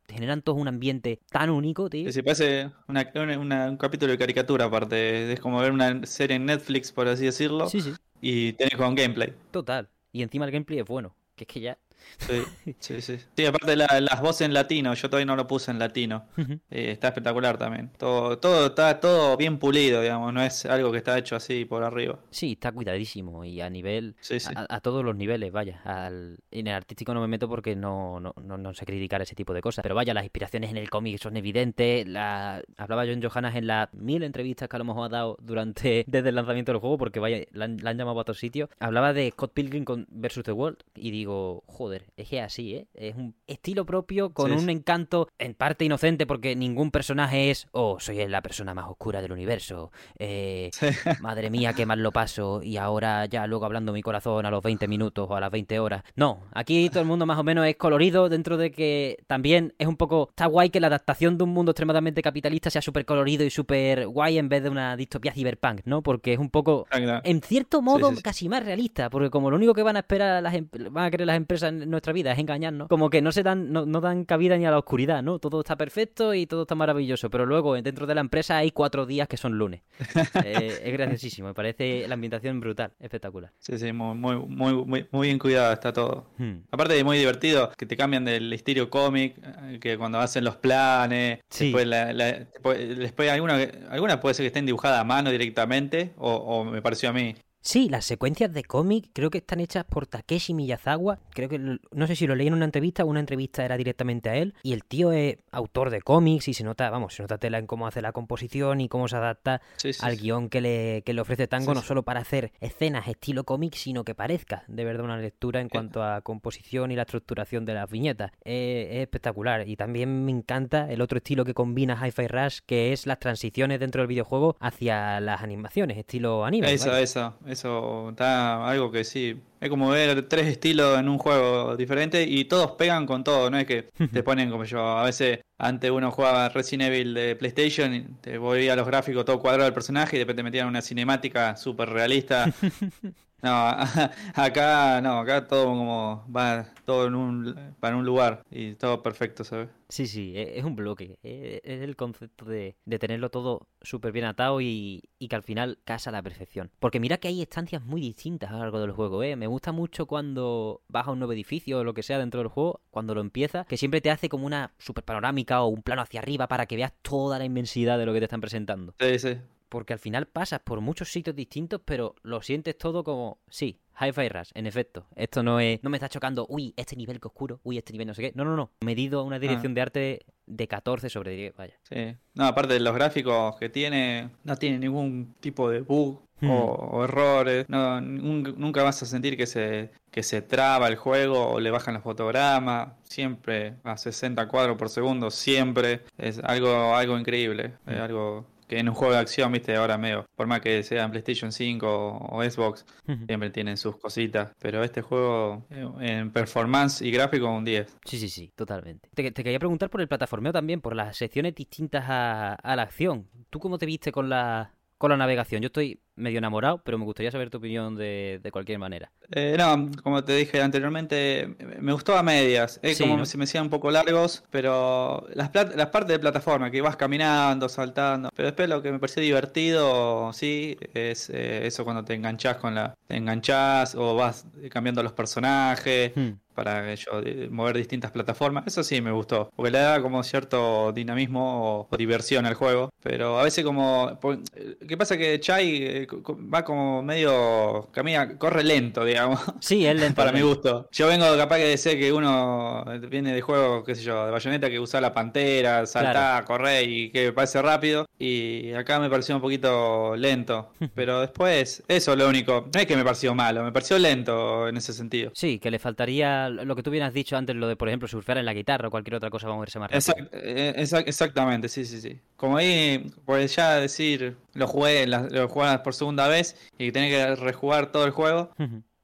generan 0.07 0.41
todos 0.41 0.59
un 0.59 0.67
ambiente 0.67 1.19
tan 1.29 1.49
único, 1.49 1.89
tío. 1.89 2.05
Que 2.05 2.11
se 2.11 2.23
parece 2.23 2.69
una- 2.87 3.09
una- 3.15 3.39
una- 3.39 3.69
un 3.69 3.77
capítulo 3.77 4.11
de 4.11 4.17
caricatura 4.17 4.65
aparte. 4.65 5.31
Es 5.31 5.39
como 5.39 5.59
ver 5.59 5.71
una 5.71 6.05
serie 6.05 6.35
en 6.35 6.45
Netflix, 6.45 6.91
por 6.91 7.07
así 7.07 7.25
decirlo. 7.25 7.69
Sí, 7.69 7.81
sí, 7.81 7.93
Y 8.21 8.53
tenés 8.53 8.75
con 8.75 8.93
gameplay. 8.95 9.33
total. 9.51 9.89
Y 10.11 10.21
encima 10.23 10.45
el 10.45 10.51
gameplay 10.51 10.79
es 10.79 10.85
bueno, 10.85 11.15
que 11.35 11.45
es 11.45 11.47
que 11.47 11.59
ya... 11.61 11.77
Sí, 12.19 12.43
sí, 12.79 13.01
sí. 13.01 13.17
Sí, 13.35 13.45
aparte 13.45 13.75
la- 13.75 13.99
las 14.01 14.21
voces 14.21 14.41
en 14.41 14.53
latino, 14.53 14.93
yo 14.93 15.09
todavía 15.09 15.25
no 15.25 15.35
lo 15.35 15.47
puse 15.47 15.71
en 15.71 15.79
latino. 15.79 16.25
Eh, 16.69 16.91
está 16.91 17.07
espectacular 17.09 17.57
también. 17.57 17.89
Todo, 17.97 18.37
todo 18.39 18.67
está 18.67 18.99
todo 18.99 19.37
bien 19.37 19.57
pulido, 19.57 20.01
digamos, 20.01 20.33
no 20.33 20.41
es 20.41 20.65
algo 20.65 20.91
que 20.91 20.97
está 20.99 21.17
hecho 21.17 21.35
así 21.35 21.65
por 21.65 21.83
arriba. 21.83 22.19
Sí, 22.29 22.53
está 22.53 22.71
cuidadísimo 22.71 23.43
y 23.45 23.61
a 23.61 23.69
nivel... 23.69 24.15
Sí, 24.21 24.39
sí. 24.39 24.51
A, 24.55 24.65
a 24.75 24.81
todos 24.81 25.03
los 25.03 25.15
niveles, 25.15 25.51
vaya. 25.51 25.81
Al, 25.83 26.37
en 26.51 26.67
el 26.67 26.73
artístico 26.73 27.13
no 27.13 27.21
me 27.21 27.27
meto 27.27 27.47
porque 27.49 27.75
no, 27.75 28.19
no, 28.19 28.33
no, 28.41 28.57
no 28.57 28.73
sé 28.73 28.85
criticar 28.85 29.21
ese 29.21 29.35
tipo 29.35 29.53
de 29.53 29.61
cosas. 29.61 29.83
Pero 29.83 29.95
vaya, 29.95 30.13
las 30.13 30.23
inspiraciones 30.23 30.69
en 30.69 30.77
el 30.77 30.89
cómic 30.89 31.19
son 31.19 31.37
evidentes. 31.37 32.07
La... 32.07 32.61
Hablaba 32.77 33.05
John 33.05 33.21
Johannes 33.21 33.55
en 33.55 33.67
las 33.67 33.93
mil 33.93 34.23
entrevistas 34.23 34.69
que 34.69 34.75
a 34.75 34.79
lo 34.79 34.85
mejor 34.85 35.05
ha 35.05 35.09
dado 35.09 35.37
durante 35.41 36.03
desde 36.07 36.29
el 36.29 36.35
lanzamiento 36.35 36.71
del 36.71 36.79
juego, 36.81 36.97
porque 36.97 37.19
vaya, 37.19 37.43
la 37.51 37.65
han, 37.65 37.77
la 37.81 37.89
han 37.91 37.97
llamado 37.97 38.17
a 38.19 38.21
otro 38.21 38.33
sitio. 38.35 38.69
Hablaba 38.79 39.13
de 39.13 39.31
Scott 39.31 39.53
Pilgrim 39.53 39.83
con 39.85 40.07
versus 40.09 40.43
The 40.43 40.51
World 40.51 40.77
y 40.95 41.11
digo, 41.11 41.63
joder, 41.67 41.90
es 41.93 42.29
que 42.29 42.41
así, 42.41 42.75
¿eh? 42.75 42.87
Es 42.93 43.15
un 43.15 43.35
estilo 43.47 43.85
propio 43.85 44.33
con 44.33 44.51
Sí, 44.51 44.63
un 44.63 44.69
encanto 44.69 45.27
en 45.37 45.53
parte 45.53 45.85
inocente 45.85 46.25
porque 46.25 46.55
ningún 46.55 46.91
personaje 46.91 47.51
es, 47.51 47.67
oh, 47.71 47.99
soy 47.99 48.27
la 48.27 48.41
persona 48.41 48.73
más 48.73 48.85
oscura 48.87 49.21
del 49.21 49.31
universo. 49.31 49.91
Eh, 50.19 50.71
madre 51.21 51.49
mía, 51.49 51.73
qué 51.73 51.85
mal 51.85 52.01
lo 52.01 52.11
paso. 52.11 52.61
Y 52.63 52.77
ahora 52.77 53.25
ya 53.25 53.47
luego 53.47 53.65
hablando 53.65 53.93
mi 53.93 54.01
corazón 54.01 54.45
a 54.45 54.51
los 54.51 54.63
20 54.63 54.87
minutos 54.87 55.27
o 55.29 55.35
a 55.35 55.39
las 55.39 55.51
20 55.51 55.79
horas. 55.79 56.03
No, 56.15 56.43
aquí 56.53 56.89
todo 56.89 57.01
el 57.01 57.07
mundo 57.07 57.25
más 57.25 57.37
o 57.39 57.43
menos 57.43 57.65
es 57.65 57.75
colorido 57.75 58.29
dentro 58.29 58.57
de 58.57 58.71
que 58.71 59.17
también 59.27 59.73
es 59.77 59.87
un 59.87 59.97
poco... 59.97 60.27
Está 60.29 60.45
guay 60.45 60.69
que 60.69 60.79
la 60.79 60.87
adaptación 60.87 61.37
de 61.37 61.43
un 61.43 61.51
mundo 61.51 61.71
extremadamente 61.71 62.21
capitalista 62.21 62.69
sea 62.69 62.81
súper 62.81 63.05
colorido 63.05 63.43
y 63.43 63.49
súper 63.49 64.07
guay 64.07 64.37
en 64.37 64.49
vez 64.49 64.63
de 64.63 64.69
una 64.69 64.95
distopía 64.95 65.33
cyberpunk, 65.33 65.81
¿no? 65.85 66.01
Porque 66.01 66.33
es 66.33 66.39
un 66.39 66.49
poco... 66.49 66.87
En 66.91 67.41
cierto 67.41 67.81
modo, 67.81 68.13
sí, 68.13 68.21
casi 68.21 68.49
más 68.49 68.63
realista, 68.63 69.09
porque 69.09 69.29
como 69.29 69.49
lo 69.49 69.57
único 69.57 69.73
que 69.73 69.83
van 69.83 69.95
a 69.95 69.99
esperar 69.99 70.41
las 70.41 70.53
em- 70.53 70.67
van 70.91 71.05
a 71.05 71.11
querer 71.11 71.27
las 71.27 71.37
empresas 71.37 71.73
en 71.73 71.80
nuestra 71.85 72.13
vida 72.13 72.31
es 72.31 72.39
engañarnos, 72.39 72.87
como 72.87 73.09
que 73.09 73.21
no 73.21 73.31
se 73.31 73.43
dan, 73.43 73.71
no, 73.71 73.85
no 73.85 74.01
dan 74.01 74.25
cabida 74.25 74.57
ni 74.57 74.65
a 74.65 74.71
la 74.71 74.77
oscuridad, 74.79 75.21
¿no? 75.23 75.39
Todo 75.39 75.59
está 75.61 75.75
perfecto 75.75 76.33
y 76.33 76.45
todo 76.45 76.63
está 76.63 76.75
maravilloso, 76.75 77.29
pero 77.29 77.45
luego 77.45 77.73
dentro 77.81 78.05
de 78.07 78.15
la 78.15 78.21
empresa 78.21 78.57
hay 78.57 78.71
cuatro 78.71 79.05
días 79.05 79.27
que 79.27 79.37
son 79.37 79.57
lunes. 79.57 79.81
Eh, 80.43 80.81
es 80.85 80.93
graciosísimo, 80.93 81.49
me 81.49 81.53
parece 81.53 82.07
la 82.07 82.13
ambientación 82.15 82.59
brutal, 82.59 82.91
espectacular. 82.99 83.51
Sí, 83.59 83.77
sí, 83.77 83.91
muy, 83.93 84.15
muy, 84.15 84.35
muy, 84.47 85.07
muy, 85.11 85.27
bien 85.27 85.39
cuidado 85.39 85.71
está 85.73 85.93
todo. 85.93 86.25
Hmm. 86.37 86.59
Aparte 86.71 86.93
de 86.93 87.03
muy 87.03 87.17
divertido, 87.17 87.71
que 87.77 87.85
te 87.85 87.95
cambian 87.95 88.25
del 88.25 88.51
estilo 88.53 88.89
cómic, 88.89 89.35
eh, 89.43 89.79
que 89.79 89.97
cuando 89.97 90.19
hacen 90.19 90.43
los 90.43 90.55
planes, 90.57 91.39
Sí. 91.49 91.65
después, 91.65 91.87
la, 91.87 92.11
la- 92.13 92.31
después, 92.39 92.97
después 92.97 93.29
alguna, 93.31 93.59
alguna 93.89 94.19
puede 94.19 94.33
ser 94.35 94.43
que 94.43 94.47
estén 94.47 94.65
dibujadas 94.65 94.99
a 94.99 95.03
mano 95.03 95.29
directamente, 95.31 96.11
o, 96.17 96.31
o 96.33 96.63
me 96.65 96.81
pareció 96.81 97.09
a 97.09 97.13
mí. 97.13 97.35
Sí, 97.63 97.89
las 97.89 98.05
secuencias 98.05 98.51
de 98.51 98.63
cómic 98.63 99.09
creo 99.13 99.29
que 99.29 99.37
están 99.37 99.59
hechas 99.59 99.85
por 99.85 100.07
Takeshi 100.07 100.53
Miyazawa. 100.55 101.19
Creo 101.29 101.47
que 101.47 101.59
no 101.59 102.07
sé 102.07 102.15
si 102.15 102.25
lo 102.25 102.33
leí 102.35 102.47
en 102.47 102.53
una 102.55 102.65
entrevista 102.65 103.05
una 103.05 103.19
entrevista 103.19 103.63
era 103.63 103.77
directamente 103.77 104.29
a 104.29 104.35
él. 104.35 104.55
Y 104.63 104.73
el 104.73 104.83
tío 104.83 105.11
es 105.11 105.37
autor 105.51 105.91
de 105.91 106.01
cómics 106.01 106.47
y 106.47 106.53
se 106.53 106.63
nota, 106.63 106.89
vamos, 106.89 107.13
se 107.13 107.21
nota 107.21 107.37
tela 107.37 107.59
en 107.59 107.67
cómo 107.67 107.85
hace 107.87 108.01
la 108.01 108.13
composición 108.13 108.81
y 108.81 108.89
cómo 108.89 109.07
se 109.07 109.15
adapta 109.17 109.61
Sí, 109.77 109.93
sí, 109.93 109.99
al 110.03 110.15
sí. 110.15 110.23
guion 110.23 110.49
que 110.49 110.61
le, 110.61 111.03
que 111.05 111.13
le 111.13 111.21
ofrece 111.21 111.47
Tango, 111.47 111.73
no 111.73 111.81
solo 111.81 112.03
para 112.03 112.19
hacer 112.21 112.51
escenas 112.61 113.07
estilo 113.07 113.43
cómic, 113.43 113.75
sino 113.75 114.03
que 114.03 114.15
parezca 114.15 114.63
de 114.67 114.83
verdad 114.83 115.03
una 115.05 115.17
lectura 115.17 115.61
en 115.61 115.69
cuanto 115.69 116.03
a 116.03 116.21
composición 116.21 116.91
y 116.91 116.95
la 116.95 117.03
estructuración 117.03 117.65
de 117.65 117.73
las 117.75 117.89
viñetas. 117.89 118.31
Eh, 118.43 118.87
es 118.91 119.01
espectacular. 119.01 119.67
Y 119.67 119.75
también 119.75 120.25
me 120.25 120.31
encanta 120.31 120.91
el 120.91 121.01
otro 121.01 121.17
estilo 121.17 121.45
que 121.45 121.53
combina 121.53 121.95
Hi-Fi 122.07 122.27
Rush, 122.27 122.59
que 122.65 122.91
es 122.93 123.05
las 123.05 123.19
transiciones 123.19 123.79
dentro 123.79 124.01
del 124.01 124.07
videojuego 124.07 124.55
hacia 124.59 125.19
las 125.19 125.41
animaciones, 125.41 125.97
estilo 125.97 126.43
anime. 126.45 126.73
Eso, 126.73 126.89
vaya. 126.89 127.01
eso, 127.01 127.37
eso, 127.51 128.09
está 128.09 128.67
algo 128.67 128.91
que 128.91 129.03
sí. 129.03 129.39
Es 129.59 129.69
como 129.69 129.89
ver 129.89 130.27
tres 130.27 130.47
estilos 130.47 130.99
en 130.99 131.07
un 131.09 131.17
juego 131.17 131.77
diferente 131.77 132.23
y 132.23 132.45
todos 132.45 132.71
pegan 132.71 133.05
con 133.05 133.23
todo, 133.23 133.49
no 133.49 133.57
es 133.57 133.65
que 133.65 133.89
te 134.13 134.23
ponen 134.23 134.49
como 134.49 134.63
yo. 134.63 134.81
A 134.97 135.05
veces 135.05 135.39
antes 135.57 135.91
uno 135.91 136.11
jugaba 136.11 136.49
Resident 136.49 136.89
Evil 136.93 137.13
de 137.13 137.35
PlayStation 137.35 137.93
y 137.93 138.01
te 138.21 138.37
volvía 138.37 138.75
los 138.75 138.87
gráficos 138.87 139.25
todo 139.25 139.39
cuadrado 139.39 139.65
del 139.65 139.73
personaje 139.73 140.15
y 140.15 140.19
de 140.19 140.25
repente 140.25 140.43
metían 140.43 140.67
una 140.67 140.81
cinemática 140.81 141.55
súper 141.55 141.89
realista. 141.89 142.51
No, 143.43 143.49
acá 144.35 145.01
no, 145.01 145.19
acá 145.19 145.47
todo 145.47 145.65
como 145.65 146.25
va 146.35 146.65
todo 146.85 147.07
en 147.07 147.15
un, 147.15 147.75
para 147.79 147.95
un 147.95 148.05
lugar 148.05 148.43
y 148.51 148.75
todo 148.75 149.01
perfecto, 149.01 149.43
¿sabes? 149.43 149.69
Sí, 149.89 150.05
sí, 150.07 150.33
e- 150.35 150.59
es 150.59 150.63
un 150.63 150.75
bloque. 150.75 151.17
e- 151.23 151.59
Es 151.63 151.81
el 151.81 151.95
concepto 151.95 152.45
de, 152.45 152.75
de 152.85 152.99
tenerlo 152.99 153.29
todo 153.31 153.67
súper 153.81 154.11
bien 154.11 154.25
atado 154.25 154.61
y, 154.61 155.03
y 155.17 155.27
que 155.27 155.35
al 155.35 155.43
final 155.43 155.79
casa 155.83 156.11
a 156.11 156.13
la 156.13 156.21
perfección. 156.21 156.69
Porque 156.79 156.99
mira 156.99 157.17
que 157.17 157.27
hay 157.29 157.41
estancias 157.41 157.83
muy 157.83 157.99
distintas 158.01 158.51
a 158.51 158.53
lo 158.53 158.59
largo 158.59 158.79
del 158.79 158.91
juego, 158.91 159.23
¿eh? 159.23 159.35
Me 159.35 159.47
gusta 159.47 159.71
mucho 159.71 160.05
cuando 160.05 160.81
vas 160.87 161.07
a 161.07 161.11
un 161.11 161.19
nuevo 161.19 161.33
edificio 161.33 161.79
o 161.79 161.83
lo 161.83 161.93
que 161.93 162.03
sea 162.03 162.19
dentro 162.19 162.39
del 162.41 162.47
juego, 162.47 162.81
cuando 162.91 163.15
lo 163.15 163.21
empiezas, 163.21 163.65
que 163.65 163.77
siempre 163.77 164.01
te 164.01 164.11
hace 164.11 164.29
como 164.29 164.45
una 164.45 164.71
super 164.77 165.03
panorámica 165.03 165.61
o 165.63 165.67
un 165.67 165.81
plano 165.81 166.03
hacia 166.03 166.19
arriba 166.21 166.47
para 166.47 166.67
que 166.67 166.75
veas 166.75 166.93
toda 167.01 167.39
la 167.39 167.45
inmensidad 167.45 167.97
de 167.97 168.05
lo 168.05 168.13
que 168.13 168.19
te 168.19 168.25
están 168.25 168.41
presentando. 168.41 168.93
Sí, 168.99 169.17
sí. 169.19 169.37
Porque 169.71 169.93
al 169.93 169.99
final 169.99 170.25
pasas 170.25 170.59
por 170.59 170.81
muchos 170.81 171.09
sitios 171.09 171.33
distintos, 171.33 171.79
pero 171.85 172.15
lo 172.23 172.41
sientes 172.41 172.77
todo 172.77 173.05
como, 173.05 173.37
sí, 173.49 173.79
Hi-Fi 174.01 174.27
Rush, 174.27 174.49
en 174.53 174.67
efecto. 174.67 175.05
Esto 175.15 175.43
no 175.43 175.61
es, 175.61 175.81
no 175.81 175.89
me 175.89 175.95
está 175.95 176.09
chocando, 176.09 176.45
uy, 176.49 176.73
este 176.75 176.97
nivel 176.97 177.21
que 177.21 177.29
oscuro, 177.29 177.61
uy, 177.63 177.77
este 177.77 177.93
nivel 177.93 178.07
no 178.07 178.13
sé 178.13 178.21
qué. 178.21 178.31
No, 178.35 178.43
no, 178.43 178.57
no. 178.57 178.71
Medido 178.83 179.21
a 179.21 179.23
una 179.23 179.39
dirección 179.39 179.73
de 179.73 179.81
arte 179.81 180.25
de 180.45 180.67
14 180.67 181.09
sobre 181.09 181.31
10, 181.37 181.55
vaya. 181.55 181.75
Sí. 181.89 182.17
No, 182.33 182.47
aparte 182.47 182.73
de 182.73 182.81
los 182.81 182.93
gráficos 182.93 183.55
que 183.55 183.69
tiene, 183.69 184.29
no 184.43 184.57
tiene 184.57 184.77
ningún 184.77 185.35
tipo 185.39 185.69
de 185.69 185.79
bug 185.79 186.19
Hmm. 186.41 186.49
o, 186.49 186.65
o 186.65 187.03
errores. 187.03 187.65
No, 187.69 188.01
nun- 188.01 188.55
nunca 188.57 188.81
vas 188.81 189.03
a 189.03 189.05
sentir 189.05 189.37
que 189.37 189.45
se, 189.45 189.91
que 190.09 190.23
se 190.23 190.41
traba 190.41 190.87
el 190.87 190.95
juego 190.95 191.47
o 191.51 191.59
le 191.59 191.69
bajan 191.69 191.93
los 191.93 192.01
fotogramas. 192.01 192.93
Siempre 193.03 193.75
a 193.83 193.95
60 193.95 194.47
cuadros 194.47 194.75
por 194.75 194.89
segundo, 194.89 195.29
siempre. 195.29 196.01
Es 196.17 196.39
algo, 196.39 196.95
algo 196.95 197.19
increíble. 197.19 197.73
Es 197.85 197.95
Hmm. 197.97 198.01
algo 198.01 198.45
que 198.71 198.79
en 198.79 198.87
un 198.87 198.95
juego 198.95 199.13
de 199.13 199.19
acción, 199.19 199.51
viste, 199.51 199.75
ahora 199.75 199.97
medio, 199.97 200.25
por 200.33 200.47
más 200.47 200.61
que 200.61 200.81
sea 200.81 201.03
en 201.03 201.11
PlayStation 201.11 201.51
5 201.51 201.85
o, 201.85 202.37
o 202.37 202.41
Xbox, 202.41 202.85
siempre 203.27 203.49
tienen 203.49 203.75
sus 203.75 203.97
cositas. 203.97 204.53
Pero 204.59 204.81
este 204.81 205.01
juego, 205.01 205.65
eh, 205.71 205.85
en 205.99 206.31
performance 206.31 207.01
y 207.01 207.11
gráfico, 207.11 207.51
un 207.51 207.65
10. 207.65 207.97
Sí, 208.05 208.17
sí, 208.17 208.29
sí, 208.29 208.53
totalmente. 208.55 209.09
Te, 209.13 209.29
te 209.31 209.43
quería 209.43 209.59
preguntar 209.59 209.89
por 209.89 209.99
el 209.99 210.07
plataformeo 210.07 210.53
también, 210.53 210.79
por 210.79 210.95
las 210.95 211.17
secciones 211.17 211.53
distintas 211.53 212.05
a, 212.07 212.53
a 212.53 212.75
la 212.77 212.83
acción. 212.83 213.27
¿Tú 213.49 213.59
cómo 213.59 213.77
te 213.77 213.85
viste 213.85 214.13
con 214.13 214.29
la, 214.29 214.73
con 214.97 215.11
la 215.11 215.17
navegación? 215.17 215.61
Yo 215.61 215.67
estoy 215.67 215.99
medio 216.15 216.37
enamorado, 216.37 216.81
pero 216.83 216.97
me 216.97 217.05
gustaría 217.05 217.31
saber 217.31 217.49
tu 217.49 217.57
opinión 217.57 217.95
de, 217.95 218.39
de 218.43 218.51
cualquier 218.51 218.79
manera. 218.79 219.11
Eh, 219.31 219.55
no, 219.57 219.89
como 220.03 220.23
te 220.23 220.35
dije 220.35 220.61
anteriormente, 220.61 221.55
me 221.79 221.93
gustó 221.93 222.15
a 222.17 222.23
medias. 222.23 222.79
Es 222.83 222.97
Sí, 222.97 223.03
como 223.03 223.17
¿no? 223.17 223.25
se 223.25 223.37
me 223.37 223.45
hacían 223.45 223.63
un 223.63 223.69
poco 223.69 223.89
largos, 223.91 224.43
pero 224.49 225.25
las, 225.33 225.51
las 225.75 225.87
partes 225.87 226.09
de 226.09 226.19
plataforma, 226.19 226.69
que 226.69 226.81
vas 226.81 226.95
caminando, 226.97 227.69
saltando. 227.69 228.29
Pero 228.35 228.47
después 228.47 228.67
lo 228.69 228.81
que 228.81 228.91
me 228.91 228.99
pareció 228.99 229.23
divertido, 229.23 230.31
sí, 230.33 230.77
es 230.93 231.29
eh, 231.29 231.65
eso 231.65 231.83
cuando 231.83 232.03
te 232.03 232.13
enganchás 232.13 232.57
con 232.57 232.75
la. 232.75 232.93
Te 233.07 233.15
enganchás 233.15 233.95
o 233.95 234.15
vas 234.15 234.45
cambiando 234.69 235.01
los 235.03 235.13
personajes. 235.13 236.11
Hmm. 236.15 236.31
Para 236.53 236.93
yo, 236.95 237.21
eh, 237.23 237.47
mover 237.49 237.77
distintas 237.77 238.11
plataformas, 238.11 238.67
eso 238.67 238.83
sí 238.83 238.99
me 238.99 239.11
gustó, 239.13 239.49
porque 239.55 239.71
le 239.71 239.77
da 239.79 240.01
como 240.01 240.21
cierto 240.21 240.91
dinamismo 240.91 241.77
o, 241.79 241.87
o 241.89 241.97
diversión 241.97 242.45
al 242.45 242.55
juego, 242.55 242.89
pero 243.01 243.39
a 243.39 243.43
veces 243.43 243.63
como, 243.63 244.19
eh, 244.55 244.75
¿qué 244.85 244.97
pasa? 244.97 245.17
Que 245.17 245.39
Chai 245.39 246.00
eh, 246.03 246.07
va 246.53 246.63
como 246.63 247.01
medio, 247.03 247.89
camina, 247.91 248.37
corre 248.37 248.63
lento, 248.63 249.03
digamos, 249.05 249.39
Sí, 249.59 249.85
es 249.85 249.95
lento. 249.95 250.15
para 250.15 250.31
mi 250.31 250.41
gusto. 250.41 250.87
Yo 250.91 251.07
vengo 251.07 251.25
capaz 251.37 251.57
que 251.57 251.65
de 251.65 251.77
ser 251.77 251.97
que 251.99 252.11
uno 252.11 252.83
viene 253.09 253.33
de 253.33 253.41
juego, 253.41 253.83
qué 253.83 253.95
sé 253.95 254.03
yo, 254.03 254.25
de 254.25 254.31
bayoneta 254.31 254.69
que 254.69 254.79
usa 254.79 255.01
la 255.01 255.13
pantera, 255.13 255.85
saltar, 255.85 256.45
correr 256.45 256.87
y 256.89 257.11
que 257.11 257.31
parece 257.33 257.61
rápido. 257.61 258.05
Y 258.19 258.71
acá 258.73 258.99
me 258.99 259.09
pareció 259.09 259.35
un 259.35 259.41
poquito 259.41 260.15
lento. 260.15 260.71
Pero 260.95 261.21
después, 261.21 261.83
eso 261.87 262.11
es 262.13 262.17
lo 262.17 262.27
único. 262.29 262.69
No 262.73 262.79
es 262.79 262.85
que 262.85 262.95
me 262.95 263.03
pareció 263.03 263.33
malo, 263.33 263.63
me 263.63 263.71
pareció 263.71 263.97
lento 263.97 264.67
en 264.67 264.77
ese 264.77 264.93
sentido. 264.93 265.31
Sí, 265.33 265.59
que 265.59 265.71
le 265.71 265.79
faltaría 265.79 266.49
lo 266.49 266.75
que 266.75 266.83
tú 266.83 266.91
bien 266.91 267.03
has 267.03 267.13
dicho 267.13 267.37
antes, 267.37 267.55
lo 267.55 267.67
de, 267.67 267.75
por 267.75 267.87
ejemplo, 267.87 268.07
surfear 268.07 268.37
en 268.37 268.45
la 268.45 268.53
guitarra 268.53 268.87
o 268.87 268.91
cualquier 268.91 269.15
otra 269.15 269.29
cosa 269.29 269.45
para 269.47 269.55
moverse 269.55 269.79
más 269.79 269.91
rápido. 269.91 270.13
Exact- 270.13 270.29
eh, 270.33 270.73
exact- 270.77 271.07
exactamente, 271.07 271.69
sí, 271.69 271.85
sí, 271.85 271.99
sí. 272.01 272.19
Como 272.37 272.57
ahí, 272.57 273.05
pues 273.25 273.55
ya 273.55 273.75
decir, 273.75 274.35
lo 274.53 274.67
jugué, 274.67 275.05
lo 275.07 275.47
jugué 275.47 275.77
por 275.83 275.90
segunda 275.93 276.27
vez 276.27 276.55
y 276.77 276.91
tenés 276.91 277.11
que 277.11 277.35
rejugar 277.35 277.91
todo 277.91 278.05
el 278.05 278.11
juego. 278.11 278.51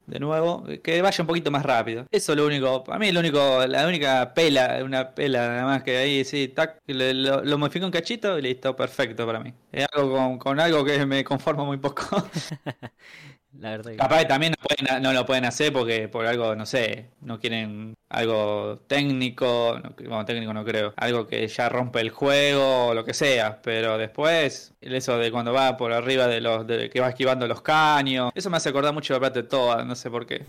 De 0.06 0.20
nuevo, 0.20 0.64
que 0.82 1.02
vaya 1.02 1.22
un 1.22 1.26
poquito 1.26 1.50
más 1.50 1.62
rápido. 1.66 2.06
Eso 2.10 2.32
es 2.32 2.38
lo 2.38 2.46
único, 2.46 2.82
para 2.82 2.98
mí 2.98 3.12
lo 3.12 3.20
único, 3.20 3.66
la 3.66 3.86
única 3.86 4.32
pela, 4.32 4.80
una 4.82 5.14
pela 5.14 5.48
nada 5.48 5.64
más 5.64 5.82
que 5.82 5.98
ahí, 5.98 6.24
sí, 6.24 6.48
tac, 6.48 6.80
lo, 6.86 7.44
lo 7.44 7.58
modifico 7.58 7.84
un 7.84 7.92
cachito 7.92 8.38
y 8.38 8.42
listo, 8.42 8.74
perfecto 8.74 9.26
para 9.26 9.40
mí. 9.40 9.52
Es 9.70 9.86
algo 9.92 10.16
con, 10.16 10.38
con 10.38 10.60
algo 10.60 10.82
que 10.82 11.04
me 11.04 11.22
conformo 11.24 11.66
muy 11.66 11.76
poco. 11.76 12.06
La 13.58 13.70
verdad 13.70 13.90
que... 13.90 13.96
Capaz 13.96 14.18
que 14.20 14.24
también 14.26 14.54
no, 14.58 14.64
pueden- 14.66 15.02
no 15.02 15.12
lo 15.12 15.26
pueden 15.26 15.44
hacer 15.44 15.72
porque 15.72 16.08
por 16.08 16.26
algo, 16.26 16.54
no 16.54 16.64
sé, 16.64 17.10
no 17.20 17.40
quieren 17.40 17.94
algo 18.08 18.78
técnico, 18.86 19.78
no, 19.82 19.90
bueno, 19.98 20.24
técnico 20.24 20.52
no 20.54 20.64
creo, 20.64 20.94
algo 20.96 21.26
que 21.26 21.46
ya 21.48 21.68
rompe 21.68 22.00
el 22.00 22.10
juego 22.10 22.86
o 22.88 22.94
lo 22.94 23.04
que 23.04 23.14
sea, 23.14 23.60
pero 23.62 23.98
después, 23.98 24.74
eso 24.80 25.18
de 25.18 25.30
cuando 25.32 25.52
va 25.52 25.76
por 25.76 25.92
arriba 25.92 26.26
de 26.28 26.40
los, 26.40 26.66
de 26.66 26.88
que 26.88 27.00
va 27.00 27.08
esquivando 27.08 27.46
los 27.48 27.60
caños, 27.62 28.30
eso 28.34 28.48
me 28.48 28.56
hace 28.58 28.68
acordar 28.68 28.94
mucho 28.94 29.12
de 29.14 29.20
Plate 29.20 29.42
Toa, 29.42 29.84
no 29.84 29.94
sé 29.96 30.10
por 30.10 30.24
qué. 30.26 30.44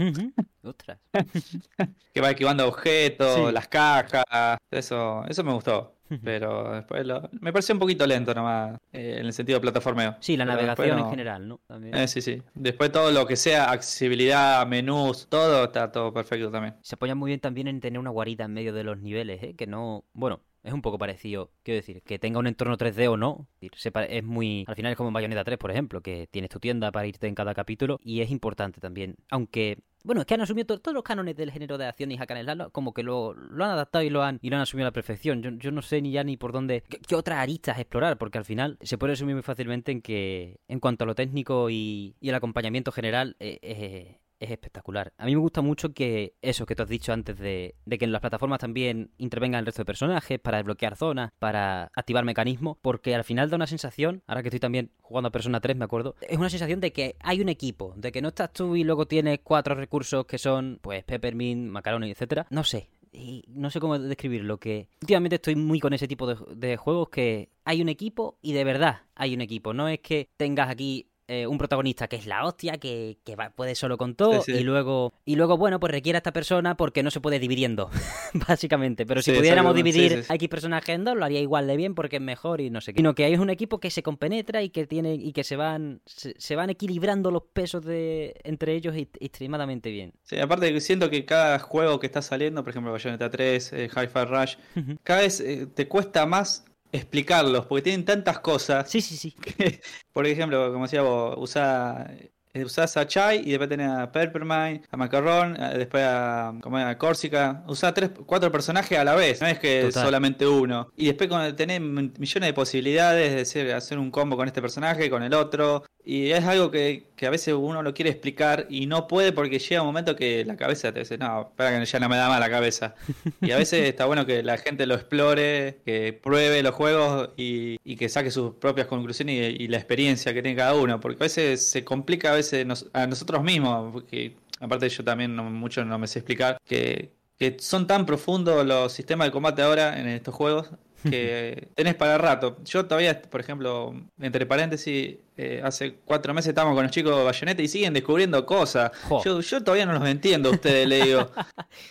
Ostras. 0.64 0.99
que 2.14 2.22
va 2.22 2.30
esquivando 2.30 2.68
objetos, 2.68 3.47
Sí. 3.47 3.53
las 3.53 3.68
cajas, 3.68 4.57
eso, 4.72 5.24
eso 5.28 5.43
me 5.43 5.53
gustó. 5.53 5.95
Pero 6.24 6.74
después 6.76 7.05
lo- 7.05 7.30
me 7.39 7.51
pareció 7.53 7.74
un 7.76 7.80
poquito 7.80 8.05
lento 8.07 8.34
nomás, 8.34 8.80
eh, 8.91 9.18
en 9.20 9.26
el 9.26 9.34
sentido 9.34 9.57
de 9.57 9.62
plataformeo. 9.62 10.16
Sí, 10.20 10.36
la 10.38 10.45
Pero 10.45 10.55
navegación 10.55 10.99
en 10.99 11.10
general, 11.10 11.47
¿no? 11.47 11.60
También. 11.68 11.95
Eh, 11.95 12.07
sí, 12.07 12.22
sí. 12.22 12.41
Después 12.55 12.91
todo 12.91 13.12
lo 13.12 13.26
que 13.26 13.36
sea 13.36 13.72
accesibilidad, 13.72 14.66
menús, 14.68 15.28
todo 15.30 15.66
está 15.66 15.91
todo 15.91 16.14
perfecto 16.14 16.51
también. 16.51 16.76
Se 16.82 16.95
apoya 16.95 17.16
muy 17.16 17.30
bien 17.30 17.39
también 17.39 17.68
en 17.68 17.80
tener 17.80 17.99
una 17.99 18.10
guarida 18.10 18.45
en 18.45 18.53
medio 18.53 18.74
de 18.74 18.84
los 18.84 18.97
niveles, 18.99 19.41
¿eh? 19.43 19.55
Que 19.55 19.68
no... 19.68 20.05
Bueno, 20.14 20.41
es 20.64 20.74
un 20.74 20.82
poco 20.82 20.97
parecido, 20.97 21.51
quiero 21.64 21.78
decir, 21.78 22.01
que 22.03 22.20
tenga 22.20 22.39
un 22.39 22.47
entorno 22.47 22.78
3D 22.78 23.07
o 23.10 23.18
no. 23.18 23.47
Es 23.62 24.24
muy... 24.24 24.66
Al 24.68 24.76
final 24.76 24.91
es 24.91 24.97
como 24.97 25.10
en 25.10 25.14
Bayonetta 25.14 25.43
3, 25.43 25.57
por 25.57 25.72
ejemplo, 25.72 26.01
que 26.01 26.28
tienes 26.32 26.49
tu 26.49 26.60
tienda 26.60 26.91
para 26.91 27.07
irte 27.07 27.28
en 27.28 27.36
cada 27.36 27.53
capítulo 27.53 27.99
y 28.03 28.22
es 28.22 28.32
importante 28.32 28.80
también. 28.82 29.16
Aunque... 29.30 29.80
Bueno, 30.03 30.21
es 30.21 30.27
que 30.27 30.33
han 30.33 30.41
asumido 30.41 30.65
to- 30.65 30.79
todos 30.79 30.95
los 30.95 31.03
cánones 31.03 31.35
del 31.35 31.51
género 31.51 31.77
de 31.77 31.85
acción 31.85 32.11
y 32.11 32.17
hack 32.17 32.71
como 32.71 32.93
que 32.93 33.03
lo, 33.03 33.31
han 33.31 33.61
adaptado 33.61 34.03
y 34.03 34.09
lo 34.09 34.23
han, 34.23 34.39
y 34.41 34.49
lo 34.49 34.55
han 34.55 34.61
asumido 34.61 34.85
a 34.87 34.89
la 34.89 34.93
perfección. 34.93 35.41
Yo, 35.59 35.71
no 35.71 35.81
sé 35.81 36.01
ni 36.01 36.11
ya 36.11 36.23
ni 36.23 36.37
por 36.37 36.51
dónde... 36.51 36.83
¿Qué, 37.07 37.15
otras 37.15 37.39
aristas 37.39 37.79
explorar? 37.79 38.17
Porque 38.17 38.37
al 38.37 38.45
final 38.45 38.77
se 38.81 38.97
puede 38.97 39.13
resumir 39.13 39.35
muy 39.35 39.43
fácilmente 39.43 39.91
en 39.91 40.01
que 40.01 40.59
en 40.67 40.79
cuanto 40.79 41.03
a 41.03 41.07
lo 41.07 41.15
técnico 41.15 41.69
y, 41.69 42.15
y 42.19 42.29
el 42.29 42.35
acompañamiento 42.35 42.91
general... 42.91 43.35
eh, 43.39 43.59
eh, 43.61 44.18
es 44.39 44.51
espectacular. 44.51 45.13
A 45.17 45.25
mí 45.25 45.35
me 45.35 45.41
gusta 45.41 45.61
mucho 45.61 45.93
que 45.93 46.35
eso 46.41 46.65
que 46.65 46.75
tú 46.75 46.83
has 46.83 46.89
dicho 46.89 47.13
antes 47.13 47.37
de, 47.37 47.75
que 47.89 48.05
en 48.05 48.11
las 48.11 48.21
plataformas 48.21 48.59
también 48.59 49.11
intervengan 49.17 49.59
el 49.59 49.65
resto 49.65 49.81
de 49.81 49.85
personajes 49.85 50.39
para 50.39 50.57
desbloquear 50.57 50.95
zonas, 50.95 51.31
para 51.39 51.91
activar 51.95 52.25
mecanismos, 52.25 52.77
porque 52.81 53.15
al 53.15 53.23
final 53.23 53.49
da 53.49 53.55
una 53.55 53.67
sensación, 53.67 54.23
ahora 54.27 54.41
que 54.41 54.49
estoy 54.49 54.59
también 54.59 54.91
jugando 55.01 55.27
a 55.27 55.31
Persona 55.31 55.59
3, 55.59 55.77
me 55.77 55.85
acuerdo, 55.85 56.15
es 56.21 56.37
una 56.37 56.49
sensación 56.49 56.79
de 56.79 56.91
que 56.91 57.15
hay 57.19 57.41
un 57.41 57.49
equipo, 57.49 57.93
de 57.97 58.11
que 58.11 58.21
no 58.21 58.29
estás 58.29 58.53
tú 58.53 58.75
y 58.75 58.83
luego 58.83 59.05
tienes 59.05 59.39
cuatro 59.43 59.75
recursos 59.75 60.25
que 60.25 60.37
son, 60.37 60.79
pues, 60.81 61.03
Peppermint, 61.03 61.69
Macaroni, 61.69 62.11
etcétera. 62.11 62.47
No 62.49 62.63
sé, 62.63 62.89
y 63.11 63.43
no 63.47 63.69
sé 63.69 63.79
cómo 63.79 63.97
describirlo, 63.97 64.59
que 64.59 64.87
últimamente 65.01 65.35
estoy 65.35 65.55
muy 65.55 65.79
con 65.79 65.93
ese 65.93 66.07
tipo 66.07 66.27
de, 66.27 66.37
de 66.55 66.77
juegos 66.77 67.09
que 67.09 67.49
hay 67.65 67.81
un 67.81 67.89
equipo 67.89 68.37
y 68.41 68.53
de 68.53 68.63
verdad 68.63 69.01
hay 69.15 69.33
un 69.33 69.41
equipo. 69.41 69.73
No 69.73 69.87
es 69.87 69.99
que 69.99 70.29
tengas 70.37 70.69
aquí 70.69 71.07
eh, 71.30 71.47
un 71.47 71.57
protagonista 71.57 72.07
que 72.07 72.15
es 72.17 72.25
la 72.25 72.43
hostia, 72.45 72.77
que, 72.77 73.19
que 73.23 73.36
va- 73.36 73.51
puede 73.51 73.75
solo 73.75 73.97
con 73.97 74.15
todo, 74.15 74.41
Sí, 74.41 74.51
sí. 74.53 74.57
y 74.59 74.63
luego, 74.63 75.13
y 75.25 75.36
luego, 75.36 75.57
bueno, 75.57 75.80
pues 75.80 75.91
requiere 75.91 76.17
a 76.17 76.19
esta 76.19 76.34
persona 76.34 76.75
porque 76.75 77.03
no 77.03 77.11
se 77.11 77.21
puede 77.21 77.39
dividiendo, 77.39 77.89
básicamente. 78.47 79.05
Pero 79.05 79.21
si 79.21 79.32
Sí, 79.32 79.38
pudiéramos 79.38 79.75
dividir 79.75 80.25
a 80.27 80.36
X 80.36 80.49
personajes 80.49 80.95
en 80.95 81.05
dos, 81.05 81.15
lo 81.15 81.25
haría 81.25 81.39
igual 81.39 81.67
de 81.67 81.77
bien 81.77 81.95
porque 81.95 82.17
es 82.17 82.21
mejor 82.21 82.61
y 82.61 82.69
no 82.69 82.82
sé 82.82 82.93
qué. 82.93 82.97
Sino 82.99 83.15
que 83.15 83.25
hay 83.25 83.36
un 83.36 83.49
equipo 83.49 83.80
que 83.80 83.89
se 83.91 84.03
compenetra 84.03 84.61
y 84.63 84.69
que 84.69 84.86
tiene, 84.88 85.13
y 85.15 85.32
que 85.34 85.43
se 85.43 85.55
van, 85.55 86.01
se, 86.05 86.34
se 86.38 86.55
van 86.55 86.69
equilibrando 86.69 87.32
los 87.32 87.43
pesos 87.53 87.84
de 87.86 88.39
entre 88.43 88.73
ellos 88.75 88.95
y- 88.97 89.09
extremadamente 89.19 89.91
bien. 89.91 90.13
Sí, 90.23 90.39
aparte 90.39 90.80
siento 90.82 91.09
que 91.09 91.25
cada 91.25 91.59
juego 91.59 91.99
que 91.99 92.07
está 92.07 92.21
saliendo, 92.21 92.63
por 92.63 92.71
ejemplo 92.71 92.91
Bayonetta 92.91 93.30
3, 93.30 93.73
eh, 93.73 93.89
Hi-Fi 93.95 94.25
Rush, 94.25 94.55
cada 95.03 95.21
vez 95.21 95.39
eh, 95.41 95.67
te 95.67 95.88
cuesta 95.88 96.25
más 96.25 96.65
explicarlos, 96.91 97.65
porque 97.65 97.83
tienen 97.83 98.05
tantas 98.05 98.39
cosas. 98.39 98.89
Sí, 98.89 99.01
sí, 99.01 99.15
sí. 99.17 99.31
que, 99.31 99.81
por 100.13 100.25
ejemplo, 100.27 100.71
como 100.71 100.85
decía 100.85 101.01
vos, 101.01 101.35
usá, 101.37 102.07
eh, 102.53 102.63
usás 102.65 102.97
a 102.97 103.05
Chai 103.07 103.39
y 103.45 103.51
después 103.51 103.69
tenés 103.69 103.89
a 103.89 104.11
Peppermint, 104.11 104.85
a 104.91 104.97
Macaron, 104.97 105.61
a- 105.61 105.69
después 105.73 106.03
a, 106.05 106.53
como 106.61 106.77
a 106.77 106.97
Corsica. 106.97 107.63
Usá 107.67 107.93
tres, 107.93 108.11
cuatro 108.25 108.51
personajes 108.51 108.97
a 108.97 109.03
la 109.03 109.15
vez, 109.15 109.39
no 109.41 109.47
es 109.47 109.59
que 109.59 109.83
Total. 109.83 110.03
solamente 110.05 110.47
uno. 110.47 110.91
Y 110.97 111.05
después 111.07 111.29
tenés 111.55 111.79
millones 111.81 112.47
de 112.49 112.53
posibilidades 112.53 113.53
de 113.53 113.73
hacer 113.73 113.99
un 113.99 114.09
combo 114.11 114.35
con 114.35 114.47
este 114.47 114.61
personaje, 114.61 115.09
con 115.09 115.21
el 115.23 115.33
otro. 115.33 115.83
Y 116.12 116.32
es 116.32 116.43
algo 116.45 116.72
que, 116.72 117.03
que 117.16 117.28
a 117.28 117.30
veces 117.30 117.53
uno 117.53 117.84
lo 117.84 117.93
quiere 117.93 118.10
explicar 118.10 118.66
y 118.68 118.88
no 118.88 119.07
puede 119.07 119.32
porque 119.32 119.60
llega 119.60 119.82
un 119.82 119.88
momento 119.88 120.16
que 120.16 120.43
la 120.43 120.57
cabeza 120.57 120.91
te 120.91 121.01
dice, 121.01 121.20
no, 121.20 121.41
espera 121.41 121.78
que 121.80 121.86
ya 121.86 121.99
no 121.99 122.10
me 122.10 122.18
da 122.18 122.28
más 122.30 122.39
la 122.39 122.49
cabeza. 122.49 122.95
Y 123.41 123.51
a 123.51 123.57
veces 123.57 123.88
está 123.88 124.05
bueno 124.05 124.26
que 124.26 124.41
la 124.41 124.57
gente 124.57 124.88
lo 124.88 124.95
explore, 124.95 125.78
que 125.86 126.14
pruebe 126.14 126.64
los 126.64 126.74
juegos 126.74 127.30
y, 127.38 127.78
y 127.84 127.95
que 127.95 128.10
saque 128.10 128.32
sus 128.32 128.55
propias 128.55 128.88
conclusiones 128.88 129.36
y, 129.60 129.64
y 129.64 129.68
la 129.68 129.78
experiencia 129.78 130.34
que 130.34 130.41
tiene 130.41 130.57
cada 130.57 130.74
uno. 130.74 130.99
Porque 130.99 131.18
a 131.22 131.26
veces 131.26 131.68
se 131.70 131.84
complica 131.84 132.32
a 132.32 132.36
veces 132.36 132.66
nos- 132.66 132.88
a 132.93 133.05
nosotros 133.05 133.43
mismos, 133.43 133.93
porque 133.93 134.36
aparte 134.60 134.89
yo 134.89 135.03
también 135.03 135.36
no, 135.36 135.43
mucho 135.43 135.86
no 135.86 135.99
me 135.99 136.07
sé 136.07 136.20
explicar, 136.20 136.57
que, 136.66 137.12
que 137.38 137.57
son 137.60 137.86
tan 137.86 138.07
profundos 138.07 138.66
los 138.66 138.91
sistemas 138.93 139.28
de 139.28 139.32
combate 139.32 139.62
ahora 139.62 139.99
en 139.99 140.07
estos 140.07 140.34
juegos 140.34 140.72
que 141.03 141.67
tenés 141.75 141.95
para 141.95 142.17
rato. 142.17 142.57
Yo 142.65 142.85
todavía, 142.85 143.21
por 143.21 143.41
ejemplo, 143.41 143.93
entre 144.19 144.45
paréntesis, 144.45 145.17
eh, 145.41 145.61
hace 145.63 145.95
cuatro 146.03 146.33
meses 146.33 146.49
estábamos 146.49 146.75
con 146.75 146.83
los 146.83 146.91
chicos 146.91 147.15
de 147.15 147.23
Bayonetta 147.23 147.61
y 147.61 147.69
siguen 147.69 147.93
descubriendo 147.93 148.45
cosas. 148.45 148.91
Yo, 149.23 149.39
yo 149.39 149.63
todavía 149.63 149.85
no 149.85 149.93
los 149.93 150.05
entiendo 150.05 150.49
a 150.49 150.51
ustedes, 150.51 150.87
le 150.87 151.05
digo. 151.05 151.31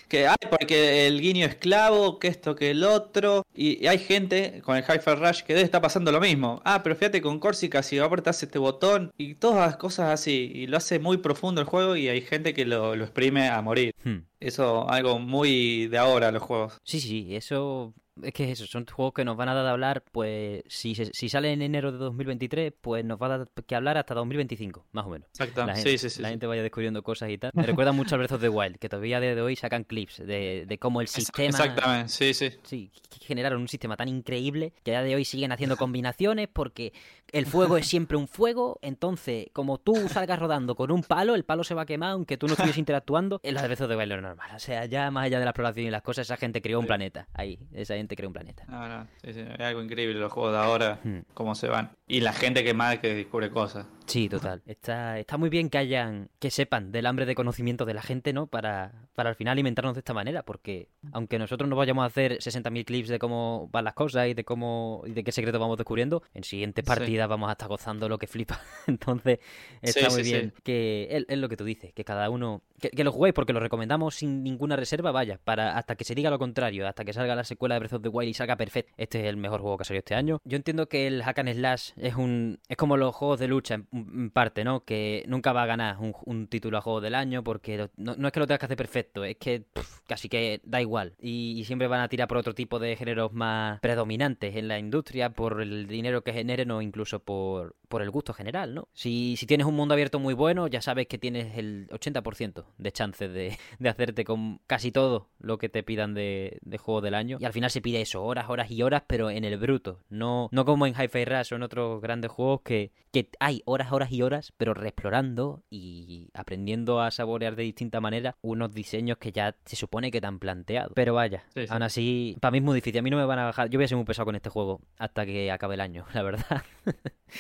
Que 0.09 0.27
hay 0.27 0.37
porque 0.51 1.07
el 1.07 1.21
guiño 1.21 1.47
esclavo, 1.47 2.19
que 2.19 2.29
esto, 2.29 2.55
que 2.55 2.71
el 2.71 2.85
otro. 2.85 3.45
Y, 3.55 3.83
y 3.83 3.87
hay 3.87 3.99
gente 3.99 4.61
con 4.65 4.77
el 4.77 4.83
Hi-Fi 4.83 5.15
Rush 5.15 5.43
que 5.43 5.55
debe 5.55 5.65
estar 5.65 5.81
pasando 5.81 6.13
lo 6.13 6.21
mismo. 6.21 6.61
Ah, 6.65 6.83
pero 6.83 6.97
fíjate 6.97 7.23
con 7.23 7.39
Corsica, 7.39 7.83
si 7.83 7.99
apretas 7.99 8.43
este 8.43 8.59
botón 8.59 9.13
y 9.17 9.35
todas 9.35 9.67
las 9.67 9.77
cosas 9.77 10.11
así. 10.11 10.51
Y 10.55 10.67
lo 10.67 10.77
hace 10.77 10.99
muy 10.99 11.19
profundo 11.19 11.61
el 11.61 11.67
juego 11.67 11.97
y 11.97 12.09
hay 12.09 12.21
gente 12.21 12.53
que 12.53 12.67
lo, 12.67 12.97
lo 12.97 13.05
exprime 13.05 13.49
a 13.49 13.61
morir. 13.63 13.95
Hmm. 14.05 14.19
Eso 14.41 14.89
algo 14.89 15.19
muy 15.19 15.87
de 15.89 15.99
ahora 15.99 16.33
los 16.33 16.43
juegos. 16.43 16.79
Sí, 16.85 17.01
sí, 17.01 17.35
eso 17.35 17.95
es 18.23 18.33
que 18.33 18.51
eso, 18.51 18.67
son 18.67 18.87
juegos 18.87 19.15
que 19.15 19.25
nos 19.25 19.37
van 19.37 19.49
a 19.49 19.55
dar 19.55 19.65
de 19.65 19.71
hablar, 19.71 20.05
pues 20.13 20.63
si, 20.69 20.95
si 20.95 21.29
sale 21.29 21.53
en 21.53 21.63
enero 21.63 21.93
de 21.93 21.99
2023, 21.99 22.73
pues 22.81 23.05
nos 23.05 23.21
va 23.21 23.27
a 23.27 23.39
dar 23.39 23.49
que 23.67 23.75
hablar 23.75 23.99
hasta 23.99 24.15
2025, 24.15 24.87
más 24.93 25.07
o 25.07 25.11
menos. 25.11 25.29
La 25.57 25.77
Sí, 25.77 25.99
sí, 25.99 26.11
sí. 26.11 26.23
la 26.23 26.29
sí. 26.29 26.33
gente 26.33 26.47
vaya 26.47 26.63
descubriendo 26.63 27.03
cosas 27.03 27.31
y 27.31 27.39
tal. 27.39 27.51
Me 27.55 27.65
recuerda 27.65 27.93
mucho 27.93 28.15
al 28.15 28.21
Breath 28.21 28.33
of 28.33 28.41
the 28.41 28.49
Wild, 28.49 28.79
que 28.79 28.89
todavía 28.89 29.19
a 29.19 29.21
día 29.21 29.35
de 29.35 29.41
hoy 29.41 29.57
sacan 29.57 29.85
clips 29.85 30.19
de, 30.19 30.65
de 30.67 30.79
cómo 30.79 31.01
el 31.01 31.09
sistema... 31.09 31.49
Exactamente, 31.49 32.09
sí, 32.09 32.35
sí. 32.35 32.51
Sí, 32.63 32.91
generaron 33.21 33.61
un 33.61 33.69
sistema 33.69 33.97
tan 33.97 34.09
increíble 34.09 34.73
que 34.83 34.95
a 34.95 35.01
día 35.01 35.09
de 35.09 35.15
hoy 35.17 35.25
siguen 35.25 35.53
haciendo 35.53 35.77
combinaciones 35.79 36.49
porque 36.53 36.93
el 37.33 37.47
fuego 37.47 37.77
es 37.77 37.87
siempre 37.87 38.17
un 38.17 38.29
fuego, 38.29 38.79
entonces 38.83 39.47
como 39.53 39.79
tú 39.79 39.95
salgas 40.09 40.39
rodando 40.39 40.75
con 40.75 40.91
un 40.91 41.03
palo, 41.03 41.35
el 41.35 41.45
palo 41.45 41.65
se 41.65 41.75
va 41.75 41.83
a 41.83 41.87
quemar 41.87 42.11
aunque 42.13 42.37
tú 42.37 42.47
no 42.47 42.55
estés 42.55 42.77
interactuando, 42.79 43.41
en 43.43 43.55
los 43.55 43.63
de 43.63 43.69
Breath 43.69 43.81
of 43.83 43.89
the 43.89 43.97
Wild 43.97 44.13
es 44.13 44.23
normal. 44.23 44.51
O 44.55 44.59
sea, 44.59 44.85
ya 44.87 45.11
más 45.11 45.25
allá 45.27 45.39
de 45.39 45.45
la 45.45 45.51
exploración 45.51 45.87
y 45.87 45.91
las 45.91 46.03
cosas, 46.03 46.27
esa 46.27 46.37
gente 46.37 46.63
creó 46.63 46.79
un 46.79 46.85
Sí. 46.85 46.89
planeta. 46.89 47.29
Ahí, 47.35 47.59
esa 47.73 47.95
gente 47.95 48.17
creó 48.17 48.29
un 48.29 48.33
planeta. 48.35 48.65
No, 48.69 48.89
no, 48.89 49.07
sí, 49.23 49.33
sí, 49.33 49.41
Es 49.41 49.61
algo 49.61 49.83
increíble 49.83 50.19
los 50.19 50.33
juegos 50.33 50.53
de 50.53 50.59
ahora, 50.59 51.01
Hmm. 51.05 51.19
cómo 51.35 51.55
se 51.55 51.69
van. 51.69 51.91
Y 52.07 52.21
la 52.21 52.33
gente 52.33 52.65
que 52.65 52.73
más 52.75 52.99
que 52.99 53.15
descubre 53.15 53.51
cosas. 53.51 53.87
Sí, 54.07 54.29
total. 54.31 54.63
Está, 54.65 55.19
está 55.19 55.37
muy 55.37 55.51
bien 55.51 55.69
que 55.69 55.77
hayan, 55.77 56.31
que 56.39 56.51
sepan 56.51 56.91
del 56.93 57.05
hambre 57.05 57.27
de 57.27 57.35
conocimiento 57.35 57.85
de 57.85 57.93
la 57.93 58.01
gente, 58.01 58.33
¿no? 58.33 58.47
Para, 58.47 58.93
para 59.15 59.29
al 59.29 59.35
final 59.37 59.53
alimentarnos 59.53 59.95
de 59.95 59.99
esta 60.01 60.15
manera, 60.15 60.43
porque 60.45 60.89
aunque 61.13 61.39
nosotros 61.39 61.69
no 61.69 61.77
vayamos 61.77 62.03
a 62.05 62.07
hacer 62.07 62.39
60.000 62.41 62.87
clips 62.87 63.09
de 63.11 63.19
cómo 63.19 63.69
van 63.71 63.85
las 63.85 63.93
cosas 63.93 64.29
y 64.29 64.33
de 64.35 64.45
cómo 64.45 65.03
y 65.07 65.11
de 65.13 65.23
qué 65.25 65.31
secretos 65.33 65.61
vamos 65.61 65.77
descubriendo, 65.77 66.23
en 66.33 66.43
siguientes 66.45 66.85
Sí. 66.87 66.89
Vamos 67.27 67.49
a 67.49 67.53
estar 67.53 67.69
gozando 67.69 68.09
lo 68.09 68.19
que 68.19 68.27
flipa. 68.27 68.61
Entonces, 68.87 69.39
está 69.83 70.09
Sí, 70.09 70.11
muy 70.11 70.23
sí, 70.25 70.31
bien 70.31 70.53
que 70.63 71.09
es, 71.11 71.25
es 71.29 71.39
lo 71.39 71.49
que 71.49 71.57
tú 71.57 71.65
dices, 71.65 71.93
que 71.93 72.05
cada 72.05 72.31
uno 72.31 72.63
que, 72.81 72.91
que 72.91 73.05
lo 73.05 73.13
juguéis 73.13 73.35
porque 73.35 73.53
lo 73.53 73.61
recomendamos 73.61 74.15
sin 74.15 74.43
ninguna 74.43 74.77
reserva, 74.77 75.11
vaya, 75.13 75.39
para 75.43 75.77
hasta 75.77 75.97
que 75.97 76.05
se 76.05 76.15
diga 76.15 76.31
lo 76.31 76.39
contrario, 76.39 76.87
hasta 76.87 77.05
que 77.05 77.13
salga 77.13 77.35
la 77.35 77.45
secuela 77.45 77.75
de 77.75 77.79
Breath 77.81 77.93
of 77.95 78.03
the 78.03 78.09
Wild 78.09 78.31
y 78.31 78.35
salga 78.35 78.57
perfecto. 78.57 78.93
Este 78.97 79.21
es 79.21 79.27
el 79.27 79.37
mejor 79.37 79.61
juego 79.61 79.77
que 79.79 79.83
ha 79.83 79.85
salido 79.85 80.01
este 80.01 80.15
año. 80.15 80.39
Yo 80.45 80.57
entiendo 80.57 80.89
que 80.89 81.07
el 81.07 81.23
hack 81.23 81.39
and 81.41 81.53
slash 81.55 81.91
es 81.97 82.15
un 82.15 82.59
es 82.69 82.77
como 82.77 82.97
los 82.97 83.15
juegos 83.15 83.41
de 83.41 83.49
lucha 83.49 83.75
en, 83.75 83.89
en 83.93 84.31
parte, 84.31 84.65
¿no? 84.65 84.85
Que 84.85 85.25
nunca 85.27 85.53
va 85.53 85.63
a 85.63 85.67
ganar 85.67 85.97
un, 85.99 86.15
un 86.25 86.47
título 86.49 86.79
a 86.79 86.81
juego 86.81 87.01
del 87.01 87.15
año 87.15 87.43
porque 87.43 87.77
lo- 87.79 87.91
no, 87.97 88.15
no 88.17 88.29
es 88.29 88.33
que 88.33 88.41
lo 88.41 88.47
tengas 88.47 88.61
que 88.61 88.67
hacer 88.67 88.77
perfecto, 88.77 89.25
es 89.25 89.37
que 89.37 89.61
pff, 89.73 90.01
casi 90.07 90.29
que 90.29 90.61
da 90.65 90.81
igual 90.81 91.15
y, 91.21 91.59
y 91.59 91.65
siempre 91.65 91.89
van 91.89 92.01
a 92.01 92.09
tirar 92.09 92.29
por 92.29 92.37
otro 92.39 92.55
tipo 92.55 92.79
de 92.79 92.97
géneros 92.97 93.33
más 93.33 93.81
predominantes 93.81 94.55
en 94.57 94.69
la 94.69 94.79
industria 94.79 95.31
por 95.31 95.61
el 95.61 95.87
dinero 95.89 96.23
que 96.23 96.33
generen 96.33 96.71
o 96.71 96.83
incluso 96.83 97.08
por, 97.19 97.77
por 97.89 98.03
el 98.03 98.11
gusto 98.11 98.33
general, 98.35 98.75
¿no? 98.75 98.89
Si, 98.93 99.37
si 99.37 99.47
tienes 99.47 99.67
un 99.67 99.75
mundo 99.75 99.95
abierto 99.95 100.19
muy 100.19 100.35
bueno, 100.35 100.67
ya 100.67 100.83
sabes 100.83 101.07
que 101.07 101.17
tienes 101.19 101.57
el 101.57 101.89
80% 101.89 102.65
de 102.77 102.93
chances 102.93 103.33
de, 103.33 103.57
de 103.79 103.89
hacerte 103.89 104.25
con 104.25 104.61
casi 104.67 104.93
todo 104.93 105.29
lo 105.39 105.57
que 105.59 105.69
te 105.69 105.83
pidan 105.83 106.15
de, 106.15 106.59
de 106.63 106.79
juego 106.79 107.01
del 107.01 107.15
año. 107.15 107.39
Y 107.41 107.45
al 107.47 107.53
final 107.53 107.71
se 107.71 107.81
pide 107.81 108.01
eso, 108.03 108.23
horas, 108.25 108.51
horas 108.51 108.71
y 108.71 108.83
horas, 108.83 109.03
pero 109.07 109.31
en 109.31 109.45
el 109.45 109.57
bruto. 109.57 110.01
No, 110.11 110.49
no 110.53 110.65
como 110.65 110.87
en 110.87 110.95
Hi-Fi 110.95 111.25
Rush 111.25 111.53
o 111.53 111.57
en 111.57 111.63
otros 111.63 112.01
grandes 112.03 112.31
juegos 112.31 112.61
que, 112.63 112.93
que 113.13 113.31
hay 113.41 113.63
horas, 113.65 113.91
horas 113.93 114.13
y 114.13 114.23
horas, 114.23 114.53
pero 114.57 114.75
reexplorando 114.75 115.63
y 115.71 116.29
aprendiendo 116.35 117.01
a 117.01 117.11
saborear 117.11 117.57
de 117.57 117.63
distinta 117.63 118.01
manera 118.01 118.37
unos 118.43 118.73
diseños 118.73 119.19
que 119.19 119.33
ya 119.33 119.57
se 119.65 119.77
supone 119.77 120.11
que 120.11 120.21
te 120.21 120.27
han 120.27 120.39
planteado. 120.39 120.93
Pero 120.95 121.15
vaya, 121.15 121.45
Sí, 121.55 121.67
sí. 121.67 121.73
aún 121.73 121.83
así, 121.83 122.37
para 122.41 122.51
mí 122.53 122.59
es 122.59 122.65
muy 122.65 122.75
difícil. 122.75 122.99
A 122.99 123.03
mí 123.03 123.11
no 123.11 123.17
me 123.17 123.25
van 123.25 123.39
a 123.39 123.45
bajar. 123.47 123.71
Yo 123.71 123.79
voy 123.79 123.85
a 123.85 123.89
ser 123.89 123.97
muy 123.97 124.05
pesado 124.05 124.27
con 124.27 124.35
este 124.37 124.51
juego 124.51 124.81
hasta 124.99 125.25
que 125.25 125.51
acabe 125.51 125.75
el 125.75 125.81
año, 125.81 126.05
la 126.15 126.23
verdad. 126.23 126.63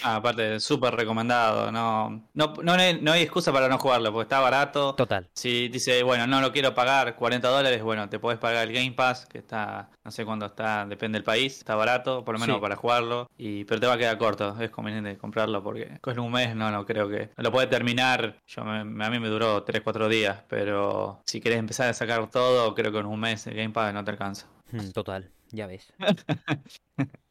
Ah, 0.02 0.16
aparte, 0.16 0.60
súper 0.60 0.94
recomendado. 0.94 1.72
No, 1.72 2.28
no, 2.34 2.54
no, 2.62 2.72
hay- 2.74 3.00
no 3.00 3.12
hay 3.12 3.22
excusa 3.22 3.52
para 3.52 3.68
no 3.68 3.78
jugarlo, 3.78 4.12
porque 4.12 4.24
está 4.24 4.38
barato. 4.40 4.94
Total. 4.94 5.26
Si 5.32 5.68
dice, 5.68 6.02
bueno, 6.02 6.26
no 6.26 6.40
lo 6.42 6.52
quiero 6.52 6.74
pagar 6.74 7.16
40 7.16 7.48
dólares, 7.48 7.82
bueno, 7.82 8.08
te 8.10 8.18
puedes 8.18 8.38
pagar 8.38 8.68
el 8.68 8.74
Game 8.74 8.92
Pass, 8.92 9.24
que 9.24 9.38
está, 9.38 9.88
no 10.04 10.10
sé 10.10 10.26
cuándo 10.26 10.44
está, 10.46 10.84
depende 10.84 11.16
del 11.16 11.24
país, 11.24 11.56
está 11.58 11.74
barato, 11.74 12.22
por 12.24 12.34
lo 12.34 12.38
menos 12.38 12.56
Sí. 12.56 12.60
para 12.60 12.76
jugarlo, 12.76 13.30
y 13.38 13.64
pero 13.64 13.80
te 13.80 13.86
va 13.86 13.94
a 13.94 13.98
quedar 13.98 14.18
corto, 14.18 14.54
es 14.60 14.70
conveniente 14.70 15.16
comprarlo 15.16 15.62
porque 15.62 15.98
con 16.02 16.18
un 16.18 16.32
mes 16.32 16.54
no, 16.54 16.70
no 16.70 16.84
creo 16.84 17.08
que 17.08 17.30
lo 17.38 17.50
puede 17.50 17.66
terminar. 17.68 18.36
Yo 18.46 18.64
me- 18.64 19.04
a 19.04 19.10
mí 19.10 19.18
me 19.18 19.28
duró 19.28 19.62
3, 19.62 19.80
4 19.82 20.08
días, 20.08 20.42
pero 20.48 21.22
si 21.24 21.40
querés 21.40 21.58
empezar 21.58 21.88
a 21.88 21.94
sacar 21.94 22.30
todo, 22.30 22.74
creo 22.74 22.92
que 22.92 22.98
en 22.98 23.06
un 23.06 23.18
mes 23.20 23.46
el 23.46 23.54
Game 23.54 23.70
Pass 23.70 23.94
no 23.94 24.04
te 24.04 24.10
alcanza. 24.10 24.46
Hmm, 24.70 24.90
Total, 24.90 25.30
ya 25.50 25.66
ves. 25.66 25.90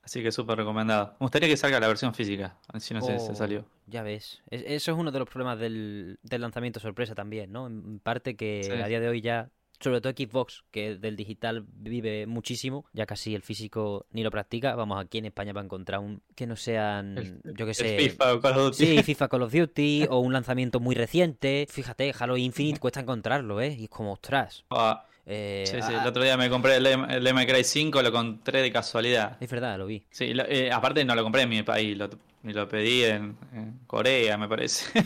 Así 0.08 0.24
que 0.24 0.32
súper 0.32 0.58
recomendado. 0.58 1.18
Me 1.20 1.26
gustaría 1.26 1.49
que 1.49 1.58
salga 1.58 1.82
la 1.82 1.88
versión 1.89 2.14
física, 2.14 2.58
si 2.80 2.93
no 2.93 3.01
si 3.01 3.12
Oh, 3.12 3.36
salió. 3.36 3.66
Ya 3.88 4.03
ves. 4.03 4.41
Es- 4.49 4.64
eso 4.66 4.91
es 4.93 4.97
uno 4.97 5.12
de 5.12 5.20
los 5.20 5.28
problemas 5.28 5.60
del, 5.60 6.18
del 6.24 6.41
lanzamiento 6.41 6.80
sorpresa 6.80 7.14
también, 7.14 7.51
¿no? 7.51 7.68
En 7.68 7.99
parte 7.99 8.38
que 8.38 8.62
Sí. 8.64 8.72
a 8.72 8.88
día 8.88 9.01
de 9.01 9.10
hoy 9.10 9.20
ya, 9.20 9.49
sobre 9.82 9.99
todo 9.99 10.14
Xbox, 10.14 10.64
que 10.72 10.95
del 10.95 11.18
digital 11.18 11.66
vive 11.68 12.26
muchísimo, 12.26 12.86
ya 12.93 13.05
casi 13.05 13.36
el 13.36 13.41
físico 13.41 14.05
ni 14.12 14.24
lo 14.24 14.32
practica. 14.32 14.76
Vamos, 14.76 14.97
aquí 15.03 15.18
en 15.18 15.26
España 15.26 15.51
va 15.51 15.60
a 15.60 15.66
encontrar 15.66 15.99
un 15.99 16.22
que 16.36 16.47
no 16.47 16.55
sean, 16.55 17.18
El- 17.18 17.41
yo 17.43 17.66
qué 17.66 17.72
El 17.72 17.76
sé. 17.76 17.97
FIFA 17.99 18.34
o 18.36 18.39
Call 18.39 18.51
of 18.53 18.58
Duty. 18.78 18.86
Sí, 18.86 19.03
FIFA 19.03 19.28
Call 19.30 19.41
of 19.43 19.51
Duty 19.53 20.05
o 20.10 20.20
un 20.20 20.32
lanzamiento 20.32 20.80
muy 20.80 20.95
reciente. 20.95 21.68
Fíjate, 21.70 22.14
Halo 22.18 22.38
Infinite 22.38 22.80
cuesta 22.80 23.01
encontrarlo, 23.01 23.60
¿eh? 23.60 23.76
Y 23.78 23.84
es 23.84 23.89
como, 23.89 24.14
ostras. 24.14 24.64
Ah, 24.70 25.05
eh, 25.28 25.65
sí, 25.71 25.82
sí, 25.82 25.93
ah, 25.93 26.01
el 26.01 26.07
otro 26.07 26.23
día 26.23 26.38
me 26.38 26.49
compré 26.49 26.78
el, 26.78 26.86
el 26.88 27.45
Cry 27.47 27.63
5, 27.63 28.01
lo 28.01 28.09
encontré 28.09 28.61
de 28.61 28.71
casualidad. 28.71 29.38
Es 29.41 29.49
verdad, 29.49 29.78
lo 29.78 29.86
vi. 29.86 30.03
Sí, 30.09 30.34
lo- 30.34 30.45
eh, 30.45 30.71
aparte 30.71 31.03
no 31.05 31.15
lo 31.15 31.23
compré 31.23 31.43
en 31.43 31.49
mi 31.49 31.63
país, 31.63 31.97
lo, 31.97 32.09
ni 32.43 32.53
lo 32.53 32.67
pedí 32.67 33.03
en, 33.03 33.36
en 33.53 33.80
Corea, 33.88 34.38
me 34.38 34.47
parece. 34.47 35.03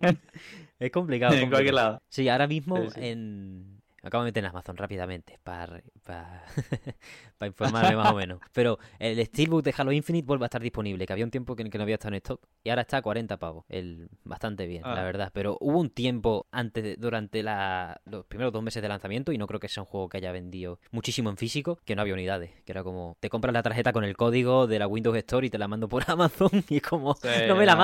Es 0.78 0.90
complicado. 0.90 1.34
en 1.34 1.50
cualquier 1.50 1.74
lado. 1.74 2.02
Sí, 2.08 2.28
ahora 2.28 2.46
mismo 2.46 2.90
sí. 2.90 3.00
en... 3.02 3.80
Acabo 4.02 4.24
de 4.24 4.28
meter 4.28 4.42
en 4.44 4.48
Amazon 4.50 4.76
rápidamente 4.78 5.38
para, 5.44 5.82
para, 6.10 6.44
informarme 7.46 7.96
más 7.96 8.12
o 8.12 8.14
menos. 8.16 8.40
Pero 8.52 8.78
el 8.98 9.24
Steelbook 9.26 9.62
de 9.62 9.74
Halo 9.76 9.92
Infinite 9.92 10.26
vuelve 10.26 10.44
a 10.44 10.46
estar 10.46 10.60
disponible, 10.60 11.06
que 11.06 11.12
había 11.12 11.24
un 11.24 11.30
tiempo 11.30 11.56
que, 11.56 11.68
que 11.70 11.78
no 11.78 11.82
había 11.84 11.94
estado 11.94 12.10
en 12.10 12.16
stock. 12.16 12.40
Y 12.62 12.70
ahora 12.70 12.82
está 12.82 12.98
a 12.98 13.02
40 13.02 13.36
pavos. 13.38 13.64
El, 13.68 14.08
bastante 14.24 14.66
bien, 14.66 14.82
la 14.82 15.00
Ah. 15.00 15.04
verdad. 15.04 15.30
Pero 15.32 15.56
hubo 15.60 15.78
un 15.78 15.90
tiempo 15.90 16.46
antes, 16.50 16.82
de- 16.84 16.96
durante 16.96 17.42
la, 17.42 18.00
los 18.04 18.26
primeros 18.26 18.52
dos 18.52 18.62
meses 18.62 18.82
de 18.82 18.88
lanzamiento, 18.88 19.32
y 19.32 19.38
no 19.38 19.46
creo 19.46 19.60
que 19.60 19.68
sea 19.68 19.82
un 19.82 19.86
juego 19.86 20.08
que 20.08 20.18
haya 20.18 20.32
vendido 20.32 20.78
muchísimo 20.90 21.30
en 21.30 21.36
físico, 21.36 21.78
que 21.84 21.94
no 21.96 22.02
había 22.02 22.14
unidades. 22.14 22.50
Que 22.64 22.72
era 22.72 22.82
como, 22.82 23.16
te 23.20 23.30
compras 23.30 23.52
la 23.54 23.62
tarjeta 23.62 23.92
con 23.92 24.04
el 24.04 24.16
código 24.16 24.66
de 24.66 24.78
la 24.78 24.86
Windows 24.86 25.16
Store 25.16 25.46
y 25.46 25.50
te 25.50 25.58
la 25.58 25.68
mando 25.68 25.88
por 25.88 26.04
Amazon. 26.10 26.50
Y 26.68 26.76
es 26.76 26.82
como, 26.82 27.14
Sí, 27.14 27.28
no 27.48 27.56
me 27.56 27.64
la 27.66 27.76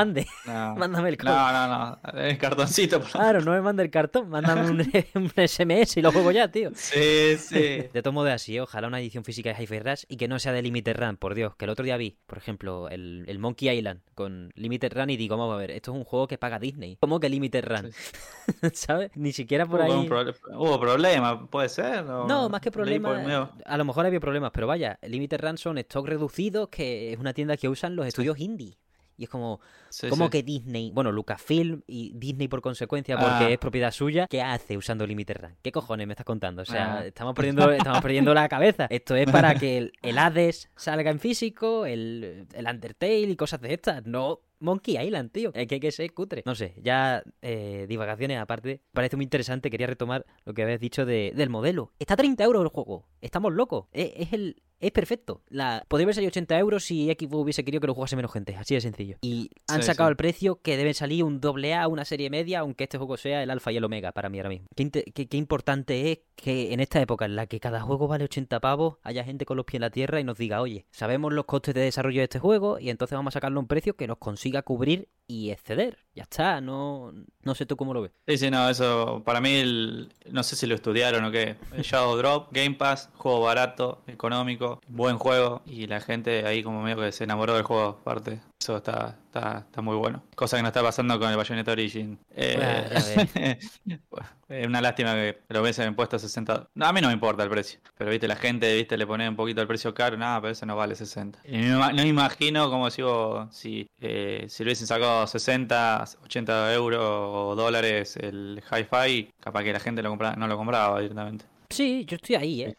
No, 0.47 0.77
mándame 0.77 1.09
el 1.11 1.16
código. 1.16 1.35
no, 1.35 1.53
no, 1.68 1.99
no, 2.12 2.20
el 2.20 2.37
cartoncito. 2.39 3.01
por. 3.01 3.11
Claro, 3.11 3.41
no 3.41 3.53
me 3.53 3.61
manda 3.62 3.83
el 3.83 3.91
cartón, 3.91 4.29
mándame 4.29 4.70
un, 4.70 4.81
un 5.14 5.31
SMS 5.49 5.97
y 5.97 6.03
lo 6.03 6.12
juego 6.12 6.31
ya, 6.31 6.49
tío. 6.49 6.70
Sí, 6.74 7.37
sí. 7.39 7.59
De 7.93 8.03
todo 8.03 8.12
modo, 8.17 8.33
así, 8.33 8.59
ojalá 8.59 8.89
una 8.89 8.99
edición 9.01 9.23
física 9.25 9.53
de 9.53 9.62
Hi-Fi 9.62 9.79
Rush 9.79 10.03
y 10.09 10.17
que 10.17 10.27
no 10.29 10.39
sea 10.39 10.53
de 10.53 10.62
Limited 10.62 10.97
Run, 10.97 11.17
por 11.17 11.35
Dios. 11.35 11.55
Que 11.57 11.67
el 11.67 11.71
otro 11.71 11.85
día 11.85 11.97
vi, 11.97 12.19
por 12.27 12.39
ejemplo, 12.39 12.89
el, 12.89 13.25
el 13.29 13.39
Monkey 13.39 13.69
Island 13.71 14.01
con 14.14 14.51
Limited 14.55 14.93
Run 14.93 15.11
y 15.11 15.17
digo, 15.17 15.37
vamos 15.37 15.55
a 15.55 15.59
ver, 15.59 15.71
esto 15.71 15.93
es 15.93 15.97
un 15.99 16.05
juego 16.05 16.27
que 16.27 16.39
paga 16.39 16.59
Disney. 16.59 16.97
¿Cómo 17.01 17.21
que 17.21 17.29
Limited 17.29 17.64
Run? 17.64 17.93
¿Sabes? 18.73 19.11
Ni 19.14 19.33
siquiera 19.33 19.67
por 19.67 19.81
Hubo, 19.81 19.93
ahí. 19.93 20.09
hubo 20.55 20.81
problema, 20.81 21.47
¿puede 21.49 21.69
ser? 21.69 22.01
¿O 22.05 22.27
No, 22.27 22.49
más 22.49 22.61
que 22.61 22.71
problemas. 22.71 23.51
A 23.64 23.77
lo 23.77 23.85
mejor 23.85 24.07
había 24.07 24.21
problemas, 24.21 24.51
pero 24.53 24.67
vaya, 24.67 24.99
Limited 25.03 25.41
Run 25.41 25.59
son 25.59 25.79
stock 25.79 26.07
reducidos, 26.07 26.69
que 26.69 27.12
es 27.12 27.19
una 27.19 27.33
tienda 27.33 27.57
que 27.57 27.69
usan 27.69 27.95
los 27.97 28.07
estudios 28.07 28.39
indie. 28.39 28.77
Y 29.19 29.25
es 29.25 29.31
como, 29.31 29.61
Sí, 29.89 30.09
¿Cómo 30.09 30.27
sí. 30.27 30.31
que 30.31 30.43
Disney? 30.43 30.91
Bueno, 30.91 31.11
Lucasfilm 31.12 31.81
y 31.87 32.12
Disney 32.14 32.49
por 32.49 32.61
consecuencia, 32.61 33.17
porque 33.17 33.45
Ah. 33.45 33.51
es 33.51 33.59
propiedad 33.59 33.91
suya, 33.93 34.27
¿qué 34.29 34.43
hace 34.43 34.77
usando 34.77 35.07
Limited 35.07 35.37
Run? 35.41 35.57
¿Qué 35.62 35.73
cojones 35.73 36.07
me 36.07 36.12
estás 36.12 36.27
contando? 36.27 36.62
O 36.62 36.64
sea, 36.67 36.99
Ah. 36.99 37.07
estamos, 37.07 37.35
perdiendo, 37.35 37.71
estamos 37.71 38.01
perdiendo 38.03 38.35
la 38.35 38.49
cabeza. 38.49 38.87
Esto 38.91 39.17
es 39.17 39.31
para 39.31 39.55
que 39.55 39.79
el, 39.79 39.93
el 40.03 40.19
Hades 40.19 40.69
salga 40.77 41.11
en 41.11 41.19
físico, 41.21 41.87
el, 41.87 42.47
el 42.53 42.67
Undertale 42.67 43.21
y 43.21 43.37
cosas 43.37 43.61
de 43.61 43.73
estas. 43.75 44.05
No 44.05 44.41
Monkey 44.59 44.97
Island, 44.99 45.31
tío. 45.33 45.51
Es 45.55 45.67
que 45.67 45.75
hay 45.77 45.81
que 45.81 45.93
ser 45.93 46.12
cutre. 46.14 46.43
No 46.47 46.55
sé, 46.55 46.75
ya 46.83 47.23
eh, 47.43 47.85
divagaciones 47.89 48.39
aparte. 48.39 48.81
Parece 48.93 49.17
muy 49.17 49.25
interesante. 49.25 49.71
Quería 49.71 49.87
retomar 49.87 50.25
lo 50.45 50.55
que 50.55 50.62
habías 50.62 50.81
dicho 50.81 51.05
de, 51.05 51.33
del 51.37 51.51
modelo. 51.51 51.93
Está 51.99 52.14
a 52.14 52.17
30 52.17 52.43
euros 52.45 52.62
el 52.62 52.69
juego. 52.69 53.07
Estamos 53.21 53.53
locos. 53.53 53.87
Es, 53.93 54.12
es 54.17 54.33
el. 54.33 54.62
Es 54.79 54.93
perfecto. 54.93 55.43
La... 55.49 55.85
Podría 55.89 56.05
haber 56.05 56.14
salido 56.14 56.29
80 56.29 56.59
euros 56.59 56.85
si 56.85 57.07
Xbox 57.07 57.35
hubiese 57.43 57.64
querido 57.64 57.81
que 57.81 57.87
lo 57.87 57.95
jugase 57.95 58.14
menos 58.16 58.33
gente. 58.33 58.55
Así 58.57 58.74
de 58.74 58.81
sencillo. 58.81 59.16
Y 59.22 59.51
han 59.68 59.81
Sí, 59.83 59.87
sacado 59.87 60.09
sí. 60.09 60.12
el 60.12 60.16
precio 60.16 60.61
que 60.61 60.77
deben 60.77 60.93
salir 60.95 61.24
un 61.24 61.41
doble 61.41 61.74
A, 61.74 61.89
una 61.89 62.05
serie 62.05 62.29
media, 62.31 62.61
aunque 62.61 62.85
este 62.85 62.99
juego 62.99 63.16
sea 63.16 63.43
el 63.43 63.51
alfa 63.51 63.72
y 63.72 63.79
el 63.79 63.85
omega 63.85 64.12
para 64.12 64.29
mí 64.29 64.39
ahora 64.39 64.51
mismo. 64.51 64.66
Qué, 64.77 64.83
inte- 64.85 65.05
qué- 65.14 65.29
qué 65.29 65.37
importante 65.39 66.12
es 66.12 66.18
que 66.37 66.74
en 66.74 66.81
esta 66.81 67.01
época 67.01 67.24
en 67.24 67.37
la 67.37 67.47
que 67.47 67.59
cada 67.61 67.81
juego 67.81 68.07
vale 68.09 68.24
80 68.24 68.61
pavos, 68.61 68.97
haya 69.03 69.24
gente 69.24 69.47
con 69.47 69.57
los 69.57 69.64
pies 69.64 69.77
en 69.77 69.81
la 69.83 69.91
tierra 69.91 70.20
y 70.20 70.24
nos 70.24 70.37
diga, 70.37 70.61
oye, 70.61 70.85
sabemos 70.91 71.33
los 71.33 71.47
costes 71.47 71.74
de 71.74 71.81
desarrollo 71.81 72.20
de 72.20 72.24
este 72.24 72.39
juego 72.39 72.79
y 72.79 72.91
entonces 72.91 73.16
vamos 73.16 73.33
a 73.33 73.37
sacarlo 73.39 73.59
a 73.59 73.62
un 73.62 73.68
precio 73.68 73.97
que 73.97 74.07
nos 74.07 74.18
consiga 74.18 74.61
cubrir 74.62 75.09
y 75.27 75.51
exceder. 75.51 75.99
Ya 76.14 76.22
está, 76.24 76.61
no, 76.61 77.12
no 77.43 77.55
sé 77.55 77.66
tú 77.66 77.77
cómo 77.77 77.93
lo 77.95 78.03
ves. 78.03 78.12
Sí, 78.29 78.37
sí, 78.39 78.51
no, 78.51 78.68
eso 78.68 79.22
para 79.24 79.41
mí, 79.41 79.55
el- 79.55 80.12
no 80.31 80.43
sé 80.43 80.55
si 80.57 80.66
lo 80.66 80.74
estudiaron 80.74 81.24
o 81.24 81.31
qué. 81.31 81.57
El 81.74 81.83
Shadow 81.83 82.16
Drop, 82.16 82.49
Game 82.53 82.74
Pass, 82.74 83.09
juego 83.14 83.41
barato, 83.41 84.03
económico, 84.07 84.66
gráfico, 84.67 84.81
buen 84.89 85.19
juego 85.19 85.62
y 85.67 85.87
la 85.87 86.01
gente 86.01 86.47
ahí 86.47 86.62
como 86.62 86.83
medio 86.83 87.03
que 87.03 87.12
se 87.12 87.25
enamoró 87.25 87.55
del 87.55 87.62
juego 87.62 87.99
aparte. 88.01 88.41
Eso 88.61 88.79
está, 88.79 89.17
está, 89.27 89.59
está 89.59 89.83
muy 89.83 89.97
bueno. 89.97 90.23
Cosa 90.35 90.57
que 90.57 90.62
no 90.62 90.69
está 90.69 90.83
pasando 90.83 91.19
con 91.19 91.31
el 91.31 91.37
Bayonetta 91.37 91.73
Origin. 91.73 92.19
Eh, 92.35 93.59
es 94.49 94.67
una 94.67 94.81
lástima 94.81 95.12
que 95.14 95.39
lo 95.49 95.61
hubiesen 95.62 95.95
puesto 95.95 96.17
a 96.17 96.19
60. 96.19 96.71
No, 96.75 96.87
a 96.87 96.93
mí 96.93 97.01
no 97.01 97.09
me 97.09 97.14
importa 97.14 97.43
el 97.43 97.51
precio. 97.51 97.79
Pero 97.97 98.11
viste, 98.11 98.27
la 98.27 98.37
gente 98.37 98.75
viste 98.75 98.97
le 98.97 99.07
pone 99.07 99.29
un 99.29 99.37
poquito 99.37 99.61
el 99.61 99.69
precio 99.69 99.95
caro. 99.95 100.17
Nada, 100.17 100.41
pero 100.41 100.53
eso 100.53 100.67
no 100.67 100.75
vale 100.75 100.95
60. 100.95 101.41
Y 101.45 101.59
no, 101.59 101.93
me 101.93 102.07
imagino 102.07 102.71
como 102.71 102.89
digo, 102.91 103.49
si, 103.53 103.89
eh, 104.01 104.47
si 104.49 104.64
lo 104.64 104.69
hubiesen 104.69 104.87
sacado 104.87 105.27
60, 105.27 106.05
80 106.25 106.75
euros 106.75 107.01
o 107.03 107.55
dólares 107.55 108.17
el 108.17 108.62
hi-fi, 108.71 109.31
capaz 109.39 109.62
que 109.62 109.73
la 109.73 109.81
gente 109.81 110.03
lo 110.03 110.09
compra, 110.09 110.35
no 110.35 110.49
lo 110.49 110.57
compraba 110.57 111.01
directamente. 111.01 111.45
Sí, 111.71 112.05
yo 112.07 112.17
estoy 112.17 112.37
ahí, 112.37 112.62
¿eh? 112.62 112.77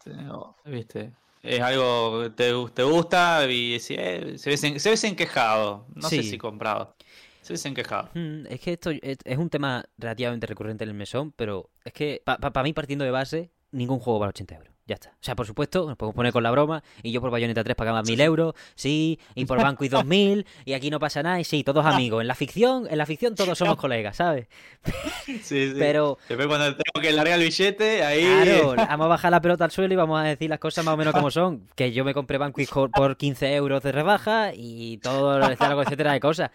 ¿Viste? 0.66 1.12
Es 1.48 1.62
algo 1.62 2.24
que 2.24 2.30
te, 2.32 2.54
te 2.74 2.84
gusta 2.84 3.50
y 3.50 3.80
si, 3.80 3.96
eh, 3.98 4.38
se, 4.38 4.50
ves 4.50 4.64
en, 4.64 4.80
se 4.80 4.90
ves 4.90 5.04
enkejado. 5.04 5.88
No 5.96 6.10
sé 6.10 6.24
si 6.24 6.38
comprado. 6.38 6.96
Se 7.42 7.54
ves 7.54 7.66
enkejado. 7.66 8.10
Mm, 8.14 8.46
es 8.50 8.60
que 8.60 8.74
esto 8.74 8.92
es, 8.92 9.38
un 9.38 9.50
tema 9.50 9.86
relativamente 9.98 10.46
recurrente 10.48 10.84
en 10.84 10.90
el 10.90 10.96
mesón, 10.96 11.32
pero 11.32 11.70
es 11.86 11.94
que 11.94 12.22
para 12.26 12.64
mí, 12.64 12.74
partiendo 12.74 13.06
de 13.06 13.12
base, 13.12 13.52
ningún 13.72 14.00
juego 14.00 14.20
vale 14.20 14.30
80 14.30 14.56
euros. 14.56 14.77
Ya 14.88 14.96
está. 14.96 15.10
O 15.10 15.24
sea, 15.24 15.36
por 15.36 15.46
supuesto, 15.46 15.86
nos 15.86 15.98
podemos 15.98 16.16
poner 16.16 16.32
con 16.32 16.44
la 16.44 16.52
broma. 16.52 16.82
Y 17.04 17.12
yo 17.12 17.20
por 17.20 17.30
Bayonetta 17.30 17.62
3 17.62 17.76
pagaba 17.76 18.04
mil 18.04 18.22
euros, 18.22 18.56
sí. 18.74 19.20
Y 19.36 19.44
por 19.46 19.62
Banco 19.62 19.84
y 19.84 19.90
dos 19.90 20.06
mil. 20.06 20.46
Y 20.64 20.74
aquí 20.74 20.90
no 20.90 20.98
pasa 21.00 21.22
nada. 21.22 21.42
Y 21.42 21.44
sí, 21.44 21.64
todos 21.64 21.86
amigos. 21.86 22.22
En 22.22 22.28
la 22.28 22.36
ficción, 22.36 22.88
en 22.90 22.98
la 22.98 23.06
ficción 23.06 23.36
todos 23.36 23.58
somos 23.58 23.76
colegas, 23.76 24.16
¿sabes? 24.16 24.48
Sí, 25.26 25.40
sí. 25.44 25.74
Pero. 25.78 26.18
Después 26.30 26.48
cuando 26.48 26.68
tengo 26.68 27.02
que 27.02 27.12
largar 27.12 27.40
el 27.40 27.46
billete, 27.46 28.04
ahí. 28.04 28.22
Claro, 28.22 28.76
vamos 28.78 29.06
a 29.06 29.10
bajar 29.10 29.32
la 29.32 29.42
pelota 29.42 29.66
al 29.66 29.72
suelo 29.72 29.94
y 29.94 29.98
vamos 29.98 30.22
a 30.22 30.24
decir 30.24 30.50
las 30.50 30.60
cosas 30.60 30.86
más 30.86 30.94
o 30.94 30.98
menos 30.98 31.14
como 31.14 31.32
son. 31.32 31.68
Que 31.76 31.92
yo 31.92 32.06
me 32.06 32.14
compré 32.14 32.38
Banco 32.38 32.62
por 32.94 33.18
15 33.18 33.56
euros 33.56 33.84
de 33.84 33.92
rebaja 33.92 34.52
y 34.56 35.00
todo, 35.00 35.32
algo, 35.32 35.82
etcétera, 35.82 36.14
de 36.14 36.22
cosas. 36.22 36.52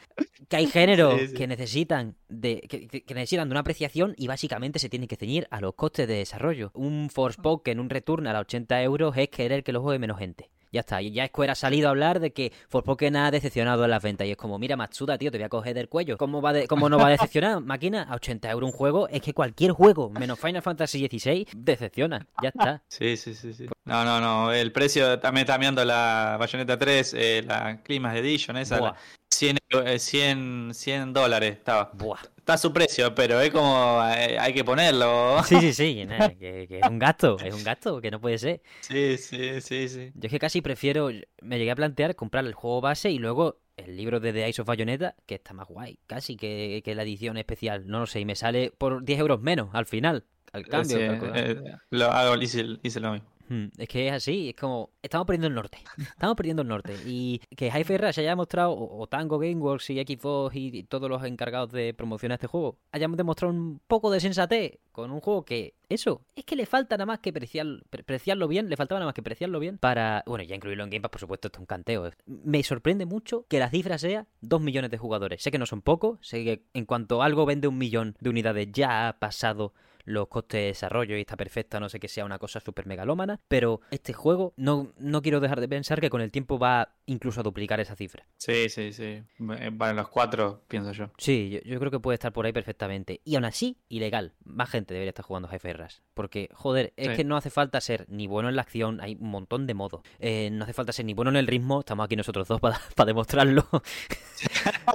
Que 0.49 0.57
hay 0.57 0.67
géneros 0.67 1.21
que 1.37 1.47
necesitan 1.47 2.17
de 2.29 2.63
que, 2.63 2.89
que, 2.89 3.15
necesitan 3.15 3.49
de 3.49 3.53
una 3.53 3.61
apreciación 3.61 4.15
y 4.17 4.27
básicamente 4.27 4.79
se 4.79 4.89
tienen 4.89 5.09
que 5.09 5.17
ceñir 5.17 5.47
a 5.51 5.61
los 5.61 5.75
costes 5.75 6.09
de 6.09 6.15
desarrollo. 6.15 6.71
Un 6.75 7.11
Forspoken, 7.11 7.79
un 7.79 7.91
Return 7.91 8.22
a 8.27 8.39
80 8.41 8.83
euros 8.83 9.17
es 9.17 9.29
querer 9.29 9.63
que 9.65 9.73
lo 9.73 9.83
juegue 9.83 9.99
menos 9.99 10.19
gente. 10.19 10.51
Ya 10.73 10.81
está, 10.81 11.03
y 11.03 11.13
ya 11.13 11.27
Square 11.27 11.53
ha 11.53 11.55
salido 11.55 11.89
a 11.89 11.91
hablar 11.91 12.19
de 12.19 12.33
que 12.33 12.51
Forspoken 12.69 13.15
ha 13.17 13.31
decepcionado 13.31 13.85
en 13.85 13.91
las 13.91 14.03
ventas. 14.03 14.27
Y 14.27 14.31
es 14.31 14.39
como, 14.39 14.59
mira, 14.59 14.75
Matsuda, 14.75 15.19
tío, 15.19 15.31
te 15.31 15.37
voy 15.37 15.45
a 15.45 15.51
coger 15.51 15.75
del 15.75 15.91
cuello. 15.91 16.17
¿Cómo, 16.17 16.41
va 16.41 16.55
¿Cómo 16.67 16.89
no 16.89 16.99
va 16.99 17.09
a 17.09 17.11
decepcionar? 17.11 17.61
Máquina, 17.61 18.05
a 18.05 18.15
80 18.15 18.51
euros 18.51 18.71
un 18.71 18.77
juego, 18.77 19.07
es 19.09 19.21
que 19.21 19.35
cualquier 19.35 19.73
juego, 19.73 20.09
menos 20.09 20.41
Final 20.41 20.63
Fantasy 20.63 21.07
XVI, 21.07 21.47
decepciona. 21.55 22.27
Ya 22.43 22.49
está. 22.49 22.83
Sí, 22.89 23.17
sí, 23.17 23.35
sí, 23.35 23.53
sí. 23.53 23.67
No, 23.85 24.05
no, 24.05 24.21
no. 24.21 24.53
El 24.53 24.73
precio 24.73 25.19
también 25.19 25.45
está 25.45 25.59
mirando 25.59 25.85
la 25.85 26.37
Bayonetta 26.39 26.79
3, 26.79 27.15
eh, 27.15 27.45
la 27.47 27.83
Climax 27.83 28.17
Edition, 28.17 28.57
esa. 28.57 28.95
100, 29.31 29.59
100, 29.99 30.71
100 30.73 31.13
dólares 31.13 31.53
estaba. 31.53 31.91
Buah. 31.93 32.21
Está 32.43 32.55
a 32.55 32.59
su 32.59 32.73
precio, 32.73 33.15
pero 33.15 33.41
es 33.41 33.51
como 33.51 34.03
eh, 34.17 34.37
hay 34.37 34.53
que 34.53 34.65
ponerlo. 34.65 35.41
Sí, 35.45 35.61
sí, 35.61 35.73
sí, 35.73 36.09
que, 36.41 36.67
es 36.69 36.91
un 36.91 36.99
gasto, 36.99 37.37
es 37.39 37.55
un 37.55 37.63
gasto 37.63 38.01
que 38.01 38.11
no 38.11 38.21
puede 38.21 38.37
ser. 38.37 38.61
Sí, 38.81 39.17
sí, 39.17 39.61
sí, 39.61 39.89
sí. 39.89 40.11
Yo 40.17 40.27
es 40.27 40.31
que 40.33 40.41
casi 40.41 40.61
prefiero, 40.61 41.09
me 41.41 41.59
llegué 41.59 41.71
a 41.71 41.77
plantear 41.77 42.17
comprar 42.17 42.45
el 42.45 42.55
juego 42.55 42.81
base 42.81 43.13
y 43.13 43.19
luego 43.19 43.61
el 43.77 43.97
libro 43.97 44.19
de 44.19 44.33
The 44.33 44.49
Ice 44.49 44.61
of 44.61 44.67
Bayonetta, 44.67 45.15
que 45.25 45.37
está 45.37 45.55
más 45.55 45.69
guay, 45.69 46.01
casi 46.09 46.37
que, 46.37 46.83
que 46.85 46.97
la 46.97 47.05
edición 47.05 47.37
especial. 47.37 47.87
No 47.87 48.01
lo 48.01 48.07
sé, 48.07 48.19
y 48.19 48.25
me 48.25 48.35
sale 48.35 48.73
por 48.77 49.05
10 49.05 49.21
euros 49.21 49.41
menos 49.41 49.69
al 49.73 49.87
final, 49.87 50.25
al 50.53 50.67
cambio. 50.67 50.99
Eh, 50.99 51.63
lo 51.91 52.07
hago, 52.07 52.43
hice, 52.43 52.67
hice 52.83 52.99
lo 52.99 53.13
mismo. 53.13 53.29
Hmm, 53.53 53.67
es 53.77 53.87
que 53.87 54.09
es 54.09 54.15
así, 54.15 54.49
es 54.49 54.57
como, 54.57 54.89
estamos 55.03 55.27
perdiendo 55.27 55.49
el 55.49 55.55
norte, 55.55 55.77
estamos 55.99 56.35
perdiendo 56.37 56.63
el 56.63 56.69
norte. 56.69 56.97
Y 57.05 57.39
que 57.55 57.67
Hi-Fi 57.67 57.99
Rush 57.99 58.21
haya 58.21 58.35
mostrado, 58.35 58.75
o, 58.75 59.07
Tango 59.07 59.39
Gameworks 59.39 59.91
y 59.91 60.01
Xbox 60.01 60.57
y 60.57 60.85
todos 60.85 61.11
los 61.11 61.23
encargados 61.25 61.71
de 61.71 61.93
promocionar 61.93 62.37
este 62.37 62.47
juego, 62.47 62.79
hayamos 62.93 63.19
demostrado 63.19 63.53
un 63.53 63.79
poco 63.87 64.11
de 64.11 64.21
sensatez 64.21 64.79
con 64.91 65.11
un 65.11 65.21
juego 65.21 65.45
que, 65.45 65.75
eso, 65.91 66.23
es 66.35 66.47
que 66.47 66.57
le 66.57 66.65
falta 66.65 66.97
nada 66.97 67.05
más 67.05 67.19
que 67.19 67.31
preciarlo 67.31 68.49
bien, 68.49 68.71
le 68.71 68.77
faltaba 68.79 69.01
nada 69.01 69.09
más 69.09 69.15
que 69.15 69.23
preciarlo 69.23 69.61
bien 69.61 69.77
para, 69.77 70.23
bueno, 70.27 70.45
ya 70.45 70.57
incluirlo 70.57 70.85
en 70.85 70.91
Game 70.91 71.03
Pass, 71.03 71.11
por 71.11 71.21
supuesto, 71.21 71.49
esto 71.49 71.59
es 71.59 71.61
un 71.61 71.67
canteo. 71.67 72.11
Me 72.25 72.63
sorprende 72.63 73.05
mucho 73.05 73.45
que 73.49 73.59
la 73.59 73.69
cifra 73.69 73.99
sea 73.99 74.27
2 74.41 74.63
millones 74.63 74.91
de 74.91 74.97
jugadores. 74.97 75.43
Sé 75.43 75.51
que 75.51 75.59
no 75.59 75.67
son 75.67 75.83
pocos, 75.83 76.19
sé 76.23 76.43
que 76.43 76.63
en 76.73 76.87
cuanto 76.87 77.23
algo 77.23 77.45
vende 77.45 77.69
un 77.69 77.77
millón 77.77 78.17
de 78.21 78.31
unidades 78.31 78.69
ya 78.73 79.09
ha 79.09 79.19
pasado 79.19 79.75
los 80.05 80.29
costes 80.29 80.61
de 80.61 80.67
desarrollo 80.67 81.17
y 81.17 81.21
está 81.21 81.37
perfecta, 81.37 81.81
no 81.81 81.89
sé 81.89 82.01
que 82.01 82.09
sea 82.09 82.25
una 82.25 82.39
cosa 82.39 82.61
súper 82.61 82.87
megalómana, 82.87 83.41
pero 83.49 83.81
este 83.91 84.13
juego 84.13 84.53
no, 84.57 84.93
no 84.99 85.23
quiero 85.23 85.41
dejar 85.41 85.61
de 85.61 85.69
pensar 85.69 86.01
que 86.01 86.11
con 86.11 86.21
el 86.21 86.31
tiempo 86.31 86.59
va 86.59 86.97
incluso 87.07 87.41
a 87.41 87.43
duplicar 87.43 87.81
esa 87.81 87.97
cifra. 87.97 88.27
Sí, 88.37 88.69
sí, 88.69 88.93
sí. 88.93 89.23
Vale, 89.39 89.95
los 89.95 90.09
cuatro, 90.09 90.63
pienso 90.69 90.93
yo. 90.93 91.11
Sí, 91.19 91.61
yo, 91.65 91.79
creo 91.79 91.91
que 91.91 92.01
puede 92.01 92.15
estar 92.15 92.33
por 92.33 92.47
ahí 92.47 92.53
perfectamente. 92.53 93.21
Y 93.25 93.35
aún 93.35 93.45
así, 93.45 93.77
ilegal. 93.89 94.33
Más 94.45 94.71
gente 94.71 94.95
debería 94.95 95.11
estar 95.11 95.25
jugando 95.25 95.49
Hi-Fi 95.53 95.73
Rush. 95.73 95.97
Porque, 96.15 96.49
joder, 96.53 96.93
es 96.97 97.17
que 97.17 97.25
no 97.25 97.37
hace 97.37 97.51
falta 97.51 97.81
ser 97.81 98.07
ni 98.09 98.27
bueno 98.27 98.49
en 98.49 98.57
la 98.57 98.63
acción, 98.63 99.01
hay 99.01 99.17
un 99.19 99.31
montón 99.31 99.67
de 99.67 99.75
modos. 99.75 100.03
Eh, 100.19 100.51
no 100.53 100.65
hace 100.65 100.73
falta 100.73 100.93
ser 100.93 101.05
ni 101.05 101.15
bueno 101.15 101.31
en 101.31 101.37
el 101.37 101.47
ritmo, 101.47 101.81
estamos 101.81 102.05
aquí 102.05 102.17
nosotros 102.17 102.49
dos 102.49 102.61
para, 102.61 102.79
demostrarlo. 103.07 103.67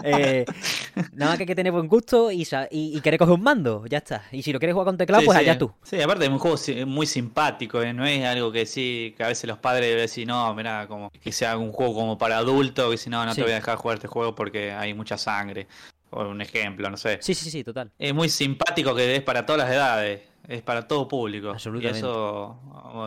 Eh, 0.03 0.45
nada 1.13 1.31
más 1.31 1.37
que 1.37 1.43
hay 1.43 1.47
que 1.47 1.55
tener 1.55 1.71
buen 1.71 1.87
gusto 1.87 2.31
y, 2.31 2.45
y, 2.69 3.01
querer 3.01 3.17
coger 3.17 3.33
un 3.33 3.41
mando, 3.41 3.85
ya 3.87 3.99
está. 3.99 4.23
Y 4.31 4.43
si 4.43 4.51
lo 4.51 4.59
quieres 4.59 4.73
jugar 4.73 4.85
con 4.85 4.96
teclado, 4.97 5.23
pues 5.23 5.37
allá 5.37 5.57
tú. 5.57 5.71
Sí, 5.83 6.01
aparte 6.01 6.25
es 6.25 6.31
un 6.31 6.39
juego 6.39 6.57
muy 6.85 7.05
simpático, 7.05 7.81
¿eh? 7.81 7.93
no 7.93 8.05
es 8.05 8.25
algo 8.25 8.51
que 8.51 8.65
sí, 8.65 9.13
que 9.17 9.23
a 9.23 9.27
veces 9.27 9.47
los 9.47 9.59
padres 9.59 9.87
deben 9.87 10.03
decir, 10.03 10.27
no, 10.27 10.53
mira, 10.53 10.87
como 10.87 11.09
que 11.11 11.31
sea 11.31 11.57
un 11.57 11.71
juego 11.71 11.93
como 11.93 12.17
para 12.17 12.37
adultos, 12.37 12.91
que 12.91 12.97
si 12.97 13.09
no, 13.09 13.25
no 13.25 13.33
te 13.33 13.41
voy 13.41 13.51
a 13.51 13.55
dejar 13.55 13.77
jugar 13.77 13.97
este 13.97 14.07
juego 14.07 14.35
porque 14.35 14.71
hay 14.71 14.93
mucha 14.93 15.17
sangre. 15.17 15.67
O 16.09 16.23
un 16.23 16.41
ejemplo, 16.41 16.89
no 16.89 16.97
sé. 16.97 17.19
Sí, 17.21 17.33
sí, 17.33 17.51
sí, 17.51 17.63
total. 17.63 17.91
Es 17.99 18.13
muy 18.13 18.29
simpático 18.29 18.95
que 18.95 19.15
es 19.15 19.21
para 19.21 19.45
todas 19.45 19.59
las 19.59 19.71
edades. 19.71 20.21
Es 20.47 20.61
para 20.61 20.87
todo 20.87 21.07
público. 21.07 21.49
Absolutamente. 21.49 21.97
Y 21.97 21.99
eso 21.99 22.57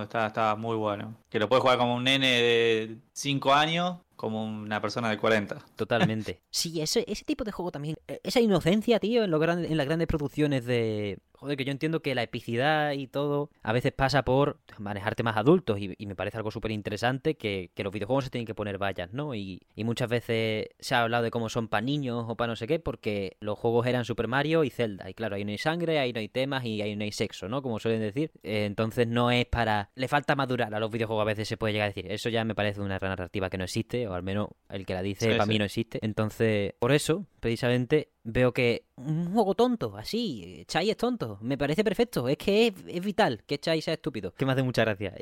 está, 0.03 0.27
está 0.27 0.55
muy 0.57 0.77
bueno. 0.77 1.15
Que 1.31 1.39
lo 1.39 1.49
puedes 1.49 1.63
jugar 1.63 1.79
como 1.79 1.95
un 1.95 2.05
nene 2.05 2.27
de 2.43 2.97
5 3.15 3.55
años 3.55 3.97
como 4.21 4.45
una 4.45 4.83
persona 4.83 5.09
de 5.09 5.17
40. 5.17 5.65
Totalmente. 5.77 6.41
Sí, 6.51 6.83
ese, 6.83 7.07
ese 7.09 7.25
tipo 7.25 7.45
de 7.45 7.53
juego 7.53 7.71
también. 7.71 7.97
E, 8.07 8.21
esa 8.23 8.41
inocencia, 8.41 8.99
tío, 9.01 9.25
en, 9.25 9.31
lo 9.31 9.43
en 9.43 9.77
las 9.77 9.87
grandes 9.87 10.07
producciones 10.07 10.67
de, 10.67 11.19
Joder, 11.41 11.57
que 11.57 11.65
yo 11.65 11.73
entiendo 11.73 12.03
que 12.03 12.15
la 12.15 12.23
epicidad 12.23 12.93
y 12.93 13.07
todo 13.07 13.49
a 13.63 13.73
veces 13.73 13.93
pasa 13.93 14.25
por 14.25 14.59
manejar 14.79 15.15
temas 15.15 15.39
adultos 15.39 15.79
y, 15.81 15.97
me 16.07 16.15
parece 16.15 16.37
algo 16.37 16.51
súper 16.51 16.71
interesante 16.71 17.37
que, 17.37 17.71
los 17.77 17.93
videojuegos 17.95 18.25
se 18.25 18.31
tienen 18.31 18.47
que 18.47 18.55
poner 18.55 18.77
vallas, 18.77 19.15
¿no? 19.15 19.35
Y, 19.35 19.63
muchas 19.77 20.11
veces 20.11 20.69
se 20.79 20.95
ha 20.95 21.03
hablado 21.03 21.25
de 21.25 21.31
cómo 21.31 21.49
son 21.49 21.69
para 21.69 21.81
niños 21.81 22.27
o 22.29 22.37
para 22.37 22.49
no 22.49 22.57
sé 22.57 22.67
qué 22.67 22.79
porque 22.79 23.39
los 23.41 23.59
juegos 23.59 23.87
eran 23.87 24.05
Super 24.05 24.29
Mario 24.29 24.65
y 24.65 24.71
Zelda 24.71 25.09
y 25.09 25.15
claro, 25.15 25.37
ahí 25.37 25.45
no 25.47 25.51
hay 25.51 25.59
sangre, 25.59 25.99
ahí 25.99 26.13
no 26.13 26.21
hay 26.21 26.29
temas 26.29 26.65
y 26.67 26.83
ahí 26.83 26.95
no 26.95 27.05
hay 27.05 27.13
sexo, 27.13 27.49
¿no? 27.49 27.63
Como 27.63 27.79
suelen 27.79 28.03
decir. 28.03 28.31
Eh, 28.43 28.67
entonces 28.67 29.09
no 29.09 29.31
es 29.31 29.47
para... 29.47 29.89
Le 29.95 30.09
falta 30.09 30.37
madurar 30.37 30.75
a 30.75 30.79
los 30.79 30.91
videojuegos 30.91 31.23
a 31.23 31.25
veces 31.25 31.49
se 31.49 31.57
puede 31.57 31.73
llegar 31.73 31.87
a 31.87 31.93
decir. 31.93 32.13
Eso 32.13 32.29
ya 32.29 32.45
me 32.45 32.55
parece 32.55 32.83
una 32.83 32.99
narrativa 32.99 33.49
que 33.49 33.57
no 33.57 33.65
existe 33.65 34.07
o 34.07 34.13
al 34.13 34.23
menos 34.23 34.49
el 34.69 34.85
que 34.85 34.93
la 34.93 35.01
dice 35.01 35.31
para 35.31 35.47
mí 35.47 35.59
no 35.59 35.65
existe. 35.65 35.99
Entonces, 36.03 36.75
por 36.79 36.93
eso, 36.93 37.25
precisamente, 37.41 38.11
veo 38.23 38.53
que 38.53 38.85
un 38.97 39.33
juego 39.33 39.55
tonto, 39.55 39.97
así, 39.97 40.65
Chai 40.67 40.91
es 40.91 40.97
tonto, 40.97 41.39
me 41.41 41.57
parece 41.57 41.83
perfecto, 41.83 42.29
es 42.29 42.37
que 42.37 42.67
es, 42.67 43.05
vital 43.05 43.43
que 43.47 43.59
Chai 43.59 43.81
sea 43.81 43.95
estúpido, 43.95 44.35
que 44.35 44.45
me 44.45 44.53
hace 44.53 44.63
mucha 44.63 44.83
gracia, 44.85 45.15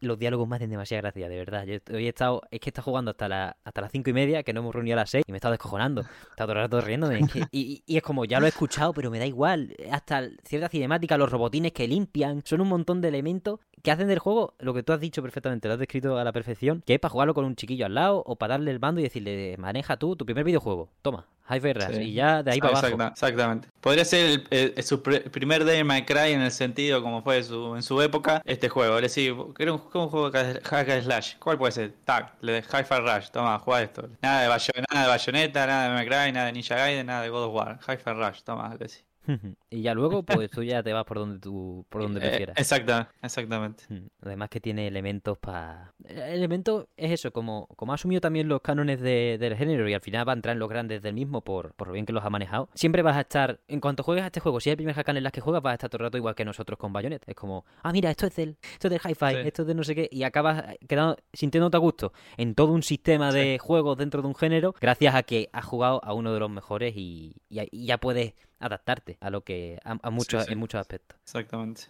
los 0.00 0.18
diálogos 0.18 0.48
me 0.48 0.56
hacen 0.56 0.70
demasiada 0.70 1.02
gracia, 1.02 1.28
de 1.28 1.36
verdad, 1.36 1.64
yo 1.66 1.78
hoy 1.94 2.06
he 2.06 2.08
estado, 2.08 2.42
es 2.50 2.60
que 2.60 2.70
he 2.70 2.70
estado 2.70 2.84
jugando 2.84 3.10
hasta, 3.10 3.28
la, 3.28 3.56
hasta 3.62 3.80
las 3.82 3.92
cinco 3.92 4.10
y 4.10 4.14
media, 4.14 4.42
que 4.42 4.52
no 4.54 4.60
hemos 4.60 4.74
reunido 4.74 4.94
a 4.94 5.00
las 5.00 5.10
seis, 5.10 5.24
y 5.26 5.32
me 5.32 5.36
he 5.36 5.38
estado 5.38 5.52
descojonando, 5.52 6.00
he 6.00 6.30
estado 6.30 6.46
todo 6.48 6.52
el 6.52 6.58
rato 6.58 6.80
riéndome, 6.80 7.20
y, 7.52 7.82
es 7.86 8.02
como, 8.02 8.24
ya 8.24 8.40
lo 8.40 8.46
he 8.46 8.48
escuchado, 8.48 8.94
pero 8.94 9.10
me 9.10 9.18
da 9.18 9.26
igual, 9.26 9.74
hasta 9.90 10.28
cierta 10.44 10.68
cinemática, 10.68 11.18
los 11.18 11.30
robotines 11.30 11.72
que 11.72 11.86
limpian, 11.86 12.42
son 12.44 12.62
un 12.62 12.68
montón 12.68 13.00
de 13.02 13.08
elementos 13.08 13.60
que 13.82 13.90
hacen 13.90 14.08
del 14.08 14.18
juego 14.18 14.54
lo 14.58 14.72
que 14.72 14.82
tú 14.82 14.92
has 14.92 15.00
dicho 15.00 15.22
perfectamente, 15.22 15.68
lo 15.68 15.74
has 15.74 15.80
descrito 15.80 16.18
a 16.18 16.24
la 16.24 16.32
perfección, 16.32 16.82
que 16.86 16.94
es 16.94 17.00
para 17.00 17.12
jugarlo 17.12 17.34
con 17.34 17.44
un 17.44 17.54
chiquillo 17.54 17.84
al 17.84 17.94
lado, 17.94 18.22
o 18.24 18.36
para 18.36 18.54
darle 18.54 18.70
el 18.70 18.78
bando 18.78 19.00
y 19.00 19.04
decirle, 19.04 19.56
maneja 19.58 19.98
tú 19.98 20.16
tu 20.16 20.24
primer 20.24 20.44
videojuego, 20.44 20.88
toma, 21.02 21.26
High 21.48 21.60
Rush, 21.60 22.00
y 22.00 22.12
ya 22.12 22.42
de 22.42 22.52
ahí 22.52 22.60
para 22.60 22.78
abajo. 22.78 23.02
Exactamente. 23.04 23.68
Podría 23.80 24.04
ser 24.04 24.44
el, 24.50 24.82
su 24.82 25.02
primer 25.02 25.64
Day 25.64 25.84
My 25.84 26.04
Cry 26.04 26.32
en 26.32 26.42
el 26.42 26.50
sentido 26.50 27.02
como 27.02 27.22
fue 27.22 27.42
su, 27.42 27.76
en 27.76 27.82
su 27.82 28.02
época 28.02 28.42
este 28.44 28.68
juego. 28.68 28.96
Es 28.96 29.02
decir, 29.02 29.34
era 29.58 29.72
un, 29.72 29.80
un 29.80 30.08
juego 30.08 30.30
de 30.30 30.60
hack 30.60 31.02
slash. 31.02 31.34
¿Cuál 31.38 31.58
puede 31.58 31.72
ser? 31.72 31.94
Tag, 32.04 32.32
le 32.40 32.52
de 32.52 32.58
Hi-Fi 32.62 32.98
Rush. 32.98 33.30
Toma, 33.30 33.58
juega 33.60 33.82
esto. 33.82 34.08
Nada 34.22 34.42
de, 34.42 34.48
nada 34.48 35.02
de 35.02 35.08
Bayonetta, 35.08 35.66
nada 35.66 35.98
de 35.98 36.06
Cry, 36.06 36.32
nada 36.32 36.46
de 36.46 36.52
Ninja 36.52 36.76
Gaiden, 36.76 37.06
nada 37.06 37.22
de 37.22 37.28
God 37.28 37.44
of 37.44 37.54
War. 37.54 37.78
Hi-Fi 37.86 38.10
Rush, 38.10 38.42
toma, 38.42 38.74
le 38.78 38.88
y 39.70 39.82
ya 39.82 39.94
luego, 39.94 40.22
pues 40.22 40.50
tú 40.50 40.62
ya 40.62 40.82
te 40.82 40.92
vas 40.92 41.04
por 41.04 41.18
donde 41.18 41.38
tú, 41.38 41.84
por 41.88 42.02
donde 42.02 42.20
Eh, 42.26 42.28
prefieras. 42.28 42.56
exacta, 42.58 43.10
exactamente. 43.22 43.84
Mm, 43.88 44.06
Además 44.22 44.48
que 44.48 44.60
tiene 44.60 44.86
elementos 44.86 45.38
para... 45.38 45.92
Elementos 46.08 46.86
es 46.96 47.12
eso, 47.12 47.30
como, 47.32 47.66
como 47.76 47.92
ha 47.92 47.94
asumido 47.96 48.20
también 48.20 48.48
los 48.48 48.60
cánones 48.60 49.00
de- 49.00 49.36
del 49.38 49.56
género 49.56 49.88
y 49.88 49.94
al 49.94 50.00
final 50.00 50.26
va 50.28 50.32
a 50.32 50.36
entrar 50.36 50.54
en 50.54 50.58
los 50.58 50.68
grandes 50.68 51.02
del 51.02 51.14
mismo 51.14 51.42
por, 51.42 51.74
por 51.74 51.88
lo 51.88 51.92
bien 51.94 52.06
que 52.06 52.12
los 52.12 52.24
ha 52.24 52.30
manejado. 52.30 52.68
Siempre 52.74 53.02
vas 53.02 53.16
a 53.16 53.20
estar, 53.20 53.60
en 53.68 53.80
cuanto 53.80 54.02
juegues 54.02 54.24
a 54.24 54.26
este 54.26 54.40
juego, 54.40 54.60
si 54.60 54.70
es 54.70 54.72
el 54.72 54.76
primer 54.78 54.94
hack 54.94 55.08
en 55.08 55.22
las 55.22 55.32
que 55.32 55.40
juegas, 55.40 55.62
vas 55.62 55.72
a 55.72 55.74
estar 55.74 55.90
todo 55.90 55.98
el 56.02 56.06
rato 56.06 56.18
igual 56.18 56.34
que 56.34 56.44
nosotros 56.44 56.78
con 56.78 56.92
Bayonetta. 56.92 57.24
Es 57.30 57.36
como, 57.36 57.64
ah, 57.82 57.92
mira, 57.92 58.10
esto 58.10 58.26
es 58.26 58.36
del, 58.36 58.56
esto 58.72 58.88
es 58.88 58.90
del 58.90 59.00
hi-fi, 59.04 59.26
Sí. 59.42 59.48
esto 59.48 59.62
es 59.62 59.68
de 59.68 59.74
no 59.74 59.84
sé 59.84 59.94
qué, 59.94 60.08
y 60.10 60.22
acabas 60.22 60.64
quedando, 60.88 61.16
sintiéndote 61.32 61.76
a 61.76 61.80
gusto 61.80 62.12
en 62.36 62.54
todo 62.54 62.72
un 62.72 62.82
sistema 62.82 63.32
de 63.32 63.58
juegos 63.58 63.96
dentro 63.98 64.22
de 64.22 64.28
un 64.28 64.34
género, 64.34 64.74
gracias 64.80 65.14
a 65.14 65.22
que 65.22 65.48
has 65.52 65.64
jugado 65.64 66.00
a 66.04 66.12
uno 66.14 66.32
de 66.32 66.40
los 66.40 66.50
mejores 66.50 66.94
y, 66.96 67.34
y- 67.48 67.60
y 67.70 67.86
ya 67.86 67.98
puedes 67.98 68.34
adaptarte 68.58 69.18
a 69.20 69.30
lo 69.30 69.42
que 69.42 69.78
a, 69.84 69.96
a 70.02 70.10
muchos, 70.10 70.44
sí. 70.44 70.52
en 70.52 70.58
muchos 70.58 70.80
aspectos 70.80 71.18
Exactamente. 71.24 71.82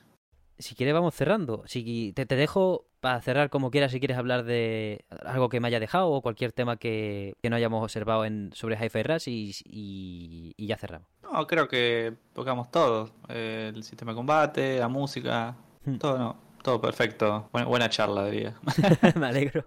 si 0.59 0.75
quieres 0.75 0.95
vamos 0.95 1.15
cerrando. 1.15 1.63
Si 1.67 2.13
te, 2.15 2.25
te 2.27 2.35
dejo 2.37 2.87
para 3.01 3.21
cerrar 3.21 3.51
como 3.51 3.71
quieras 3.71 3.93
si 3.93 3.99
quieres 4.01 4.17
hablar 4.17 4.45
de 4.45 5.05
algo 5.25 5.49
que 5.49 5.61
me 5.61 5.69
haya 5.69 5.79
dejado 5.81 6.09
o 6.11 6.23
cualquier 6.23 6.53
tema 6.53 6.77
que, 6.79 7.35
que 7.43 7.51
no 7.51 7.57
hayamos 7.57 7.83
observado 7.85 8.25
en, 8.25 8.51
sobre 8.55 8.77
Hi-Fi 8.77 9.03
Rush 9.03 9.29
y, 9.29 9.53
y- 9.65 10.55
y 10.57 10.67
ya 10.67 10.77
cerramos. 10.77 11.07
No, 11.23 11.47
creo 11.47 11.69
que 11.69 12.15
tocamos 12.33 12.71
todo. 12.71 13.11
Eh, 13.29 13.71
el 13.75 13.83
sistema 13.85 14.13
de 14.13 14.17
combate, 14.17 14.79
la 14.79 14.89
música, 14.89 15.57
Hmm. 15.85 15.99
todo 15.99 16.19
no, 16.19 16.37
todo 16.67 16.81
perfecto. 16.81 17.49
Buena, 17.53 17.69
buena 17.69 17.89
charla, 17.89 18.27
diría. 18.29 18.55
me 19.15 19.27
alegro. 19.27 19.65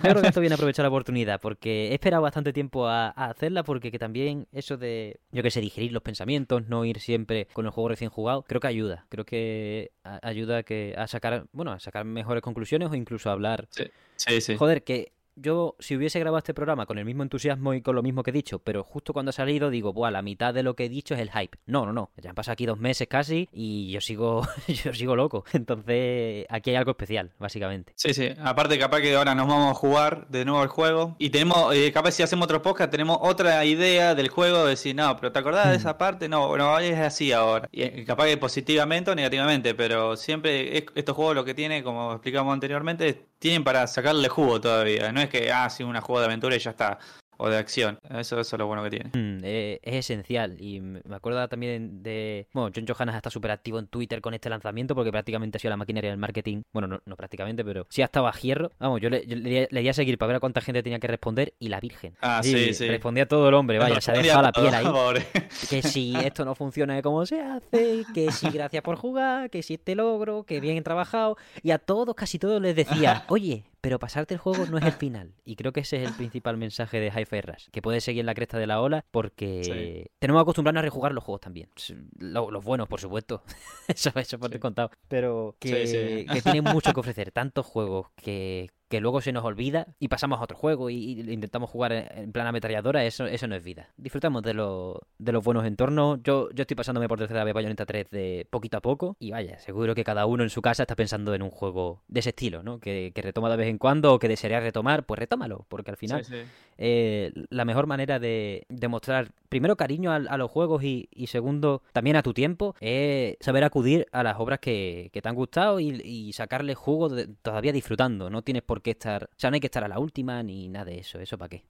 Creo 0.00 0.20
que 0.22 0.28
esto 0.28 0.40
viene 0.40 0.54
a 0.54 0.56
aprovechar 0.56 0.82
la 0.82 0.88
oportunidad 0.88 1.40
porque 1.40 1.88
he 1.90 1.92
esperado 1.94 2.22
bastante 2.22 2.54
tiempo 2.54 2.86
a, 2.88 3.08
a 3.08 3.26
hacerla 3.30 3.62
porque 3.64 3.92
que 3.92 3.98
también 3.98 4.48
eso 4.50 4.78
de, 4.78 5.20
yo 5.30 5.42
que 5.42 5.50
sé, 5.50 5.60
digerir 5.60 5.92
los 5.92 6.02
pensamientos, 6.02 6.66
no 6.66 6.86
ir 6.86 7.00
siempre 7.00 7.46
con 7.52 7.66
el 7.66 7.70
juego 7.70 7.90
recién 7.90 8.10
jugado, 8.10 8.44
creo 8.44 8.60
que 8.62 8.66
ayuda. 8.66 9.04
Creo 9.10 9.26
que 9.26 9.90
a- 10.04 10.26
ayuda 10.26 10.58
a, 10.58 10.62
que, 10.62 10.94
a 10.96 11.06
sacar, 11.06 11.44
bueno, 11.52 11.70
a 11.72 11.80
sacar 11.80 12.06
mejores 12.06 12.42
conclusiones 12.42 12.90
o 12.90 12.94
incluso 12.94 13.28
a 13.28 13.34
hablar 13.34 13.68
Sí, 14.16 14.40
sí. 14.40 14.56
Joder, 14.56 14.82
que 14.82 15.12
yo 15.40 15.76
si 15.78 15.96
hubiese 15.96 16.18
grabado 16.20 16.38
este 16.38 16.54
programa 16.54 16.86
con 16.86 16.98
el 16.98 17.04
mismo 17.04 17.22
entusiasmo 17.22 17.74
y 17.74 17.82
con 17.82 17.94
lo 17.94 18.02
mismo 18.02 18.22
que 18.22 18.30
he 18.30 18.32
dicho, 18.32 18.58
pero 18.58 18.82
justo 18.84 19.12
cuando 19.12 19.30
ha 19.30 19.32
salido 19.32 19.70
digo, 19.70 19.92
buah, 19.92 20.10
la 20.10 20.22
mitad 20.22 20.52
de 20.54 20.62
lo 20.62 20.74
que 20.76 20.84
he 20.86 20.88
dicho 20.88 21.14
es 21.14 21.20
el 21.20 21.30
hype. 21.30 21.58
No, 21.66 21.86
no, 21.86 21.92
no. 21.92 22.10
Ya 22.16 22.30
han 22.30 22.34
pasado 22.36 22.52
aquí 22.54 22.66
dos 22.66 22.78
meses 22.78 23.08
casi 23.08 23.48
y 23.52 23.90
yo 23.90 24.00
sigo, 24.00 24.42
yo 24.84 24.92
sigo 24.94 25.16
loco. 25.16 25.44
Entonces, 25.52 26.46
aquí 26.48 26.70
hay 26.70 26.76
algo 26.76 26.90
especial, 26.92 27.32
básicamente. 27.38 27.92
Sí, 27.96 28.14
sí. 28.14 28.28
Aparte, 28.42 28.78
capaz 28.78 29.00
que 29.00 29.14
ahora 29.14 29.34
nos 29.34 29.46
vamos 29.46 29.70
a 29.70 29.74
jugar 29.74 30.26
de 30.28 30.44
nuevo 30.44 30.62
el 30.62 30.68
juego. 30.68 31.16
Y 31.18 31.30
tenemos, 31.30 31.74
eh, 31.74 31.92
capaz 31.92 32.12
si 32.12 32.22
hacemos 32.22 32.44
otro 32.44 32.62
podcast, 32.62 32.90
tenemos 32.90 33.18
otra 33.20 33.64
idea 33.64 34.14
del 34.14 34.28
juego. 34.28 34.64
De 34.64 34.70
decir, 34.70 34.94
no, 34.94 35.14
pero 35.16 35.30
¿te 35.32 35.38
acordás 35.38 35.66
de 35.68 35.74
Hmm. 35.74 35.80
esa 35.80 35.98
parte? 35.98 36.28
No, 36.28 36.56
no, 36.56 36.78
es 36.78 36.98
así 36.98 37.32
ahora. 37.32 37.68
Y 37.70 37.82
eh, 37.82 38.04
capaz 38.06 38.26
que 38.26 38.36
positivamente 38.36 39.10
o 39.10 39.14
negativamente. 39.14 39.74
Pero 39.74 40.16
siempre 40.16 40.78
es- 40.78 40.84
estos 40.94 41.14
juegos 41.14 41.34
lo 41.34 41.44
que 41.44 41.54
tiene, 41.54 41.82
como 41.82 42.12
explicamos 42.12 42.52
anteriormente, 42.52 43.26
tienen 43.38 43.64
para 43.64 43.86
sacarle 43.86 44.28
jugo 44.28 44.60
todavía. 44.60 45.12
No 45.12 45.20
es 45.20 45.28
que, 45.28 45.52
ah, 45.52 45.68
sí, 45.70 45.82
una 45.82 46.00
juego 46.00 46.20
de 46.20 46.26
aventura 46.26 46.56
y 46.56 46.58
ya 46.58 46.70
está. 46.70 46.98
O 47.38 47.48
de 47.48 47.56
acción. 47.56 47.98
Eso, 48.10 48.38
eso 48.38 48.56
es 48.56 48.58
lo 48.58 48.66
bueno 48.66 48.82
que 48.82 48.90
tiene. 48.90 49.10
Mm, 49.14 49.40
eh, 49.44 49.80
es 49.82 49.94
esencial 49.94 50.60
y 50.60 50.80
me 50.80 51.00
acuerdo 51.14 51.46
también 51.48 52.02
de... 52.02 52.48
Bueno, 52.52 52.70
John 52.74 52.84
Johannes 52.86 53.14
está 53.14 53.30
súper 53.30 53.52
activo 53.52 53.78
en 53.78 53.86
Twitter 53.86 54.20
con 54.20 54.34
este 54.34 54.50
lanzamiento 54.50 54.94
porque 54.94 55.10
prácticamente 55.12 55.56
ha 55.56 55.60
sido 55.60 55.70
la 55.70 55.76
maquinaria 55.76 56.10
del 56.10 56.18
marketing. 56.18 56.62
Bueno, 56.72 56.88
no, 56.88 57.00
no 57.06 57.16
prácticamente, 57.16 57.64
pero 57.64 57.86
sí 57.90 58.02
ha 58.02 58.06
estado 58.06 58.26
a 58.26 58.32
hierro. 58.32 58.72
Vamos, 58.78 59.00
yo 59.00 59.08
le, 59.08 59.26
yo 59.26 59.36
le, 59.36 59.68
le 59.70 59.80
di 59.80 59.88
a 59.88 59.92
seguir 59.94 60.18
para 60.18 60.28
ver 60.28 60.36
a 60.36 60.40
cuánta 60.40 60.60
gente 60.60 60.82
tenía 60.82 60.98
que 60.98 61.06
responder 61.06 61.54
y 61.58 61.68
la 61.68 61.80
virgen. 61.80 62.16
Ah, 62.20 62.40
sí, 62.42 62.74
sí. 62.74 62.88
Respondía 62.88 63.26
todo 63.26 63.48
el 63.48 63.54
hombre, 63.54 63.78
vaya, 63.78 64.00
se 64.00 64.10
ha 64.10 64.14
dejado 64.14 64.42
la 64.42 64.52
piel 64.52 64.74
ahí. 64.74 64.84
pobre. 64.86 65.26
que 65.70 65.82
si 65.82 66.14
esto 66.16 66.44
no 66.44 66.54
funciona 66.54 67.00
como 67.02 67.24
se 67.26 67.40
hace, 67.40 68.04
que 68.14 68.32
si 68.32 68.50
gracias 68.50 68.82
por 68.82 68.96
jugar, 68.96 69.50
que 69.50 69.62
si 69.62 69.74
este 69.74 69.94
logro, 69.94 70.44
que 70.44 70.60
bien 70.60 70.82
trabajado. 70.82 71.36
Y 71.62 71.70
a 71.70 71.78
todos, 71.78 72.14
casi 72.14 72.38
todos 72.38 72.60
les 72.60 72.74
decía, 72.74 73.24
oye, 73.28 73.64
pero 73.88 73.98
pasarte 73.98 74.34
el 74.34 74.40
juego 74.40 74.66
no 74.66 74.76
es 74.76 74.84
el 74.84 74.92
final. 75.00 75.32
Y 75.46 75.56
creo 75.56 75.72
que 75.72 75.80
ese 75.80 76.02
es 76.02 76.08
el 76.10 76.14
principal 76.14 76.58
mensaje 76.58 77.00
de 77.00 77.06
Hi-Fi 77.08 77.40
Rush, 77.40 77.68
que 77.72 77.80
puedes 77.80 78.04
seguir 78.04 78.20
en 78.20 78.26
la 78.26 78.34
cresta 78.34 78.58
de 78.58 78.66
la 78.66 78.82
ola 78.82 79.02
porque 79.10 79.62
Sí. 79.64 80.10
tenemos 80.18 80.40
que 80.40 80.42
acostumbrarnos 80.42 80.80
a 80.80 80.82
rejugar 80.82 81.12
los 81.12 81.24
juegos 81.24 81.40
también. 81.40 81.70
Los 82.18 82.62
buenos, 82.64 82.86
por 82.86 83.00
supuesto. 83.00 83.42
eso, 83.88 84.10
eso 84.14 84.38
por 84.38 84.52
Sí. 84.52 84.58
contado. 84.58 84.90
Pero 85.08 85.56
que, 85.58 85.86
sí. 85.86 86.26
que 86.30 86.42
tienen 86.42 86.64
mucho 86.64 86.92
que 86.92 87.00
ofrecer. 87.00 87.32
Tantos 87.32 87.64
juegos 87.64 88.08
que 88.16 88.68
que 88.88 89.00
luego 89.00 89.20
se 89.20 89.32
nos 89.32 89.44
olvida 89.44 89.86
y 89.98 90.08
pasamos 90.08 90.40
a 90.40 90.44
otro 90.44 90.56
juego 90.56 90.88
y, 90.90 90.96
y 90.96 91.32
intentamos 91.32 91.68
jugar 91.70 91.92
en, 91.92 92.32
plan 92.32 92.46
ametralladora, 92.46 93.04
eso, 93.04 93.26
eso 93.26 93.46
no 93.46 93.54
es 93.54 93.62
vida. 93.62 93.90
Disfrutamos 93.96 94.42
de, 94.42 94.54
lo- 94.54 95.02
de 95.18 95.32
los 95.32 95.44
buenos 95.44 95.66
entornos. 95.66 96.20
Yo, 96.22 96.48
yo 96.52 96.62
estoy 96.62 96.74
pasándome 96.74 97.06
por 97.08 97.18
tercera 97.18 97.44
vez 97.44 97.52
Bayonetta 97.54 97.84
3 97.84 98.08
de 98.10 98.46
poquito 98.50 98.78
a 98.78 98.80
poco 98.80 99.16
y 99.20 99.30
vaya, 99.30 99.58
seguro 99.58 99.94
que 99.94 100.04
cada 100.04 100.24
uno 100.26 100.42
en 100.42 100.50
su 100.50 100.62
casa 100.62 100.84
está 100.84 100.96
pensando 100.96 101.34
en 101.34 101.42
un 101.42 101.50
juego 101.50 102.02
de 102.08 102.20
ese 102.20 102.30
estilo, 102.30 102.62
¿no? 102.62 102.80
Que, 102.80 103.12
que 103.14 103.20
retoma 103.22 103.50
de 103.50 103.56
vez 103.58 103.68
en 103.68 103.78
cuando 103.78 104.14
o 104.14 104.18
que 104.18 104.28
desearía 104.28 104.60
retomar, 104.60 105.04
pues 105.04 105.18
retómalo, 105.18 105.66
porque 105.68 105.90
al 105.90 105.96
final 105.98 106.24
Sí, 106.24 106.32
sí. 106.34 106.42
eh, 106.78 107.32
la 107.50 107.64
mejor 107.64 107.86
manera 107.86 108.18
de 108.18 108.64
demostrar, 108.68 109.32
primero, 109.48 109.76
cariño 109.76 110.12
a, 110.12 110.36
los 110.36 110.50
juegos 110.50 110.82
y, 110.84 111.08
segundo, 111.26 111.82
también 111.92 112.16
a 112.16 112.22
tu 112.22 112.34
tiempo, 112.34 112.74
es 112.80 113.36
saber 113.40 113.64
acudir 113.64 114.06
a 114.12 114.22
las 114.22 114.38
obras 114.38 114.58
que, 114.60 115.10
te 115.12 115.28
han 115.28 115.34
gustado 115.34 115.80
y, 115.80 116.00
y 116.04 116.32
sacarle 116.32 116.74
jugo 116.74 117.08
de- 117.08 117.26
todavía 117.42 117.72
disfrutando. 117.72 118.30
No 118.30 118.42
tienes 118.42 118.62
por 118.62 118.82
qué 118.82 118.92
estar, 118.92 119.24
o 119.24 119.38
sea, 119.38 119.50
no 119.50 119.54
hay 119.54 119.60
que 119.60 119.66
estar 119.66 119.84
a 119.84 119.88
la 119.88 119.98
última 119.98 120.42
ni 120.42 120.68
nada 120.68 120.86
de 120.86 120.98
eso. 120.98 121.18
¿Eso 121.18 121.36
para 121.36 121.48
qué? 121.48 121.64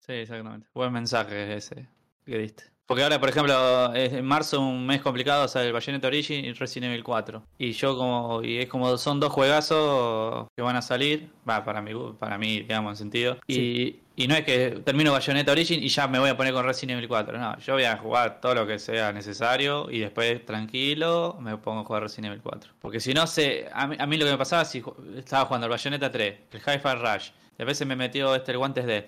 Sí, 0.00 0.12
exactamente. 0.12 0.68
Buen 0.74 0.92
mensaje 0.92 1.54
ese 1.54 1.88
que 2.24 2.38
diste. 2.38 2.64
Porque 2.90 3.04
ahora, 3.04 3.20
por 3.20 3.28
ejemplo, 3.28 3.94
es 3.94 4.12
en 4.14 4.24
marzo 4.24 4.60
un 4.60 4.84
mes 4.84 5.00
complicado, 5.00 5.46
sale 5.46 5.68
el 5.68 5.72
Bayonetta 5.72 6.08
Origin 6.08 6.44
y 6.44 6.52
Resident 6.54 6.90
Evil 6.90 7.04
4. 7.04 7.40
Y 7.56 7.70
yo 7.70 7.96
como, 7.96 8.42
y 8.42 8.58
es 8.58 8.68
como 8.68 8.98
son 8.98 9.20
dos 9.20 9.32
juegazos 9.32 10.48
que 10.56 10.62
van 10.64 10.74
a 10.74 10.82
salir, 10.82 11.30
va, 11.48 11.64
para 11.64 11.82
mí, 11.82 11.92
para 12.18 12.36
mí, 12.36 12.62
digamos, 12.62 12.90
en 12.94 12.96
sentido. 12.96 13.38
Y, 13.46 14.00
y 14.16 14.26
no 14.26 14.34
es 14.34 14.44
que 14.44 14.82
termino 14.84 15.12
Bayonetta 15.12 15.52
Origin 15.52 15.80
y 15.80 15.86
ya 15.86 16.08
me 16.08 16.18
voy 16.18 16.30
a 16.30 16.36
poner 16.36 16.52
con 16.52 16.64
Resident 16.66 16.98
Evil 16.98 17.06
4. 17.06 17.38
No, 17.38 17.56
yo 17.60 17.74
voy 17.74 17.84
a 17.84 17.96
jugar 17.96 18.40
todo 18.40 18.56
lo 18.56 18.66
que 18.66 18.80
sea 18.80 19.12
necesario 19.12 19.88
y 19.88 20.00
después 20.00 20.44
tranquilo 20.44 21.38
me 21.40 21.56
pongo 21.58 21.82
a 21.82 21.84
jugar 21.84 22.02
Resident 22.02 22.32
Evil 22.32 22.42
4. 22.42 22.72
Porque 22.80 22.98
si 22.98 23.14
no 23.14 23.28
sé, 23.28 23.68
a 23.72 23.86
mí, 23.86 23.94
a 24.00 24.06
mí 24.08 24.16
lo 24.16 24.24
que 24.24 24.32
me 24.32 24.38
pasaba 24.38 24.64
si 24.64 24.82
estaba 25.16 25.44
jugando 25.44 25.68
el 25.68 25.70
Bayonetta 25.70 26.10
3, 26.10 26.34
el 26.50 26.58
Hi-Fi 26.58 26.94
Rush, 26.96 27.30
y 27.56 27.62
a 27.62 27.64
veces 27.64 27.86
me 27.86 27.94
metió 27.94 28.34
este 28.34 28.50
el 28.50 28.58
guantes 28.58 28.84
de 28.84 29.06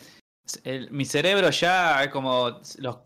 el- 0.65 0.91
mi 0.91 1.05
cerebro 1.05 1.51
ya 1.51 2.11
como 2.11 2.61
los, 2.79 2.99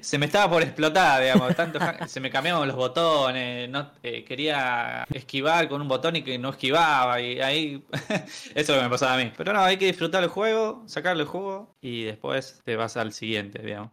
se 0.00 0.18
me 0.18 0.26
estaba 0.26 0.50
por 0.50 0.62
explotar, 0.62 1.22
digamos, 1.22 1.54
tanto 1.54 1.78
se 2.06 2.20
me 2.20 2.30
cambiaban 2.30 2.66
los 2.68 2.76
botones, 2.76 3.68
no 3.70 3.90
eh, 4.02 4.24
quería 4.24 5.04
esquivar 5.12 5.68
con 5.68 5.80
un 5.82 5.88
botón 5.88 6.16
y 6.16 6.22
que 6.22 6.38
no 6.38 6.50
esquivaba 6.50 7.20
y 7.20 7.40
ahí 7.40 7.84
eso 8.54 8.54
es 8.54 8.68
lo 8.68 8.76
que 8.76 8.82
me 8.82 8.90
pasaba 8.90 9.14
a 9.14 9.24
mí. 9.24 9.32
Pero 9.36 9.52
no, 9.52 9.60
hay 9.62 9.76
que 9.78 9.86
disfrutar 9.86 10.22
el 10.22 10.28
juego, 10.28 10.82
sacarle 10.86 11.22
el 11.22 11.28
juego 11.28 11.74
y 11.80 12.04
después 12.04 12.60
te 12.64 12.76
vas 12.76 12.96
al 12.96 13.12
siguiente, 13.12 13.60
digamos. 13.62 13.90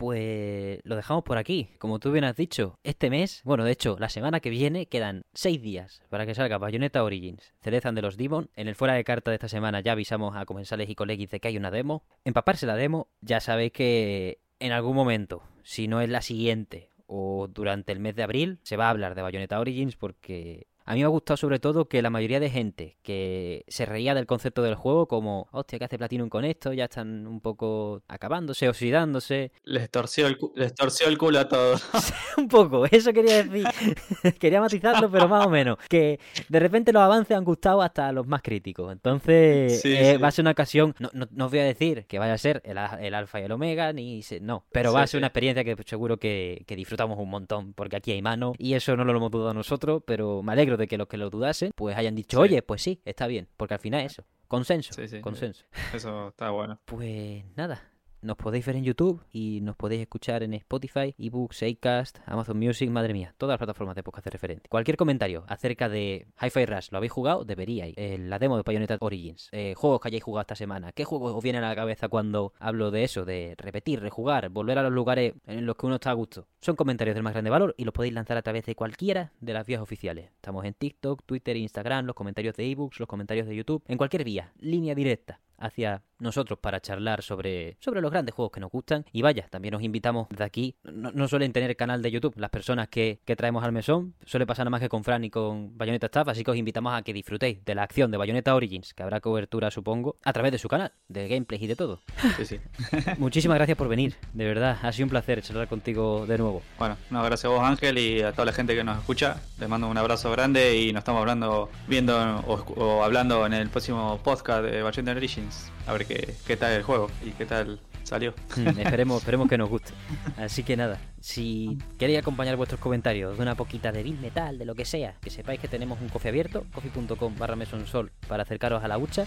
Pues 0.00 0.80
lo 0.84 0.96
dejamos 0.96 1.24
por 1.24 1.36
aquí. 1.36 1.68
Como 1.78 1.98
tú 1.98 2.10
bien 2.10 2.24
has 2.24 2.34
dicho, 2.34 2.78
este 2.84 3.10
mes, 3.10 3.42
bueno, 3.44 3.64
de 3.64 3.72
hecho, 3.72 3.98
la 3.98 4.08
semana 4.08 4.40
que 4.40 4.48
viene 4.48 4.86
quedan 4.86 5.26
seis 5.34 5.60
días 5.60 6.02
para 6.08 6.24
que 6.24 6.34
salga 6.34 6.56
Bayonetta 6.56 7.04
Origins, 7.04 7.52
Cerezan 7.60 7.94
de 7.94 8.00
los 8.00 8.16
Demon. 8.16 8.48
En 8.56 8.66
el 8.66 8.76
fuera 8.76 8.94
de 8.94 9.04
carta 9.04 9.30
de 9.30 9.34
esta 9.34 9.50
semana 9.50 9.80
ya 9.80 9.92
avisamos 9.92 10.34
a 10.36 10.46
comensales 10.46 10.88
y 10.88 10.94
colegis 10.94 11.30
de 11.30 11.38
que 11.38 11.48
hay 11.48 11.58
una 11.58 11.70
demo. 11.70 12.02
Empaparse 12.24 12.64
la 12.64 12.76
demo, 12.76 13.08
ya 13.20 13.40
sabéis 13.40 13.72
que 13.72 14.40
en 14.58 14.72
algún 14.72 14.96
momento, 14.96 15.42
si 15.64 15.86
no 15.86 16.00
es 16.00 16.08
la 16.08 16.22
siguiente 16.22 16.88
o 17.06 17.46
durante 17.52 17.92
el 17.92 18.00
mes 18.00 18.16
de 18.16 18.22
abril, 18.22 18.58
se 18.62 18.78
va 18.78 18.86
a 18.86 18.90
hablar 18.90 19.14
de 19.14 19.20
Bayonetta 19.20 19.60
Origins 19.60 19.96
porque 19.96 20.66
a 20.90 20.94
mí 20.94 20.98
me 21.00 21.04
ha 21.04 21.08
gustado 21.08 21.36
sobre 21.36 21.60
todo 21.60 21.84
que 21.88 22.02
la 22.02 22.10
mayoría 22.10 22.40
de 22.40 22.50
gente 22.50 22.96
que 23.04 23.64
se 23.68 23.86
reía 23.86 24.12
del 24.12 24.26
concepto 24.26 24.60
del 24.60 24.74
juego 24.74 25.06
como, 25.06 25.46
hostia, 25.52 25.78
¿qué 25.78 25.84
hace 25.84 25.98
Platinum 25.98 26.28
con 26.28 26.44
esto? 26.44 26.72
Ya 26.72 26.86
están 26.86 27.28
un 27.28 27.40
poco 27.40 28.02
acabándose, 28.08 28.68
oxidándose. 28.68 29.52
Les 29.62 29.88
torció 29.88 30.26
el, 30.26 30.36
les 30.56 30.74
torció 30.74 31.06
el 31.06 31.16
culo 31.16 31.38
a 31.38 31.48
todos. 31.48 31.80
un 32.38 32.48
poco, 32.48 32.86
eso 32.90 33.12
quería 33.12 33.44
decir. 33.44 33.64
quería 34.40 34.60
matizarlo, 34.60 35.08
pero 35.08 35.28
más 35.28 35.46
o 35.46 35.48
menos. 35.50 35.78
Que 35.88 36.18
de 36.48 36.58
repente 36.58 36.92
los 36.92 37.02
avances 37.02 37.36
han 37.36 37.44
gustado 37.44 37.82
hasta 37.82 38.08
a 38.08 38.12
los 38.12 38.26
más 38.26 38.42
críticos. 38.42 38.90
Entonces, 38.90 39.80
Sí, 39.80 39.92
eh, 39.96 40.14
sí. 40.16 40.20
va 40.20 40.26
a 40.26 40.30
ser 40.32 40.42
una 40.42 40.50
ocasión. 40.50 40.96
No, 40.98 41.08
no, 41.12 41.28
no 41.30 41.44
os 41.44 41.50
voy 41.52 41.60
a 41.60 41.64
decir 41.64 42.04
que 42.06 42.18
vaya 42.18 42.32
a 42.32 42.38
ser 42.38 42.62
el, 42.64 42.76
el 43.00 43.14
alfa 43.14 43.40
y 43.40 43.44
el 43.44 43.52
omega, 43.52 43.92
ni. 43.92 44.22
se- 44.22 44.40
no, 44.40 44.64
pero 44.72 44.92
va 44.92 45.02
a 45.02 45.06
ser 45.06 45.18
una 45.18 45.28
experiencia 45.28 45.62
que 45.62 45.76
seguro 45.86 46.16
que, 46.16 46.64
que 46.66 46.74
disfrutamos 46.74 47.16
un 47.16 47.30
montón, 47.30 47.74
porque 47.74 47.94
aquí 47.94 48.10
hay 48.10 48.22
mano. 48.22 48.54
Y 48.58 48.74
eso 48.74 48.96
no 48.96 49.04
lo 49.04 49.16
hemos 49.16 49.30
dudado 49.30 49.54
nosotros, 49.54 50.02
pero 50.04 50.42
me 50.42 50.50
alegro 50.50 50.79
de 50.80 50.88
que 50.88 50.98
los 50.98 51.06
que 51.06 51.16
lo 51.16 51.30
dudasen, 51.30 51.70
pues 51.76 51.96
hayan 51.96 52.14
dicho, 52.16 52.36
Sí. 52.38 52.42
oye, 52.42 52.62
pues 52.62 52.82
sí, 52.82 53.00
está 53.04 53.26
bien, 53.28 53.48
porque 53.56 53.74
al 53.74 53.80
final 53.80 54.00
eso. 54.04 54.24
Consenso, 54.48 54.92
Sí, 54.94 55.06
sí. 55.06 55.20
consenso. 55.20 55.64
Eso 55.94 56.28
está 56.30 56.50
bueno. 56.50 56.80
Pues 56.86 57.44
nada, 57.56 57.89
nos 58.22 58.36
podéis 58.36 58.66
ver 58.66 58.76
en 58.76 58.84
YouTube 58.84 59.22
y 59.32 59.60
nos 59.62 59.76
podéis 59.76 60.02
escuchar 60.02 60.42
en 60.42 60.54
Spotify, 60.54 61.14
eBooks, 61.18 61.62
Acast, 61.62 62.18
Amazon 62.26 62.58
Music, 62.58 62.90
madre 62.90 63.12
mía, 63.12 63.34
todas 63.38 63.54
las 63.54 63.58
plataformas 63.58 63.96
de 63.96 64.02
podcast 64.02 64.24
de 64.24 64.30
referente. 64.30 64.68
Cualquier 64.68 64.96
comentario 64.96 65.44
acerca 65.48 65.88
de 65.88 66.26
Hi-Fi 66.40 66.66
Rush, 66.66 66.88
¿lo 66.90 66.98
habéis 66.98 67.12
jugado? 67.12 67.44
Deberíais. 67.44 67.94
Eh, 67.96 68.18
la 68.18 68.38
demo 68.38 68.56
de 68.56 68.62
Bayonetta 68.62 68.98
Origins, 69.00 69.48
eh, 69.52 69.74
juegos 69.76 70.00
que 70.00 70.08
hayáis 70.08 70.22
jugado 70.22 70.42
esta 70.42 70.54
semana, 70.54 70.92
¿qué 70.92 71.04
juegos 71.04 71.34
os 71.34 71.42
vienen 71.42 71.64
a 71.64 71.68
la 71.68 71.76
cabeza 71.76 72.08
cuando 72.08 72.52
hablo 72.58 72.90
de 72.90 73.04
eso? 73.04 73.24
De 73.24 73.54
repetir, 73.56 74.00
rejugar, 74.00 74.48
volver 74.50 74.78
a 74.78 74.82
los 74.82 74.92
lugares 74.92 75.34
en 75.46 75.66
los 75.66 75.76
que 75.76 75.86
uno 75.86 75.96
está 75.96 76.10
a 76.10 76.14
gusto. 76.14 76.46
Son 76.60 76.76
comentarios 76.76 77.14
del 77.14 77.22
más 77.22 77.32
grande 77.32 77.50
valor 77.50 77.74
y 77.78 77.84
los 77.84 77.94
podéis 77.94 78.14
lanzar 78.14 78.36
a 78.36 78.42
través 78.42 78.66
de 78.66 78.74
cualquiera 78.74 79.32
de 79.40 79.52
las 79.52 79.66
vías 79.66 79.80
oficiales. 79.80 80.30
Estamos 80.34 80.64
en 80.64 80.74
TikTok, 80.74 81.22
Twitter, 81.24 81.56
Instagram, 81.56 82.06
los 82.06 82.14
comentarios 82.14 82.54
de 82.56 82.70
ebooks, 82.70 83.00
los 83.00 83.08
comentarios 83.08 83.46
de 83.46 83.56
YouTube, 83.56 83.82
en 83.86 83.98
cualquier 83.98 84.24
vía, 84.24 84.52
línea 84.58 84.94
directa 84.94 85.40
hacia 85.60 86.02
nosotros 86.20 86.58
para 86.58 86.80
charlar 86.80 87.22
sobre, 87.22 87.76
sobre 87.80 88.00
los 88.00 88.10
grandes 88.10 88.34
juegos 88.34 88.52
que 88.52 88.60
nos 88.60 88.70
gustan. 88.70 89.04
Y 89.12 89.22
vaya, 89.22 89.46
también 89.48 89.74
os 89.74 89.82
invitamos 89.82 90.28
de 90.28 90.44
aquí. 90.44 90.76
No, 90.84 91.28
suelen 91.28 91.52
tener 91.52 91.76
canal 91.76 92.02
de 92.02 92.10
YouTube 92.10 92.34
las 92.36 92.50
personas 92.50 92.88
que, 92.88 93.20
que, 93.24 93.36
traemos 93.36 93.64
al 93.64 93.72
mesón. 93.72 94.14
Suele 94.24 94.46
pasar 94.46 94.64
nada 94.64 94.70
más 94.70 94.80
que 94.80 94.88
con 94.88 95.04
Fran 95.04 95.24
y 95.24 95.30
con 95.30 95.76
Bayonetta 95.76 96.06
Staff. 96.06 96.28
Así 96.28 96.44
que 96.44 96.50
os 96.50 96.56
invitamos 96.56 96.92
a 96.94 97.02
que 97.02 97.12
disfrutéis 97.12 97.64
de 97.64 97.74
la 97.74 97.82
acción 97.82 98.10
de 98.10 98.18
Bayonetta 98.18 98.54
Origins, 98.54 98.94
que 98.94 99.02
habrá 99.02 99.20
cobertura, 99.20 99.70
supongo, 99.70 100.16
a 100.24 100.32
través 100.32 100.52
de 100.52 100.58
su 100.58 100.68
canal, 100.68 100.92
de 101.08 101.28
gameplays 101.28 101.62
y 101.62 101.66
de 101.66 101.76
todo. 101.76 102.00
Sí, 102.36 102.46
sí. 102.46 102.60
Muchísimas 103.18 103.56
gracias 103.56 103.76
por 103.76 103.88
venir, 103.88 104.14
de 104.32 104.44
verdad. 104.44 104.78
Ha 104.82 104.92
sido 104.92 105.06
un 105.06 105.10
placer 105.10 105.42
charlar 105.42 105.68
contigo 105.68 106.26
de 106.26 106.38
nuevo. 106.38 106.62
Bueno, 106.78 106.96
no, 107.10 107.22
gracias 107.22 107.46
a 107.46 107.48
vos, 107.48 107.62
Ángel, 107.62 107.98
y 107.98 108.22
a 108.22 108.32
toda 108.32 108.46
la 108.46 108.52
gente 108.52 108.74
que 108.74 108.84
nos 108.84 108.98
escucha. 108.98 109.42
Les 109.58 109.68
mando 109.68 109.88
un 109.88 109.98
abrazo 109.98 110.30
grande 110.30 110.76
y 110.76 110.92
nos 110.92 111.00
estamos 111.00 111.20
hablando, 111.20 111.68
viendo 111.88 112.16
o, 112.46 113.02
hablando 113.02 113.44
en 113.46 113.52
el 113.52 113.68
próximo 113.68 114.20
podcast 114.22 114.64
de 114.64 114.82
Bayonetta 114.82 115.16
Origins. 115.16 115.49
A 115.86 115.92
ver 115.92 116.06
qué, 116.06 116.34
qué 116.46 116.56
tal 116.56 116.72
el 116.72 116.82
juego 116.82 117.08
y 117.24 117.30
qué 117.30 117.46
tal 117.46 117.80
salió. 118.04 118.34
Mm, 118.56 118.68
esperemos, 118.80 119.18
esperemos 119.18 119.48
que 119.48 119.58
nos 119.58 119.68
guste. 119.68 119.92
Así 120.36 120.62
que 120.62 120.76
nada, 120.76 120.98
si 121.20 121.78
queréis 121.98 122.18
acompañar 122.18 122.56
vuestros 122.56 122.80
comentarios 122.80 123.36
de 123.36 123.42
una 123.42 123.54
poquita 123.54 123.92
de 123.92 124.02
Bill 124.02 124.18
Metal, 124.18 124.58
de 124.58 124.64
lo 124.64 124.74
que 124.74 124.84
sea, 124.84 125.14
que 125.20 125.30
sepáis 125.30 125.60
que 125.60 125.68
tenemos 125.68 126.00
un 126.00 126.08
coffee 126.08 126.30
abierto, 126.30 126.66
coffee.com 126.74 127.36
barra 127.38 127.56
mesonsol 127.56 128.10
para 128.28 128.42
acercaros 128.42 128.82
a 128.82 128.88
la 128.88 128.98
hucha. 128.98 129.26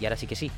Y 0.00 0.04
ahora 0.04 0.16
sí 0.16 0.26
que 0.26 0.36
sí. 0.36 0.50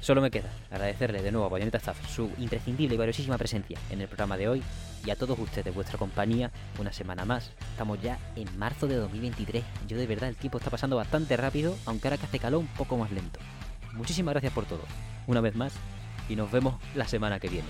Solo 0.00 0.20
me 0.20 0.30
queda 0.30 0.50
agradecerle 0.70 1.22
de 1.22 1.32
nuevo 1.32 1.46
a 1.46 1.48
Bayonetta 1.48 1.78
Staff 1.78 1.96
su 2.10 2.30
imprescindible 2.38 2.94
y 2.94 2.98
valiosísima 2.98 3.38
presencia 3.38 3.78
en 3.88 4.02
el 4.02 4.06
programa 4.06 4.36
de 4.36 4.48
hoy 4.48 4.62
y 5.02 5.10
a 5.10 5.16
todos 5.16 5.38
ustedes 5.38 5.74
vuestra 5.74 5.98
compañía 5.98 6.50
una 6.78 6.92
semana 6.92 7.24
más. 7.24 7.52
Estamos 7.70 8.02
ya 8.02 8.18
en 8.36 8.58
marzo 8.58 8.86
de 8.86 8.96
2023. 8.96 9.64
Yo 9.88 9.96
de 9.96 10.06
verdad 10.06 10.28
el 10.28 10.36
tiempo 10.36 10.58
está 10.58 10.70
pasando 10.70 10.96
bastante 10.96 11.38
rápido, 11.38 11.74
aunque 11.86 12.08
ahora 12.08 12.18
que 12.18 12.26
hace 12.26 12.38
calor 12.38 12.60
un 12.60 12.66
poco 12.66 12.98
más 12.98 13.10
lento. 13.12 13.40
Muchísimas 13.94 14.34
gracias 14.34 14.52
por 14.52 14.64
todo, 14.64 14.82
una 15.26 15.40
vez 15.40 15.54
más, 15.56 15.72
y 16.28 16.36
nos 16.36 16.50
vemos 16.50 16.74
la 16.94 17.06
semana 17.06 17.38
que 17.40 17.48
viene. 17.48 17.68